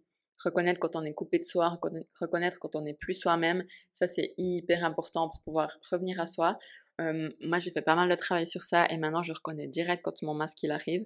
Reconnaître 0.45 0.79
quand 0.79 0.95
on 0.95 1.05
est 1.05 1.15
coupé 1.15 1.39
de 1.39 1.45
soi, 1.45 1.79
reconnaître 2.21 2.59
quand 2.61 2.77
on 2.77 2.83
n'est 2.83 2.95
plus 2.95 3.15
soi-même. 3.15 3.65
Ça, 3.93 4.07
c'est 4.07 4.35
hyper 4.37 4.85
important 4.85 5.29
pour 5.29 5.43
pouvoir 5.43 5.77
revenir 5.91 6.21
à 6.21 6.27
soi. 6.27 6.59
Euh, 7.01 7.29
moi, 7.41 7.59
j'ai 7.59 7.71
fait 7.71 7.83
pas 7.83 7.97
mal 7.97 8.09
de 8.09 8.15
travail 8.15 8.47
sur 8.47 8.63
ça 8.63 8.87
et 8.91 8.97
maintenant, 8.97 9.23
je 9.23 9.33
reconnais 9.33 9.67
direct 9.67 10.03
quand 10.05 10.23
mon 10.23 10.35
masque 10.35 10.63
il 10.63 10.71
arrive. 10.71 11.03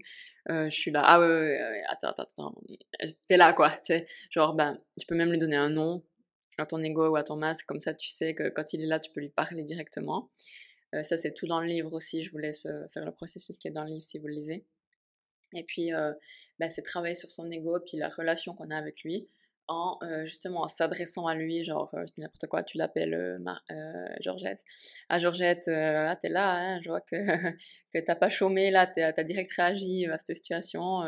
Euh, 0.50 0.68
je 0.68 0.76
suis 0.76 0.90
là, 0.90 1.02
ah 1.04 1.20
ouais, 1.20 1.82
attends, 1.88 2.08
attends, 2.10 2.22
attends, 2.22 2.54
t'es 3.28 3.36
là 3.36 3.52
quoi, 3.52 3.70
tu 3.70 3.78
sais. 3.84 4.06
Genre, 4.30 4.54
ben, 4.54 4.78
tu 4.98 5.06
peux 5.06 5.14
même 5.14 5.30
lui 5.30 5.38
donner 5.38 5.56
un 5.56 5.70
nom 5.70 6.02
à 6.58 6.66
ton 6.66 6.82
ego 6.82 7.08
ou 7.08 7.16
à 7.16 7.24
ton 7.24 7.36
masque, 7.36 7.66
comme 7.66 7.80
ça 7.80 7.94
tu 7.94 8.08
sais 8.08 8.34
que 8.34 8.48
quand 8.50 8.72
il 8.72 8.82
est 8.82 8.86
là, 8.86 9.00
tu 9.00 9.10
peux 9.12 9.20
lui 9.20 9.30
parler 9.30 9.62
directement. 9.62 10.30
Euh, 10.94 11.02
ça, 11.02 11.16
c'est 11.16 11.32
tout 11.32 11.46
dans 11.46 11.60
le 11.60 11.66
livre 11.66 11.92
aussi, 11.92 12.22
je 12.22 12.30
vous 12.30 12.38
laisse 12.38 12.66
euh, 12.66 12.86
faire 12.88 13.04
le 13.04 13.12
processus 13.12 13.56
qui 13.56 13.68
est 13.68 13.72
dans 13.72 13.84
le 13.84 13.90
livre 13.90 14.04
si 14.04 14.18
vous 14.18 14.26
le 14.26 14.34
lisez. 14.34 14.64
Et 15.54 15.64
puis, 15.64 15.92
euh, 15.92 16.12
bah, 16.58 16.68
c'est 16.68 16.82
travailler 16.82 17.14
sur 17.14 17.30
son 17.30 17.50
ego, 17.50 17.78
puis 17.80 17.98
la 17.98 18.08
relation 18.08 18.54
qu'on 18.54 18.70
a 18.70 18.76
avec 18.76 19.02
lui, 19.02 19.28
en 19.68 19.98
justement 20.24 20.62
en 20.62 20.68
s'adressant 20.68 21.26
à 21.26 21.34
lui, 21.34 21.64
genre, 21.64 21.94
n'importe 22.18 22.46
quoi, 22.48 22.62
tu 22.62 22.78
l'appelles 22.78 23.40
Georgette. 24.20 24.60
Ah, 25.08 25.18
Georgette, 25.18 25.68
ah, 25.68 26.16
t'es 26.20 26.28
là, 26.28 26.56
hein, 26.56 26.80
je 26.82 26.88
vois 26.88 27.00
que, 27.00 27.16
que 27.94 27.98
t'as 28.04 28.16
pas 28.16 28.28
chômé, 28.28 28.70
là, 28.70 28.86
t'as 28.86 29.22
direct 29.22 29.52
réagi 29.52 30.06
à 30.06 30.18
cette 30.18 30.36
situation. 30.36 31.02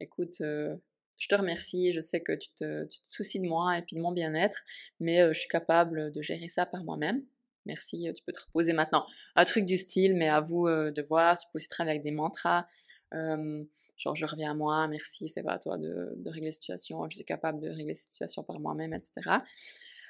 écoute, 0.00 0.36
je 0.40 1.28
te 1.28 1.34
remercie, 1.34 1.92
je 1.92 2.00
sais 2.00 2.20
que 2.20 2.32
tu 2.32 2.50
te, 2.50 2.84
tu 2.84 3.00
te, 3.00 3.06
soucies 3.08 3.40
de 3.40 3.48
moi 3.48 3.78
et 3.78 3.82
puis 3.82 3.96
de 3.96 4.02
mon 4.02 4.12
bien-être, 4.12 4.62
mais 5.00 5.26
je 5.32 5.38
suis 5.38 5.48
capable 5.48 6.12
de 6.12 6.22
gérer 6.22 6.48
ça 6.48 6.66
par 6.66 6.84
moi-même. 6.84 7.24
Merci, 7.66 8.08
tu 8.14 8.22
peux 8.24 8.32
te 8.32 8.40
reposer 8.40 8.72
maintenant. 8.72 9.06
Un 9.36 9.44
truc 9.44 9.64
du 9.64 9.76
style, 9.76 10.14
mais 10.14 10.28
à 10.28 10.40
vous 10.40 10.68
de 10.68 11.06
voir. 11.08 11.38
Tu 11.38 11.46
peux 11.52 11.56
aussi 11.56 11.68
travailler 11.68 11.96
avec 11.96 12.04
des 12.04 12.10
mantras. 12.10 12.66
genre, 13.12 14.16
je 14.16 14.26
reviens 14.26 14.52
à 14.52 14.54
moi, 14.54 14.86
merci, 14.88 15.28
c'est 15.28 15.42
pas 15.42 15.52
à 15.52 15.58
toi 15.58 15.78
de, 15.78 16.12
de, 16.16 16.30
régler 16.30 16.48
la 16.48 16.52
situation, 16.52 17.08
je 17.08 17.16
suis 17.16 17.24
capable 17.24 17.60
de 17.60 17.68
régler 17.68 17.94
cette 17.94 18.10
situation 18.10 18.42
par 18.42 18.58
moi-même, 18.58 18.92
etc. 18.92 19.38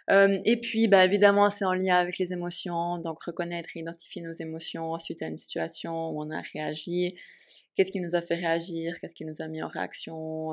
et 0.08 0.60
puis, 0.60 0.88
bah, 0.88 1.04
évidemment, 1.04 1.50
c'est 1.50 1.64
en 1.64 1.74
lien 1.74 1.96
avec 1.96 2.18
les 2.18 2.32
émotions, 2.32 2.98
donc 2.98 3.22
reconnaître 3.22 3.70
et 3.74 3.80
identifier 3.80 4.22
nos 4.22 4.32
émotions 4.32 4.98
suite 4.98 5.22
à 5.22 5.26
une 5.26 5.38
situation 5.38 6.10
où 6.10 6.22
on 6.22 6.30
a 6.30 6.40
réagi. 6.40 7.14
Qu'est-ce 7.74 7.90
qui 7.90 8.00
nous 8.00 8.14
a 8.14 8.22
fait 8.22 8.36
réagir? 8.36 8.98
Qu'est-ce 9.00 9.14
qui 9.14 9.24
nous 9.24 9.42
a 9.42 9.48
mis 9.48 9.62
en 9.62 9.68
réaction? 9.68 10.52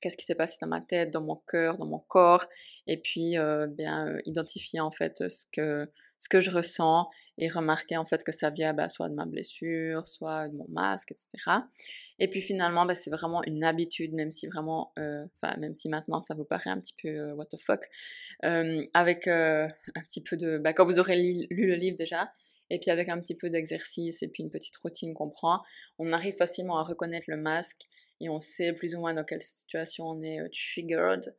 Qu'est-ce 0.00 0.16
qui 0.16 0.24
s'est 0.24 0.34
passé 0.34 0.56
dans 0.60 0.68
ma 0.68 0.80
tête, 0.80 1.10
dans 1.10 1.22
mon 1.22 1.36
cœur, 1.48 1.78
dans 1.78 1.86
mon 1.86 1.98
corps, 1.98 2.46
et 2.86 2.96
puis 2.96 3.38
euh, 3.38 3.66
bien 3.66 4.06
euh, 4.08 4.20
identifier 4.24 4.80
en 4.80 4.90
fait 4.90 5.28
ce 5.28 5.46
que 5.52 5.88
ce 6.20 6.28
que 6.28 6.40
je 6.40 6.50
ressens 6.50 7.08
et 7.36 7.48
remarquer 7.48 7.96
en 7.96 8.04
fait 8.04 8.24
que 8.24 8.32
ça 8.32 8.50
vient 8.50 8.74
bah, 8.74 8.88
soit 8.88 9.08
de 9.08 9.14
ma 9.14 9.24
blessure, 9.24 10.08
soit 10.08 10.48
de 10.48 10.56
mon 10.56 10.66
masque, 10.68 11.12
etc. 11.12 11.28
Et 12.18 12.28
puis 12.28 12.40
finalement, 12.40 12.86
bah, 12.86 12.96
c'est 12.96 13.10
vraiment 13.10 13.44
une 13.44 13.62
habitude, 13.62 14.12
même 14.14 14.32
si 14.32 14.48
vraiment, 14.48 14.92
euh, 14.98 15.24
enfin 15.36 15.56
même 15.58 15.74
si 15.74 15.88
maintenant 15.88 16.20
ça 16.20 16.34
vous 16.34 16.44
paraît 16.44 16.70
un 16.70 16.80
petit 16.80 16.94
peu 17.00 17.32
what 17.32 17.46
the 17.46 17.58
fuck, 17.60 17.82
avec 18.94 19.26
un 19.28 19.70
petit 20.02 20.22
peu 20.22 20.36
de, 20.36 20.58
bah, 20.58 20.72
quand 20.72 20.84
vous 20.84 20.98
aurez 20.98 21.16
lu 21.50 21.66
le 21.66 21.74
livre 21.74 21.96
déjà, 21.96 22.32
et 22.70 22.78
puis 22.78 22.90
avec 22.90 23.08
un 23.08 23.20
petit 23.20 23.34
peu 23.34 23.50
d'exercice 23.50 24.22
et 24.22 24.28
puis 24.28 24.42
une 24.42 24.50
petite 24.50 24.76
routine 24.76 25.14
qu'on 25.14 25.30
prend, 25.30 25.62
on 25.98 26.12
arrive 26.12 26.34
facilement 26.34 26.78
à 26.78 26.84
reconnaître 26.84 27.26
le 27.28 27.36
masque 27.36 27.82
et 28.20 28.28
on 28.28 28.40
sait 28.40 28.72
plus 28.72 28.94
ou 28.94 29.00
moins 29.00 29.14
dans 29.14 29.24
quelle 29.24 29.42
situation 29.42 30.06
on 30.06 30.22
est 30.22 30.40
euh, 30.40 30.48
triggered 30.52 31.34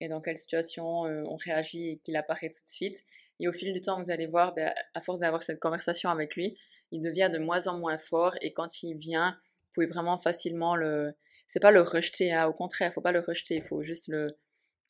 et 0.00 0.08
dans 0.08 0.20
quelle 0.20 0.36
situation 0.36 1.06
euh, 1.06 1.22
on 1.26 1.36
réagit 1.36 1.90
et 1.90 1.98
qu'il 1.98 2.16
apparaît 2.16 2.50
tout 2.50 2.62
de 2.62 2.68
suite. 2.68 3.04
Et 3.40 3.48
au 3.48 3.52
fil 3.52 3.72
du 3.72 3.80
temps, 3.80 4.02
vous 4.02 4.10
allez 4.10 4.26
voir, 4.26 4.54
ben, 4.54 4.72
à 4.94 5.00
force 5.00 5.18
d'avoir 5.18 5.42
cette 5.42 5.60
conversation 5.60 6.10
avec 6.10 6.36
lui, 6.36 6.56
il 6.92 7.00
devient 7.00 7.30
de 7.32 7.38
moins 7.38 7.66
en 7.66 7.78
moins 7.78 7.98
fort 7.98 8.34
et 8.40 8.52
quand 8.52 8.82
il 8.82 8.96
vient, 8.96 9.38
vous 9.40 9.72
pouvez 9.74 9.86
vraiment 9.86 10.18
facilement 10.18 10.76
le... 10.76 11.12
C'est 11.46 11.60
pas 11.60 11.70
le 11.70 11.80
rejeter, 11.80 12.32
hein, 12.32 12.46
au 12.46 12.52
contraire, 12.52 12.90
il 12.90 12.94
faut 12.94 13.00
pas 13.00 13.12
le 13.12 13.20
rejeter, 13.20 13.54
il 13.56 13.62
faut 13.62 13.80
juste 13.82 14.08
le, 14.08 14.26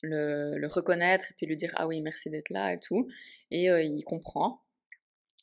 le, 0.01 0.57
le, 0.57 0.67
reconnaître 0.67 1.27
et 1.29 1.33
puis 1.37 1.45
lui 1.45 1.55
dire 1.55 1.71
ah 1.75 1.85
oui 1.87 2.01
merci 2.01 2.31
d'être 2.31 2.49
là 2.49 2.73
et 2.73 2.79
tout. 2.79 3.07
Et 3.51 3.69
euh, 3.69 3.81
il 3.83 4.03
comprend 4.03 4.61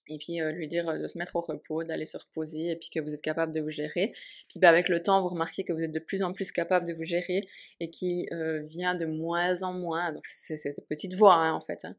et 0.08 0.18
puis 0.18 0.40
euh, 0.40 0.52
lui 0.52 0.68
dire 0.68 0.88
euh, 0.88 0.98
de 0.98 1.06
se 1.06 1.18
mettre 1.18 1.36
au 1.36 1.40
repos, 1.40 1.84
d'aller 1.84 2.06
se 2.06 2.16
reposer, 2.16 2.70
et 2.70 2.76
puis 2.76 2.90
que 2.90 3.00
vous 3.00 3.14
êtes 3.14 3.22
capable 3.22 3.52
de 3.52 3.60
vous 3.60 3.70
gérer. 3.70 4.12
Puis 4.48 4.60
bah, 4.60 4.68
avec 4.68 4.88
le 4.88 5.02
temps, 5.02 5.22
vous 5.22 5.28
remarquez 5.28 5.64
que 5.64 5.72
vous 5.72 5.82
êtes 5.82 5.92
de 5.92 5.98
plus 5.98 6.22
en 6.22 6.32
plus 6.32 6.52
capable 6.52 6.86
de 6.86 6.92
vous 6.92 7.04
gérer 7.04 7.48
et 7.80 7.90
qui 7.90 8.28
euh, 8.32 8.60
vient 8.62 8.94
de 8.94 9.06
moins 9.06 9.62
en 9.62 9.72
moins, 9.72 10.12
donc 10.12 10.24
c'est 10.24 10.56
cette 10.56 10.86
petite 10.88 11.14
voix 11.14 11.34
hein, 11.34 11.52
en 11.52 11.60
fait, 11.60 11.84
hein, 11.84 11.96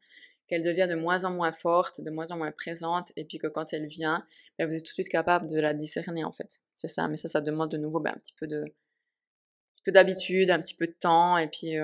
qu'elle 0.48 0.64
devient 0.64 0.88
de 0.90 0.96
moins 0.96 1.24
en 1.24 1.32
moins 1.32 1.52
forte, 1.52 2.02
de 2.02 2.12
moins 2.12 2.32
en 2.32 2.38
moins 2.38 2.52
présente, 2.52 3.12
et 3.16 3.26
puis 3.26 3.38
que 3.38 3.48
quand 3.48 3.74
elle 3.74 3.88
vient, 3.88 4.26
bah, 4.60 4.66
vous 4.66 4.74
êtes 4.74 4.84
tout 4.84 4.92
de 4.92 4.94
suite 4.94 5.10
capable 5.10 5.48
de 5.50 5.60
la 5.60 5.74
discerner 5.74 6.24
en 6.24 6.32
fait. 6.32 6.60
C'est 6.78 6.88
ça, 6.88 7.08
mais 7.08 7.18
ça, 7.18 7.30
ça 7.30 7.42
demande 7.42 7.72
de 7.72 7.78
nouveau 7.78 8.00
bah, 8.00 8.12
un 8.16 8.20
petit 8.20 8.34
peu 8.34 8.48
de 8.48 8.66
d'habitude, 9.88 10.50
un 10.50 10.60
petit 10.60 10.74
peu 10.74 10.88
de 10.88 10.96
temps, 11.00 11.38
et 11.38 11.48
puis 11.48 11.76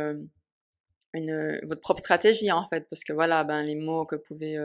une, 1.14 1.60
votre 1.64 1.82
propre 1.82 2.00
stratégie 2.00 2.52
en 2.52 2.68
fait, 2.68 2.88
parce 2.90 3.04
que 3.04 3.14
voilà, 3.14 3.44
ben, 3.44 3.62
les 3.62 3.76
mots 3.76 4.06
que 4.06 4.16
vous 4.16 4.24
pouvez 4.24 4.58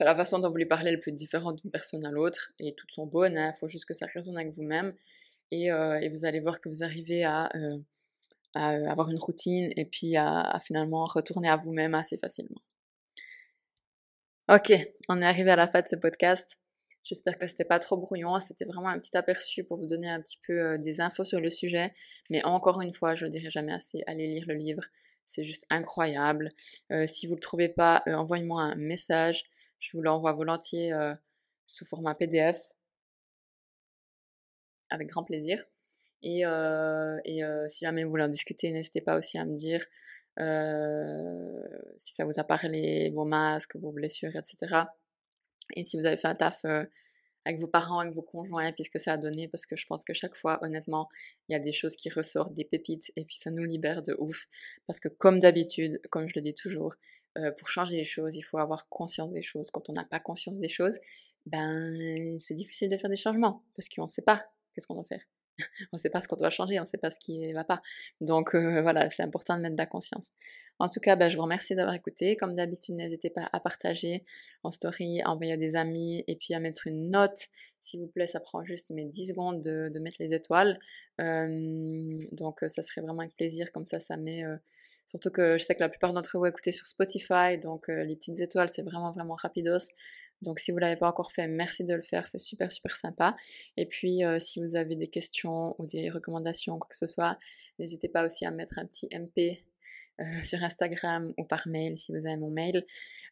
la 0.00 0.14
façon 0.14 0.38
dont 0.38 0.50
vous 0.50 0.56
lui 0.56 0.66
parlez 0.66 0.90
elle 0.90 1.00
peut 1.00 1.10
être 1.10 1.16
différente 1.16 1.60
d'une 1.62 1.70
personne 1.70 2.04
à 2.04 2.10
l'autre 2.10 2.52
et 2.58 2.74
toutes 2.74 2.92
sont 2.92 3.06
bonnes, 3.06 3.36
il 3.36 3.54
faut 3.58 3.68
juste 3.68 3.84
que 3.84 3.94
ça 3.94 4.06
résonne 4.06 4.36
avec 4.36 4.54
vous-même 4.54 4.94
et, 5.50 5.70
euh, 5.70 5.98
et, 6.00 6.08
vous 6.08 6.24
allez 6.24 6.40
voir 6.40 6.60
que 6.60 6.68
vous 6.68 6.82
arrivez 6.82 7.24
à, 7.24 7.48
euh, 7.54 7.78
à 8.54 8.72
euh, 8.72 8.86
avoir 8.88 9.10
une 9.10 9.18
routine 9.18 9.70
et 9.76 9.84
puis 9.84 10.16
à, 10.16 10.58
finalement 10.62 11.06
retourner 11.06 11.48
à 11.48 11.56
vous-même 11.56 11.94
assez 11.94 12.18
facilement. 12.18 12.60
Ok, 14.48 14.72
on 15.08 15.20
est 15.20 15.26
arrivé 15.26 15.50
à 15.50 15.56
la 15.56 15.68
fin 15.68 15.80
de 15.80 15.86
ce 15.86 15.96
podcast. 15.96 16.58
J'espère 17.02 17.38
que 17.38 17.46
c'était 17.46 17.64
pas 17.64 17.78
trop 17.78 17.96
brouillon, 17.96 18.38
c'était 18.40 18.64
vraiment 18.64 18.88
un 18.88 18.98
petit 18.98 19.16
aperçu 19.16 19.64
pour 19.64 19.78
vous 19.78 19.86
donner 19.86 20.08
un 20.08 20.20
petit 20.20 20.38
peu 20.46 20.78
des 20.78 21.00
infos 21.00 21.24
sur 21.24 21.40
le 21.40 21.48
sujet. 21.48 21.94
Mais 22.28 22.44
encore 22.44 22.82
une 22.82 22.92
fois, 22.92 23.14
je 23.14 23.24
ne 23.24 23.30
dirai 23.30 23.50
jamais 23.50 23.72
assez, 23.72 24.02
allez 24.06 24.26
lire 24.26 24.44
le 24.46 24.54
livre, 24.54 24.82
c'est 25.24 25.44
juste 25.44 25.66
incroyable. 25.70 26.52
si 27.06 27.26
vous 27.26 27.34
ne 27.34 27.36
le 27.36 27.42
trouvez 27.42 27.68
pas, 27.68 28.02
envoyez-moi 28.06 28.62
un 28.62 28.74
message. 28.74 29.44
Je 29.78 29.96
vous 29.96 30.02
l'envoie 30.02 30.32
volontiers 30.32 30.92
euh, 30.92 31.14
sous 31.66 31.84
format 31.84 32.14
PDF. 32.14 32.68
Avec 34.90 35.08
grand 35.08 35.24
plaisir. 35.24 35.64
Et, 36.22 36.44
euh, 36.44 37.18
et 37.24 37.44
euh, 37.44 37.68
si 37.68 37.84
jamais 37.84 38.04
vous 38.04 38.10
voulez 38.10 38.24
en 38.24 38.28
discuter, 38.28 38.70
n'hésitez 38.72 39.00
pas 39.00 39.16
aussi 39.16 39.38
à 39.38 39.44
me 39.44 39.54
dire 39.54 39.84
si 41.96 42.14
ça 42.14 42.24
vous 42.24 42.38
a 42.38 42.44
parlé, 42.44 43.10
vos 43.10 43.24
masques, 43.24 43.74
vos 43.74 43.90
blessures, 43.90 44.36
etc. 44.36 44.84
Et 45.74 45.82
si 45.82 45.96
vous 45.96 46.06
avez 46.06 46.16
fait 46.16 46.28
un 46.28 46.36
taf 46.36 46.64
avec 47.48 47.60
vos 47.60 47.66
parents, 47.66 48.00
avec 48.00 48.14
vos 48.14 48.22
conjoints, 48.22 48.70
puis 48.72 48.84
ce 48.84 48.90
que 48.90 48.98
ça 48.98 49.14
a 49.14 49.16
donné, 49.16 49.48
parce 49.48 49.66
que 49.66 49.74
je 49.74 49.86
pense 49.86 50.04
que 50.04 50.12
chaque 50.12 50.36
fois, 50.36 50.62
honnêtement, 50.62 51.08
il 51.48 51.54
y 51.54 51.56
a 51.56 51.58
des 51.58 51.72
choses 51.72 51.96
qui 51.96 52.10
ressortent, 52.10 52.54
des 52.54 52.64
pépites, 52.64 53.10
et 53.16 53.24
puis 53.24 53.36
ça 53.36 53.50
nous 53.50 53.64
libère 53.64 54.02
de 54.02 54.14
ouf. 54.18 54.46
Parce 54.86 55.00
que 55.00 55.08
comme 55.08 55.40
d'habitude, 55.40 56.00
comme 56.10 56.28
je 56.28 56.34
le 56.36 56.42
dis 56.42 56.54
toujours, 56.54 56.94
euh, 57.36 57.52
pour 57.52 57.68
changer 57.68 57.96
les 57.96 58.04
choses, 58.04 58.36
il 58.36 58.42
faut 58.42 58.58
avoir 58.58 58.88
conscience 58.88 59.32
des 59.32 59.42
choses. 59.42 59.70
Quand 59.70 59.90
on 59.90 59.92
n'a 59.92 60.04
pas 60.04 60.20
conscience 60.20 60.58
des 60.58 60.68
choses, 60.68 60.98
ben 61.46 62.38
c'est 62.38 62.54
difficile 62.54 62.88
de 62.90 62.96
faire 62.96 63.10
des 63.10 63.16
changements 63.16 63.62
parce 63.76 63.88
qu'on 63.88 64.02
ne 64.02 64.08
sait 64.08 64.22
pas 64.22 64.44
qu'est-ce 64.74 64.86
qu'on 64.86 64.94
doit 64.94 65.04
faire. 65.04 65.22
on 65.92 65.96
ne 65.96 65.98
sait 65.98 66.10
pas 66.10 66.20
ce 66.20 66.28
qu'on 66.28 66.36
doit 66.36 66.50
changer, 66.50 66.78
on 66.78 66.82
ne 66.82 66.86
sait 66.86 66.98
pas 66.98 67.10
ce 67.10 67.18
qui 67.18 67.40
ne 67.40 67.54
va 67.54 67.64
pas. 67.64 67.82
Donc 68.20 68.54
euh, 68.54 68.80
voilà, 68.82 69.08
c'est 69.10 69.22
important 69.22 69.56
de 69.56 69.62
mettre 69.62 69.76
de 69.76 69.80
la 69.80 69.86
conscience. 69.86 70.30
En 70.80 70.88
tout 70.88 71.00
cas, 71.00 71.16
ben, 71.16 71.28
je 71.28 71.36
vous 71.36 71.42
remercie 71.42 71.74
d'avoir 71.74 71.96
écouté. 71.96 72.36
Comme 72.36 72.54
d'habitude, 72.54 72.94
n'hésitez 72.94 73.30
pas 73.30 73.48
à 73.52 73.58
partager 73.58 74.24
en 74.62 74.70
story, 74.70 75.20
à 75.22 75.30
envoyer 75.30 75.52
à 75.52 75.56
des 75.56 75.74
amis 75.74 76.22
et 76.28 76.36
puis 76.36 76.54
à 76.54 76.60
mettre 76.60 76.86
une 76.86 77.10
note. 77.10 77.48
S'il 77.80 78.00
vous 78.00 78.06
plaît, 78.06 78.28
ça 78.28 78.38
prend 78.38 78.64
juste 78.64 78.90
mes 78.90 79.04
10 79.04 79.28
secondes 79.28 79.60
de, 79.60 79.98
mettre 79.98 80.18
les 80.20 80.34
étoiles. 80.34 80.78
Euh, 81.20 82.16
donc 82.30 82.60
ça 82.68 82.82
serait 82.82 83.00
vraiment 83.00 83.22
avec 83.22 83.36
plaisir. 83.36 83.72
Comme 83.72 83.86
ça, 83.86 83.98
ça 83.98 84.16
met 84.16 84.44
Surtout 85.08 85.30
que 85.30 85.56
je 85.56 85.64
sais 85.64 85.74
que 85.74 85.80
la 85.80 85.88
plupart 85.88 86.12
d'entre 86.12 86.38
vous 86.38 86.44
écoutez 86.44 86.70
sur 86.70 86.84
Spotify, 86.84 87.56
donc 87.56 87.88
euh, 87.88 88.04
les 88.04 88.14
petites 88.14 88.40
étoiles, 88.40 88.68
c'est 88.68 88.82
vraiment, 88.82 89.10
vraiment 89.10 89.32
rapidos. 89.32 89.88
Donc 90.42 90.58
si 90.58 90.70
vous 90.70 90.76
ne 90.76 90.82
l'avez 90.82 90.96
pas 90.96 91.08
encore 91.08 91.32
fait, 91.32 91.48
merci 91.48 91.82
de 91.82 91.94
le 91.94 92.02
faire, 92.02 92.26
c'est 92.26 92.38
super, 92.38 92.70
super 92.70 92.94
sympa. 92.94 93.34
Et 93.78 93.86
puis 93.86 94.22
euh, 94.22 94.38
si 94.38 94.60
vous 94.60 94.76
avez 94.76 94.96
des 94.96 95.08
questions 95.08 95.74
ou 95.78 95.86
des 95.86 96.10
recommandations, 96.10 96.78
quoi 96.78 96.90
que 96.90 96.96
ce 96.96 97.06
soit, 97.06 97.38
n'hésitez 97.78 98.10
pas 98.10 98.22
aussi 98.22 98.44
à 98.44 98.50
mettre 98.50 98.78
un 98.78 98.84
petit 98.84 99.08
MP 99.10 99.64
euh, 100.20 100.24
sur 100.44 100.62
Instagram 100.62 101.32
ou 101.38 101.44
par 101.44 101.66
mail 101.66 101.96
si 101.96 102.12
vous 102.12 102.26
avez 102.26 102.36
mon 102.36 102.50
mail. 102.50 102.84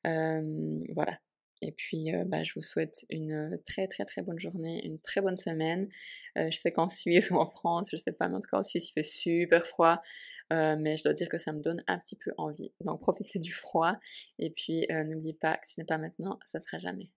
voilà. 0.02 1.18
Et 1.62 1.72
puis, 1.72 2.10
bah, 2.26 2.42
je 2.42 2.52
vous 2.54 2.60
souhaite 2.60 3.06
une 3.10 3.58
très 3.66 3.88
très 3.88 4.04
très 4.04 4.22
bonne 4.22 4.38
journée, 4.38 4.84
une 4.84 4.98
très 4.98 5.20
bonne 5.20 5.36
semaine. 5.36 5.88
je 6.36 6.56
sais 6.56 6.70
qu'en 6.70 6.88
Suisse 6.88 7.30
ou 7.32 7.36
en 7.36 7.46
France, 7.46 7.88
je 7.90 7.96
sais 7.96 8.12
pas, 8.12 8.28
mais 8.28 8.34
en 8.34 8.40
tout 8.40 8.50
cas 8.50 8.58
en 8.58 8.62
Suisse, 8.62 8.90
il 8.90 8.92
fait 8.92 9.02
super 9.02 9.66
froid. 9.66 10.02
Euh, 10.52 10.76
mais 10.78 10.96
je 10.96 11.02
dois 11.02 11.12
dire 11.12 11.28
que 11.28 11.38
ça 11.38 11.52
me 11.52 11.60
donne 11.60 11.82
un 11.86 11.98
petit 11.98 12.16
peu 12.16 12.32
envie. 12.38 12.72
Donc 12.80 13.00
profitez 13.00 13.38
du 13.38 13.52
froid 13.52 13.96
et 14.38 14.50
puis 14.50 14.86
euh, 14.90 15.04
n'oubliez 15.04 15.34
pas 15.34 15.56
que 15.56 15.68
ce 15.68 15.80
n'est 15.80 15.86
pas 15.86 15.98
maintenant, 15.98 16.38
ça 16.44 16.60
sera 16.60 16.78
jamais. 16.78 17.10